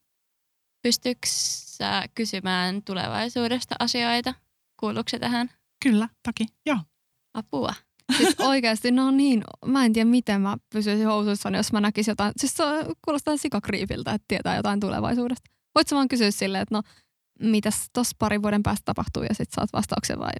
Pystyykö 0.88 1.26
sä 1.26 2.04
kysymään 2.14 2.82
tulevaisuudesta 2.82 3.74
asioita? 3.78 4.34
Kuuluuko 4.80 5.08
se 5.08 5.18
tähän? 5.18 5.50
Kyllä, 5.84 6.08
toki, 6.22 6.46
joo. 6.66 6.78
Apua. 7.34 7.74
Siis 8.16 8.34
oikeasti 8.50 8.90
ne 8.90 9.02
on 9.02 9.16
niin, 9.16 9.42
mä 9.66 9.84
en 9.84 9.92
tiedä 9.92 10.10
miten 10.10 10.40
mä 10.40 10.56
pysyisin 10.72 11.06
housuissani, 11.06 11.56
jos 11.56 11.72
mä 11.72 11.80
näkisin 11.80 12.12
jotain. 12.12 12.32
Siis 12.36 12.54
se 12.54 12.64
kuulostaa 13.04 13.36
sikakriipiltä, 13.36 14.12
että 14.12 14.24
tietää 14.28 14.56
jotain 14.56 14.80
tulevaisuudesta. 14.80 15.50
Voit 15.74 15.88
sä 15.88 15.96
vaan 15.96 16.08
kysyä 16.08 16.30
silleen, 16.30 16.62
että 16.62 16.74
no 16.74 16.82
mitäs 17.40 17.90
tossa 17.92 18.16
parin 18.18 18.42
vuoden 18.42 18.62
päästä 18.62 18.82
tapahtuu 18.84 19.22
ja 19.22 19.34
sit 19.34 19.50
saat 19.50 19.72
vastauksen 19.72 20.18
vai 20.18 20.32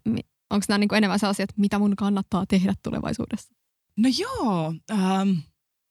onko 0.51 0.65
nämä 0.69 0.79
niinku 0.79 0.95
enemmän 0.95 1.19
sellaisia, 1.19 1.45
että 1.45 1.55
mitä 1.57 1.79
mun 1.79 1.97
kannattaa 1.97 2.45
tehdä 2.49 2.75
tulevaisuudessa? 2.83 3.55
No 3.97 4.09
joo, 4.19 4.75
ähm, 4.91 5.31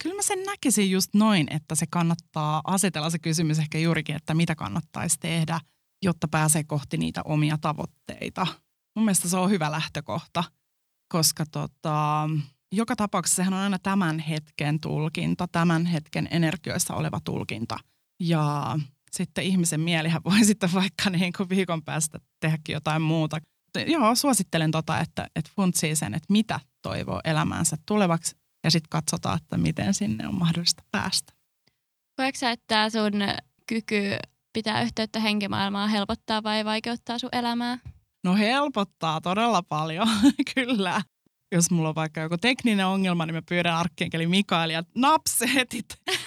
kyllä 0.04 0.16
mä 0.16 0.22
sen 0.22 0.44
näkisin 0.44 0.92
just 0.92 1.14
noin, 1.14 1.48
että 1.50 1.76
se 1.76 1.86
kannattaa 1.90 2.62
asetella 2.64 3.10
se 3.10 3.20
kysymys 3.20 3.60
ehkä 3.60 3.78
juurikin, 3.78 4.16
että 4.16 4.34
mitä 4.34 4.56
kannattaisi 4.56 5.18
tehdä, 5.20 5.60
jotta 6.04 6.28
pääsee 6.28 6.64
kohti 6.64 6.98
niitä 6.98 7.22
omia 7.26 7.58
tavoitteita. 7.62 8.48
Mun 8.96 9.06
mielestä 9.06 9.30
se 9.30 9.38
on 9.38 9.50
hyvä 9.50 9.72
lähtökohta, 9.72 10.44
koska 11.14 11.46
tota, 11.52 12.30
joka 12.72 12.96
tapauksessa 12.96 13.36
sehän 13.36 13.54
on 13.54 13.60
aina 13.60 13.80
tämän 13.80 14.20
hetken 14.20 14.80
tulkinta, 14.80 15.48
tämän 15.52 15.86
hetken 15.86 16.28
energioissa 16.32 16.94
oleva 16.94 17.20
tulkinta. 17.24 17.78
Ja 18.20 18.76
sitten 19.12 19.44
ihmisen 19.44 19.80
mielihän 19.80 20.22
voi 20.26 20.46
sitten 20.46 20.74
vaikka 20.74 21.10
niin 21.10 21.34
kuin 21.38 21.50
viikon 21.50 21.84
päästä 21.84 22.20
tehdäkin 22.40 22.74
jotain 22.74 23.02
muuta. 23.02 23.38
Joo, 23.88 24.16
suosittelen 24.16 24.72
tota, 24.72 25.00
että, 25.00 25.28
että 25.36 25.52
funtsii 25.56 25.96
sen, 25.96 26.14
että 26.14 26.34
mitä 26.34 26.60
toivoo 26.82 27.22
elämäänsä 27.24 27.78
tulevaksi 27.86 28.36
ja 28.68 28.72
sitten 28.72 28.90
katsotaan, 28.90 29.40
että 29.44 29.58
miten 29.58 29.94
sinne 29.94 30.28
on 30.28 30.36
mahdollista 30.40 30.84
päästä. 30.92 31.34
Koetko 32.18 32.40
sä, 32.40 32.52
että 32.52 32.90
sun 32.90 33.14
kyky 33.68 34.18
pitää 34.54 34.82
yhteyttä 34.82 35.20
henkimaailmaan 35.20 35.90
helpottaa 35.90 36.44
vai 36.44 36.66
vaikeuttaa 36.66 37.20
sun 37.20 37.30
elämää? 37.32 37.78
No 38.24 38.36
helpottaa 38.36 39.22
todella 39.22 39.62
paljon, 39.64 40.08
kyllä. 40.56 41.02
Jos 41.52 41.72
mulla 41.72 41.90
on 41.90 41.96
vaikka 41.96 42.22
joku 42.22 42.38
tekninen 42.38 42.88
ongelma, 42.88 43.26
niin 43.26 43.36
mä 43.36 43.42
pyydän 43.50 43.76
arkkienkelin 43.76 44.30
Mikaelia, 44.30 44.84
naps, 44.96 45.40
heti, 45.54 45.82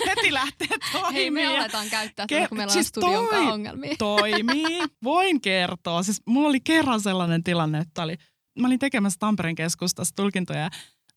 heti 0.06 0.34
lähtee 0.34 0.68
toimimaan. 0.92 1.14
Hei, 1.14 1.30
me 1.30 1.46
aletaan 1.46 1.88
käyttää 1.90 2.26
Ke- 2.32 2.48
kun 2.48 2.58
meillä 2.58 2.70
on 2.70 2.74
siis 2.74 2.86
studion 2.86 3.26
toi- 3.30 3.52
ongelmia. 3.52 3.94
toimii. 3.98 4.80
Voin 5.04 5.40
kertoa. 5.40 6.02
Siis 6.02 6.22
mulla 6.26 6.48
oli 6.48 6.60
kerran 6.60 7.00
sellainen 7.00 7.44
tilanne, 7.44 7.78
että 7.78 8.02
oli, 8.02 8.16
mä 8.58 8.66
olin 8.66 8.78
tekemässä 8.78 9.16
Tampereen 9.18 9.54
keskustassa 9.54 10.14
tulkintoja. 10.16 10.70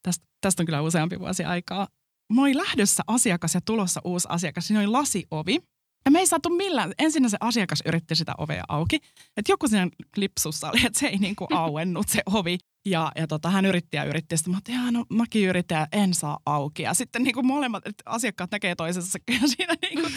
Tästä, 0.04 0.26
tästä 0.42 0.62
on 0.63 0.66
kyllä 0.66 0.82
useampi 0.82 1.20
vuosi 1.20 1.44
aikaa. 1.44 1.88
Mä 2.34 2.42
oli 2.42 2.58
lähdössä 2.58 3.04
asiakas 3.08 3.56
ja 3.56 3.62
tulossa 3.66 4.02
uusi 4.04 4.28
asiakas. 4.32 4.68
Siinä 4.68 4.80
oli 4.80 4.88
lasiovi. 4.88 5.60
Ja 6.06 6.12
me 6.12 6.20
ei 6.20 6.28
saatu 6.28 6.50
millään. 6.50 6.94
Ensin 7.00 7.30
se 7.30 7.38
asiakas 7.39 7.80
yritti 7.86 8.16
sitä 8.16 8.34
ovea 8.38 8.63
auki. 8.70 8.96
Että 9.38 9.52
joku 9.52 9.68
siinä 9.68 9.89
lipsussa 10.16 10.70
oli, 10.70 10.86
että 10.86 11.00
se 11.00 11.08
ei 11.08 11.18
niinku 11.18 11.48
auennut 11.56 12.10
se 12.10 12.22
ovi. 12.26 12.58
Ja, 12.86 13.12
ja 13.16 13.28
tota, 13.28 13.50
hän 13.50 13.66
yritti 13.66 13.98
ja 13.98 14.04
yritti. 14.04 14.38
Sitten 14.38 14.52
mä 14.52 14.56
ajattelin, 14.58 14.80
"Jaa, 14.80 14.92
no 14.92 15.06
mäkin 15.10 15.50
yritän 15.50 15.80
ja 15.80 15.88
en 15.92 16.13
saa 16.13 16.39
auki. 16.46 16.84
Ja 16.84 16.94
sitten 16.94 17.24
niinku 17.24 17.44
molemmat 17.44 17.88
että 17.88 18.04
asiakkaat 18.06 18.52
näkee 18.52 18.76
toisensa 18.76 19.20
ja 19.42 19.48
siinä 19.48 19.74
niinku 19.82 20.08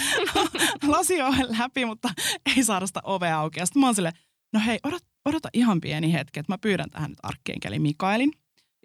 lasioven 0.97 1.47
läpi, 1.59 1.85
mutta 1.85 2.09
ei 2.57 2.65
saada 2.65 2.87
sitä 2.87 3.01
ovea 3.05 3.39
auki. 3.41 3.61
Ja 3.61 3.67
sitten 3.67 3.81
mä 3.81 3.87
oon 3.87 3.95
silleen, 3.95 4.15
no 4.53 4.61
hei, 4.67 4.79
odot, 4.85 5.03
odota 5.25 5.49
ihan 5.53 5.81
pieni 5.81 6.13
hetki, 6.13 6.41
että 6.41 6.53
mä 6.53 6.59
pyydän 6.59 6.91
tähän 6.91 7.11
nyt 7.11 7.19
arkkienkeli 7.23 7.79
Mikaelin. 7.79 8.33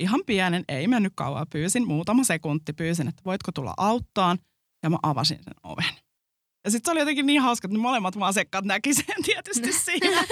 Ihan 0.02 0.22
pienen, 0.26 0.66
ei 0.68 0.88
mennyt 0.88 1.14
kauan, 1.16 1.48
pyysin 1.52 1.88
muutama 1.88 2.24
sekunti, 2.24 2.74
pyysin, 2.74 3.08
että 3.08 3.22
voitko 3.26 3.52
tulla 3.52 3.74
auttaan. 3.78 4.38
Ja 4.84 4.90
mä 4.90 4.98
avasin 5.04 5.40
sen 5.44 5.54
oven. 5.64 5.96
Ja 6.66 6.72
sitten 6.72 6.86
se 6.86 6.92
oli 6.92 7.00
jotenkin 7.00 7.26
niin 7.26 7.42
hauska, 7.42 7.66
että 7.68 7.78
ne 7.78 7.82
molemmat 7.82 8.16
mun 8.16 8.28
asiakkaat 8.28 8.66
näki 8.66 8.94
sen 8.94 9.24
tietysti 9.26 9.74
siinä. 9.74 10.24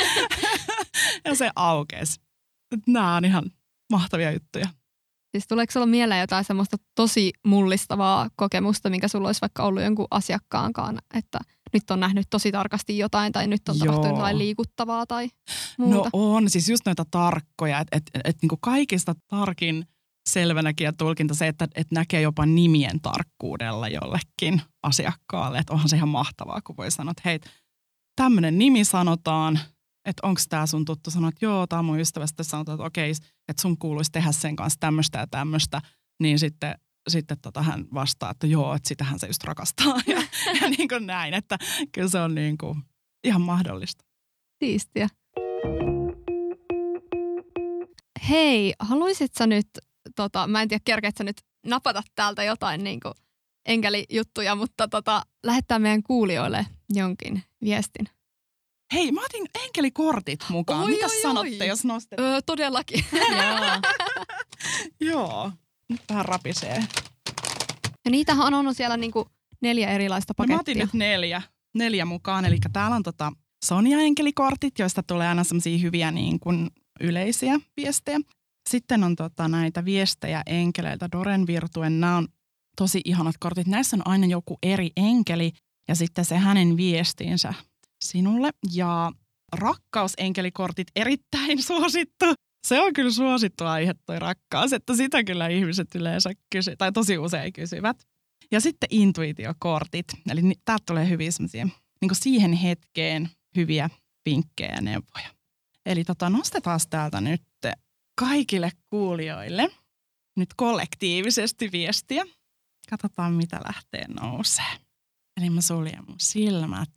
ja 1.26 1.36
se 1.36 1.52
aukesi. 1.56 2.22
Nämä 2.88 3.16
on 3.16 3.26
ihan 3.26 3.52
mahtavia 3.92 4.32
juttuja. 4.32 4.68
Siis 5.32 5.48
tuleeko 5.48 5.72
sulla 5.72 5.86
mieleen 5.86 6.20
jotain 6.22 6.44
semmoista 6.44 6.78
tosi 6.96 7.32
mullistavaa 7.46 8.30
kokemusta, 8.36 8.90
minkä 8.90 9.08
sulla 9.08 9.28
olisi 9.28 9.42
vaikka 9.42 9.64
ollut 9.64 9.84
jonkun 9.84 10.08
asiakkaankaan, 10.12 11.00
että 11.14 11.40
nyt 11.74 11.92
on 11.92 12.00
nähnyt 12.00 12.28
tosi 12.30 12.52
tarkasti 12.52 12.98
jotain 12.98 13.32
tai 13.32 13.48
nyt 13.48 13.70
on 13.70 13.76
Joo. 13.78 13.86
tapahtunut 13.86 14.18
jotain 14.18 14.38
liikuttavaa 14.38 15.06
tai 15.06 15.30
muuta? 15.78 16.10
No 16.14 16.36
on, 16.36 16.50
siis 16.50 16.70
just 16.70 16.86
noita 16.86 17.06
tarkkoja, 17.12 17.80
että 17.80 17.98
et, 17.98 18.04
et, 18.14 18.22
et 18.24 18.38
niinku 18.42 18.58
kaikista 18.62 19.16
tarkin 19.28 19.86
selvänäkin 20.30 20.98
tulkinta 20.98 21.34
se, 21.34 21.48
että 21.48 21.68
et 21.76 21.92
näkee 21.92 22.22
jopa 22.22 22.46
nimien 22.46 23.02
tarkkuudella 23.02 23.88
jollekin 23.88 24.62
asiakkaalle. 24.84 25.58
Että 25.58 25.74
onhan 25.74 25.90
se 25.90 25.96
ihan 25.96 26.10
mahtavaa, 26.10 26.62
kun 26.62 26.78
voi 26.78 26.92
sanoa, 26.92 27.12
että 27.12 27.22
hei, 27.26 27.40
tämmöinen 28.16 28.58
nimi 28.58 28.84
sanotaan, 28.84 29.60
että 30.06 30.28
onko 30.28 30.42
tämä 30.50 30.66
sun 30.66 30.86
tuttu. 30.86 31.12
Sanoa, 31.12 31.30
että 31.30 31.46
joo, 31.46 31.68
tämä 31.68 31.80
on 31.80 31.86
mun 31.86 32.00
ystävä. 32.00 32.28
Sitten 32.28 32.46
sanotaan, 32.46 32.76
että 32.76 32.86
okei, 32.86 33.12
että 33.48 33.62
sun 33.62 33.78
kuuluisi 33.78 34.12
tehdä 34.12 34.32
sen 34.32 34.56
kanssa 34.56 34.80
tämmöistä 34.80 35.20
ja 35.20 35.28
tämmöistä. 35.28 35.82
Niin 36.20 36.40
sitten, 36.40 36.76
sitten 37.08 37.38
tota 37.42 37.62
hän 37.62 37.86
vastaa, 37.94 38.32
että 38.32 38.48
joo, 38.48 38.76
että 38.76 38.88
sitähän 38.88 39.20
se 39.20 39.28
just 39.28 39.44
rakastaa. 39.44 40.02
Ja, 40.08 40.22
ja 40.62 40.70
niin 40.70 40.88
kuin 40.88 41.08
näin, 41.08 41.34
että 41.34 41.58
kyllä 41.92 42.10
se 42.10 42.20
on 42.20 42.36
niin 42.36 42.58
kuin 42.58 42.82
ihan 43.24 43.42
mahdollista. 43.42 44.06
Siistiä. 44.64 45.08
Hei, 48.30 48.74
haluaisit 48.80 49.32
sä 49.38 49.48
nyt, 49.48 49.68
tota, 50.16 50.48
mä 50.48 50.62
en 50.62 50.68
tiedä 50.68 50.82
kerkeet 50.86 51.18
sä 51.18 51.24
nyt 51.24 51.42
napata 51.66 52.04
täältä 52.16 52.44
jotain 52.44 52.84
niin 52.84 53.00
kuin 53.00 53.14
enkelijuttuja, 53.66 54.56
mutta 54.56 54.88
tota, 54.88 55.22
lähettää 55.46 55.80
meidän 55.80 56.04
kuulijoille 56.04 56.66
jonkin 56.90 57.44
viestin. 57.64 58.10
Hei, 58.94 59.12
mä 59.12 59.22
otin 59.26 59.48
enkelikortit 59.64 60.40
mukaan. 60.50 60.84
Oi, 60.84 60.90
Mitä 60.90 61.06
oi, 61.06 61.22
sanotte, 61.22 61.58
oi. 61.62 61.68
jos 61.68 61.86
nostet? 61.86 62.20
Öö, 62.20 62.42
todellakin. 62.46 63.06
Joo. 65.12 65.52
Nyt 65.90 66.02
vähän 66.10 66.26
rapisee. 66.26 66.84
Ja 68.06 68.12
niitähän 68.12 68.48
on 68.48 68.54
ollut 68.54 68.78
siellä 68.78 68.98
niin 68.98 69.12
kuin 69.12 69.26
neljä 69.62 69.90
erilaista 69.92 70.34
No, 70.38 70.44
mä 70.44 70.48
pakettia. 70.54 70.62
otin 70.72 70.78
nyt 70.78 70.94
neljä, 70.94 71.42
neljä 71.76 72.06
mukaan. 72.06 72.46
Eli 72.46 72.58
täällä 72.74 72.96
on 72.96 73.04
tota 73.04 73.32
Sonia-enkelikortit, 73.66 74.80
joista 74.80 75.04
tulee 75.04 75.28
aina 75.28 75.44
semmoisia 75.44 75.78
hyviä 75.78 76.12
niin 76.12 76.40
kuin 76.40 76.70
yleisiä 77.00 77.60
viestejä. 77.78 78.20
Sitten 78.70 79.04
on 79.04 79.16
tota 79.16 79.48
näitä 79.48 79.86
viestejä 79.86 80.44
enkeleiltä. 80.46 81.10
Doren 81.12 81.48
Virtuen, 81.48 82.00
nämä 82.00 82.18
on 82.18 82.28
tosi 82.78 83.02
ihanat 83.06 83.36
kortit. 83.40 83.68
Näissä 83.68 83.96
on 83.98 84.08
aina 84.08 84.26
joku 84.26 84.58
eri 84.64 84.92
enkeli 84.98 85.52
ja 85.88 85.96
sitten 85.96 86.26
se 86.26 86.38
hänen 86.38 86.78
viestinsä 86.78 87.54
sinulle. 88.04 88.50
Ja 88.74 89.12
rakkausenkelikortit 89.56 90.88
erittäin 90.96 91.64
suosittu. 91.68 92.26
Se 92.68 92.82
on 92.82 92.94
kyllä 92.94 93.12
suosittu 93.12 93.64
aihe 93.64 93.94
toi 94.06 94.20
rakkaus, 94.20 94.74
että 94.74 94.96
sitä 94.96 95.24
kyllä 95.24 95.48
ihmiset 95.48 95.96
yleensä 95.96 96.30
kysyvät, 96.50 96.78
tai 96.78 96.92
tosi 96.92 97.18
usein 97.18 97.54
kysyvät. 97.54 98.08
Ja 98.52 98.62
sitten 98.62 98.90
intuitiokortit, 98.92 100.08
eli 100.30 100.42
täältä 100.66 100.84
tulee 100.86 101.10
hyviä 101.10 101.32
semmoisia 101.32 101.68
niin 102.02 102.12
siihen 102.14 102.54
hetkeen 102.54 103.30
hyviä 103.56 103.90
vinkkejä 104.26 104.72
ja 104.76 104.82
neuvoja. 104.82 105.30
Eli 105.86 106.04
tota, 106.04 106.30
nostetaan 106.30 106.80
täältä 106.90 107.22
nyt 107.22 107.42
kaikille 108.20 108.72
kuulijoille 108.90 109.70
nyt 110.38 110.50
kollektiivisesti 110.56 111.72
viestiä. 111.72 112.26
Katsotaan, 112.90 113.34
mitä 113.34 113.60
lähtee 113.68 114.08
nousee. 114.08 114.80
Eli 115.38 115.50
mä 115.50 115.62
suljen 115.62 116.04
mun 116.08 116.20
silmät, 116.20 116.92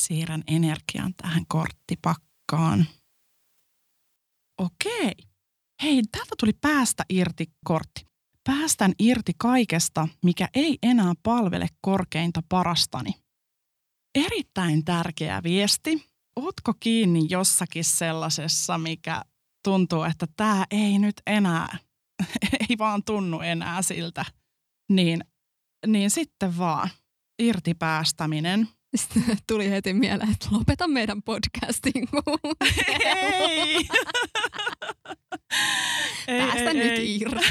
siirrän 0.00 0.42
energian 0.46 1.14
tähän 1.16 1.44
korttipakkaan. 1.48 2.86
Okei. 4.58 5.14
Hei, 5.82 6.02
täältä 6.12 6.34
tuli 6.40 6.52
päästä 6.60 7.04
irti 7.08 7.46
kortti. 7.64 8.06
Päästän 8.44 8.92
irti 8.98 9.32
kaikesta, 9.38 10.08
mikä 10.24 10.48
ei 10.54 10.78
enää 10.82 11.12
palvele 11.22 11.66
korkeinta 11.80 12.40
parastani. 12.48 13.10
Erittäin 14.14 14.84
tärkeä 14.84 15.42
viesti. 15.42 16.06
Ootko 16.36 16.74
kiinni 16.80 17.20
jossakin 17.28 17.84
sellaisessa, 17.84 18.78
mikä 18.78 19.22
tuntuu, 19.64 20.02
että 20.02 20.26
tämä 20.36 20.64
ei 20.70 20.98
nyt 20.98 21.14
enää, 21.26 21.78
ei 22.70 22.78
vaan 22.78 23.04
tunnu 23.04 23.40
enää 23.40 23.82
siltä, 23.82 24.24
niin, 24.90 25.24
niin 25.86 26.10
sitten 26.10 26.58
vaan 26.58 26.90
irti 27.38 27.74
päästäminen. 27.74 28.68
Sitten 28.96 29.38
tuli 29.46 29.70
heti 29.70 29.92
mieleen, 29.92 30.30
että 30.30 30.48
lopeta 30.50 30.88
meidän 30.88 31.22
podcastin. 31.22 32.08
ei. 33.04 33.88
Päästä 36.38 36.70
ei, 36.70 36.74
nyt 36.74 36.92
ei. 36.92 37.16
irti. 37.16 37.46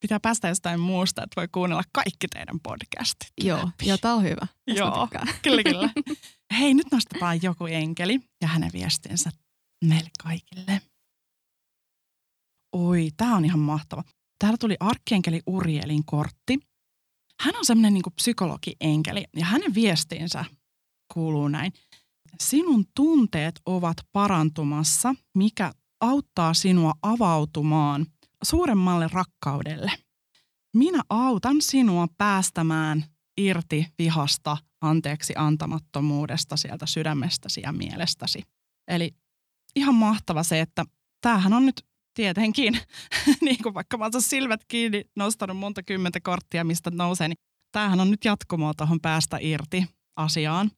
Pitää 0.00 0.20
päästä 0.20 0.48
jostain 0.48 0.80
muusta, 0.80 1.22
että 1.22 1.40
voi 1.40 1.48
kuunnella 1.52 1.82
kaikki 1.92 2.28
teidän 2.28 2.60
podcastit. 2.62 3.32
Joo, 3.40 3.70
ja 3.82 3.98
tää 3.98 4.14
on 4.14 4.22
hyvä. 4.22 4.46
Tästä 4.66 4.80
Joo. 4.80 5.08
Kyllä, 5.42 5.62
kyllä. 5.62 5.90
Hei, 6.58 6.74
nyt 6.74 6.86
nostetaan 6.92 7.38
joku 7.42 7.66
enkeli 7.66 8.20
ja 8.42 8.48
hänen 8.48 8.70
viestinsä 8.72 9.30
meille 9.84 10.10
kaikille. 10.22 10.82
Oi, 12.72 13.08
tämä 13.16 13.36
on 13.36 13.44
ihan 13.44 13.58
mahtava. 13.58 14.04
Täällä 14.38 14.56
tuli 14.58 14.76
arkkienkeli 14.80 15.40
Urielin 15.46 16.04
kortti. 16.04 16.58
Hän 17.42 17.56
on 17.56 17.64
semmoinen 17.64 17.94
niin 17.94 18.02
psykologi-enkeli 18.16 19.24
ja 19.36 19.44
hänen 19.44 19.74
viestinsä 19.74 20.44
kuuluu 21.14 21.48
näin. 21.48 21.72
Sinun 22.40 22.84
tunteet 22.96 23.60
ovat 23.66 23.96
parantumassa, 24.12 25.14
mikä 25.34 25.72
auttaa 26.00 26.54
sinua 26.54 26.92
avautumaan 27.02 28.06
suuremmalle 28.42 29.08
rakkaudelle. 29.12 29.92
Minä 30.76 31.02
autan 31.10 31.62
sinua 31.62 32.06
päästämään 32.18 33.04
irti 33.36 33.86
vihasta, 33.98 34.56
anteeksi 34.80 35.32
antamattomuudesta 35.36 36.56
sieltä 36.56 36.86
sydämestäsi 36.86 37.60
ja 37.60 37.72
mielestäsi. 37.72 38.42
Eli 38.88 39.14
ihan 39.76 39.94
mahtava 39.94 40.42
se, 40.42 40.60
että 40.60 40.84
tämähän 41.20 41.52
on 41.52 41.66
nyt 41.66 41.86
tietenkin, 42.14 42.78
niin 43.40 43.58
kuin 43.62 43.74
vaikka 43.74 43.98
mä 43.98 44.04
oon 44.04 44.22
silmät 44.22 44.60
kiinni, 44.68 45.04
nostanut 45.16 45.56
monta 45.56 45.82
kymmentä 45.82 46.20
korttia, 46.20 46.64
mistä 46.64 46.90
nousee, 46.90 47.28
niin 47.28 47.38
tämähän 47.72 48.00
on 48.00 48.10
nyt 48.10 48.24
jatkumoa 48.24 48.72
tuohon 48.76 49.00
päästä 49.00 49.38
irti 49.40 49.84
asiaan. 50.16 50.70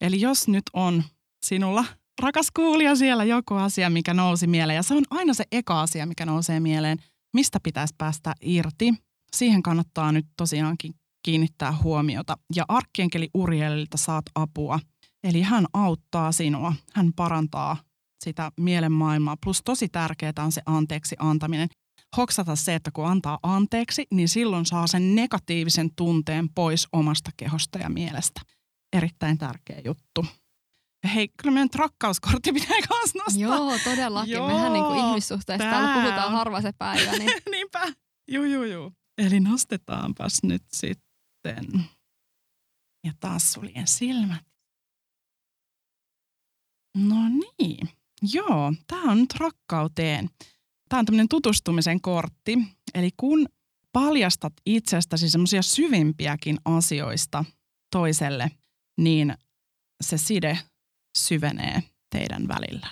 Eli 0.00 0.20
jos 0.20 0.48
nyt 0.48 0.64
on 0.72 1.02
sinulla, 1.46 1.84
rakas 2.22 2.50
kuulija, 2.56 2.96
siellä 2.96 3.24
joku 3.24 3.54
asia, 3.54 3.90
mikä 3.90 4.14
nousi 4.14 4.46
mieleen, 4.46 4.76
ja 4.76 4.82
se 4.82 4.94
on 4.94 5.04
aina 5.10 5.34
se 5.34 5.44
eka 5.52 5.80
asia, 5.80 6.06
mikä 6.06 6.26
nousee 6.26 6.60
mieleen, 6.60 6.98
mistä 7.34 7.58
pitäisi 7.62 7.94
päästä 7.98 8.34
irti. 8.40 8.94
Siihen 9.36 9.62
kannattaa 9.62 10.12
nyt 10.12 10.26
tosiaankin 10.36 10.94
kiinnittää 11.24 11.76
huomiota. 11.82 12.36
Ja 12.54 12.64
arkkienkeli 12.68 13.28
Urielilta 13.34 13.96
saat 13.96 14.24
apua. 14.34 14.80
Eli 15.24 15.42
hän 15.42 15.66
auttaa 15.74 16.32
sinua, 16.32 16.74
hän 16.92 17.12
parantaa 17.16 17.76
sitä 18.24 18.52
mielenmaailmaa. 18.60 19.36
Plus 19.44 19.62
tosi 19.64 19.88
tärkeää 19.88 20.32
on 20.38 20.52
se 20.52 20.62
anteeksi 20.66 21.16
antaminen. 21.18 21.68
Hoksata 22.16 22.56
se, 22.56 22.74
että 22.74 22.90
kun 22.90 23.06
antaa 23.06 23.38
anteeksi, 23.42 24.06
niin 24.10 24.28
silloin 24.28 24.66
saa 24.66 24.86
sen 24.86 25.14
negatiivisen 25.14 25.94
tunteen 25.96 26.48
pois 26.54 26.88
omasta 26.92 27.30
kehosta 27.36 27.78
ja 27.78 27.88
mielestä. 27.88 28.40
Erittäin 28.92 29.38
tärkeä 29.38 29.80
juttu. 29.84 30.26
Hei, 31.14 31.28
kyllä 31.42 31.54
meidän 31.54 31.68
rakkauskortti 31.74 32.52
pitää 32.52 32.76
myös 32.76 33.14
nostaa. 33.14 33.42
Joo, 33.42 33.78
todellakin. 33.84 34.32
Joo, 34.32 34.46
Mehän 34.48 34.72
niin 34.72 34.84
kuin 34.84 34.98
ihmissuhteista 35.08 35.64
täällä 35.64 35.88
tää 35.88 36.02
puhutaan 36.02 36.26
on- 36.26 36.32
harva 36.32 36.60
se 36.60 36.72
päivä. 36.78 37.12
Niin 37.12 37.30
Niinpä. 37.50 37.92
Juu, 38.30 38.44
juu, 38.44 38.64
juu. 38.64 38.92
Eli 39.18 39.40
nostetaanpas 39.40 40.42
nyt 40.42 40.62
sitten. 40.72 41.84
Ja 43.06 43.12
taas 43.20 43.52
suljen 43.52 43.86
silmät. 43.86 44.42
No 46.96 47.16
niin. 47.58 47.88
Joo, 48.32 48.72
tämä 48.86 49.12
on 49.12 49.18
nyt 49.18 49.34
rakkauteen. 49.38 50.30
Tämä 50.88 51.00
on 51.00 51.06
tämmöinen 51.06 51.28
tutustumisen 51.28 52.00
kortti. 52.00 52.58
Eli 52.94 53.10
kun 53.16 53.46
paljastat 53.92 54.52
itsestäsi 54.66 55.30
semmoisia 55.30 55.62
syvimpiäkin 55.62 56.58
asioista 56.64 57.44
toiselle, 57.90 58.50
niin 58.98 59.34
se 60.02 60.18
side 60.18 60.58
syvenee 61.18 61.82
teidän 62.10 62.48
välillä. 62.48 62.86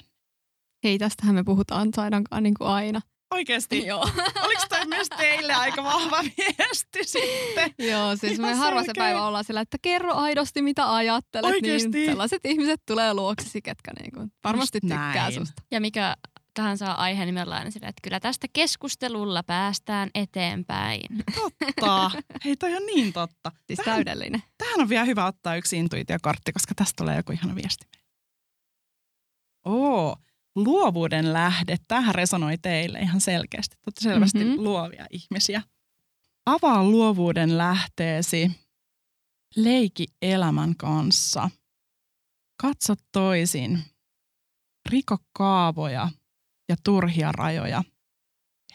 hei, 0.85 0.99
tästähän 0.99 1.35
me 1.35 1.45
puhutaan 1.45 1.89
Saidankaan 1.97 2.43
niin 2.43 2.55
kuin 2.55 2.69
aina. 2.69 3.01
Oikeasti? 3.31 3.87
Joo. 3.87 4.09
Oliko 4.45 4.63
toi 4.69 4.87
myös 4.87 5.09
teille 5.09 5.55
aika 5.55 5.85
vahva 5.85 6.23
viesti 6.37 7.05
sitten? 7.05 7.75
Joo, 7.79 8.17
siis 8.17 8.39
Ihan 8.39 8.51
me 8.51 8.55
harva 8.55 8.83
se 8.85 8.93
päivä 8.97 9.27
ollaan 9.27 9.45
sillä, 9.45 9.61
että 9.61 9.77
kerro 9.83 10.15
aidosti 10.15 10.63
mitä 10.63 10.95
ajattelet. 10.95 11.45
Oikeesti? 11.51 11.89
Niin 11.91 12.11
sellaiset 12.11 12.41
ihmiset 12.45 12.83
tulee 12.87 13.15
luoksesi, 13.15 13.63
ketkä 13.63 13.93
niinku 14.03 14.21
varmasti 14.45 14.77
Just 14.83 14.83
tykkää 14.83 15.15
näin. 15.15 15.35
susta. 15.35 15.63
Ja 15.71 15.81
mikä 15.81 16.17
tahansa 16.55 16.93
aihe, 16.93 17.25
niin 17.25 17.35
me 17.35 17.43
ollaan 17.43 17.59
aina 17.59 17.71
sillä, 17.71 17.89
että 17.89 18.01
kyllä 18.03 18.21
tästä 18.21 18.47
keskustelulla 18.53 19.43
päästään 19.43 20.11
eteenpäin. 20.15 21.03
Totta. 21.35 22.11
Hei, 22.45 22.57
toi 22.57 22.75
on 22.75 22.87
niin 22.87 23.13
totta. 23.13 23.53
Siis 23.67 23.77
Tähän, 23.77 23.97
täydellinen. 23.97 24.43
tähän 24.59 24.81
on 24.81 24.89
vielä 24.89 25.05
hyvä 25.05 25.27
ottaa 25.27 25.57
yksi 25.57 25.77
intuitiokortti, 25.79 26.53
koska 26.53 26.75
tästä 26.75 26.93
tulee 26.97 27.17
joku 27.17 27.33
ihana 27.33 27.55
viesti. 27.55 27.87
Oo, 29.65 30.17
luovuuden 30.57 31.33
lähde. 31.33 31.77
Tähän 31.89 32.15
resonoi 32.15 32.59
teille 32.59 32.99
ihan 32.99 33.21
selkeästi. 33.21 33.77
Te 33.77 33.81
olette 33.87 34.01
selvästi 34.01 34.39
Mhm. 34.39 34.47
mm-hmm. 34.49 34.65
luovia 34.65 35.07
ihmisiä. 35.11 35.63
Avaa 36.47 36.85
luovuuden 36.85 37.59
lähteesi. 37.59 38.51
Leiki 39.57 40.07
elämän 40.23 40.77
kanssa. 40.77 41.51
Katso 42.63 42.95
toisin. 43.13 43.83
Riko 44.89 45.17
kaavoja 45.33 46.09
ja 46.69 46.77
turhia 46.85 47.33
rajoja. 47.33 47.83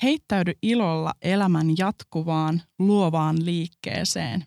Heittäydy 0.03 0.53
ilolla 0.61 1.13
elämän 1.21 1.67
jatkuvaan, 1.77 2.61
luovaan 2.79 3.45
liikkeeseen. 3.45 4.45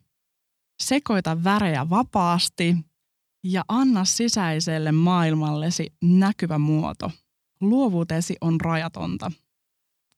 Sekoita 0.83 1.45
värejä 1.45 1.91
vapaasti 1.91 2.77
ja 3.45 3.65
anna 3.69 4.05
sisäiselle 4.05 4.93
maailmallesi 4.93 5.93
näkyvä 6.03 6.59
muoto. 6.59 7.11
Luovuutesi 7.61 8.37
on 8.41 8.61
rajatonta. 8.61 9.33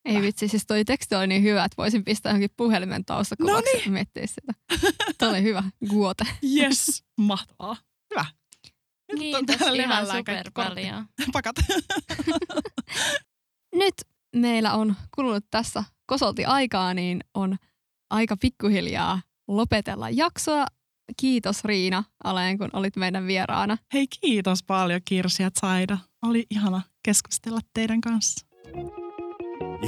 Ei 0.05 0.23
vitsi, 0.23 0.49
siis 0.49 0.67
toi 0.67 0.85
teksti 0.85 1.15
oli 1.15 1.27
niin 1.27 1.43
hyvä, 1.43 1.65
että 1.65 1.77
voisin 1.77 2.05
pistää 2.05 2.31
johonkin 2.31 2.51
puhelimen 2.57 3.05
taustakuvaksi 3.05 3.55
Noniin. 3.55 3.85
ja 3.85 3.91
miettiä 3.91 4.27
sitä. 4.27 4.53
Toi 5.19 5.29
oli 5.29 5.43
hyvä. 5.43 5.63
Guote. 5.91 6.25
Yes, 6.57 7.05
mahtavaa. 7.19 7.77
Hyvä. 8.11 8.25
Nyt 9.13 9.35
on 9.35 9.47
Kiitos 9.47 9.57
täällä 9.57 9.83
ihan 9.83 10.07
super 10.07 10.51
paljon. 10.55 11.07
Pakat. 11.33 11.57
Nyt 13.75 13.95
meillä 14.37 14.75
on 14.75 14.97
kulunut 15.15 15.45
tässä 15.51 15.85
kosolti 16.07 16.45
aikaa, 16.45 16.95
niin 16.95 17.21
on 17.35 17.57
aika 18.11 18.37
pikkuhiljaa 18.37 19.21
lopetella 19.49 20.11
jaksoa. 20.11 20.67
Kiitos 21.17 21.65
Riina 21.65 22.05
Aleen, 22.25 22.59
kun 22.59 22.71
olit 22.73 22.97
meidän 22.97 23.27
vieraana. 23.27 23.79
Hei, 23.95 24.07
kiitos 24.21 24.63
paljon 24.63 25.01
Kirsi 25.05 25.43
ja 25.43 25.51
Saida. 25.61 25.99
Oli 26.23 26.47
ihana 26.51 26.83
keskustella 27.05 27.61
teidän 27.75 28.01
kanssa. 28.01 28.47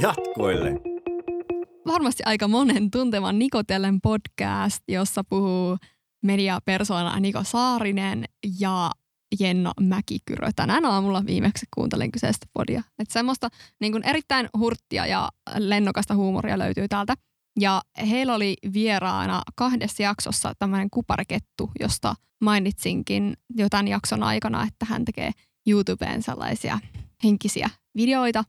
Jatkoille. 0.01 0.71
varmasti 1.87 2.23
aika 2.25 2.47
monen 2.47 2.91
tunteman 2.91 3.39
Nikotellen 3.39 4.01
podcast, 4.01 4.83
jossa 4.87 5.23
puhuu 5.23 5.77
mediapersona 6.23 7.19
Niko 7.19 7.43
Saarinen 7.43 8.25
ja 8.59 8.91
Jenno 9.39 9.71
Mäkikyrö. 9.79 10.49
Tänään 10.55 10.85
aamulla 10.85 11.25
viimeksi 11.25 11.65
kuuntelin 11.75 12.11
kyseistä 12.11 12.45
podia. 12.53 12.83
Et 12.99 13.09
semmoista 13.09 13.49
niin 13.81 13.91
kuin 13.91 14.03
erittäin 14.03 14.49
hurttia 14.57 15.05
ja 15.05 15.29
lennokasta 15.57 16.15
huumoria 16.15 16.59
löytyy 16.59 16.87
täältä. 16.87 17.13
Ja 17.59 17.81
heillä 18.09 18.35
oli 18.35 18.55
vieraana 18.73 19.41
kahdessa 19.55 20.03
jaksossa 20.03 20.53
tämmöinen 20.59 20.89
kuparikettu, 20.89 21.71
josta 21.79 22.15
mainitsinkin 22.41 23.33
jo 23.57 23.69
tämän 23.69 23.87
jakson 23.87 24.23
aikana, 24.23 24.63
että 24.63 24.85
hän 24.85 25.05
tekee 25.05 25.31
YouTubeen 25.67 26.23
sellaisia 26.23 26.79
henkisiä 27.23 27.69
videoita. 27.95 28.43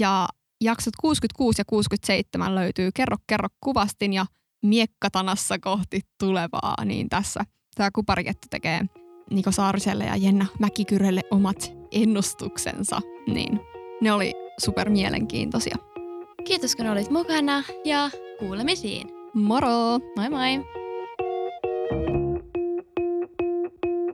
Ja 0.00 0.28
jaksot 0.60 0.94
66 1.00 1.60
ja 1.60 1.64
67 1.64 2.54
löytyy 2.54 2.90
Kerro 2.94 3.16
kerro 3.26 3.48
kuvastin 3.60 4.12
ja 4.12 4.26
Miekkatanassa 4.62 5.58
kohti 5.58 6.00
tulevaa, 6.18 6.84
niin 6.84 7.08
tässä 7.08 7.44
tämä 7.74 7.90
kuparikettu 7.90 8.48
tekee 8.50 8.80
Niko 9.30 9.52
Saariselle 9.52 10.04
ja 10.04 10.16
Jenna 10.16 10.46
Mäkikyrelle 10.58 11.20
omat 11.30 11.72
ennustuksensa, 11.92 13.00
niin 13.26 13.60
ne 14.00 14.12
oli 14.12 14.34
super 14.58 14.90
mielenkiintoisia. 14.90 15.89
Kiitos 16.44 16.76
kun 16.76 16.86
olit 16.86 17.10
mukana 17.10 17.64
ja 17.84 18.10
kuulemisiin. 18.38 19.08
Moro! 19.34 19.98
Moi 20.16 20.30
moi! 20.30 20.79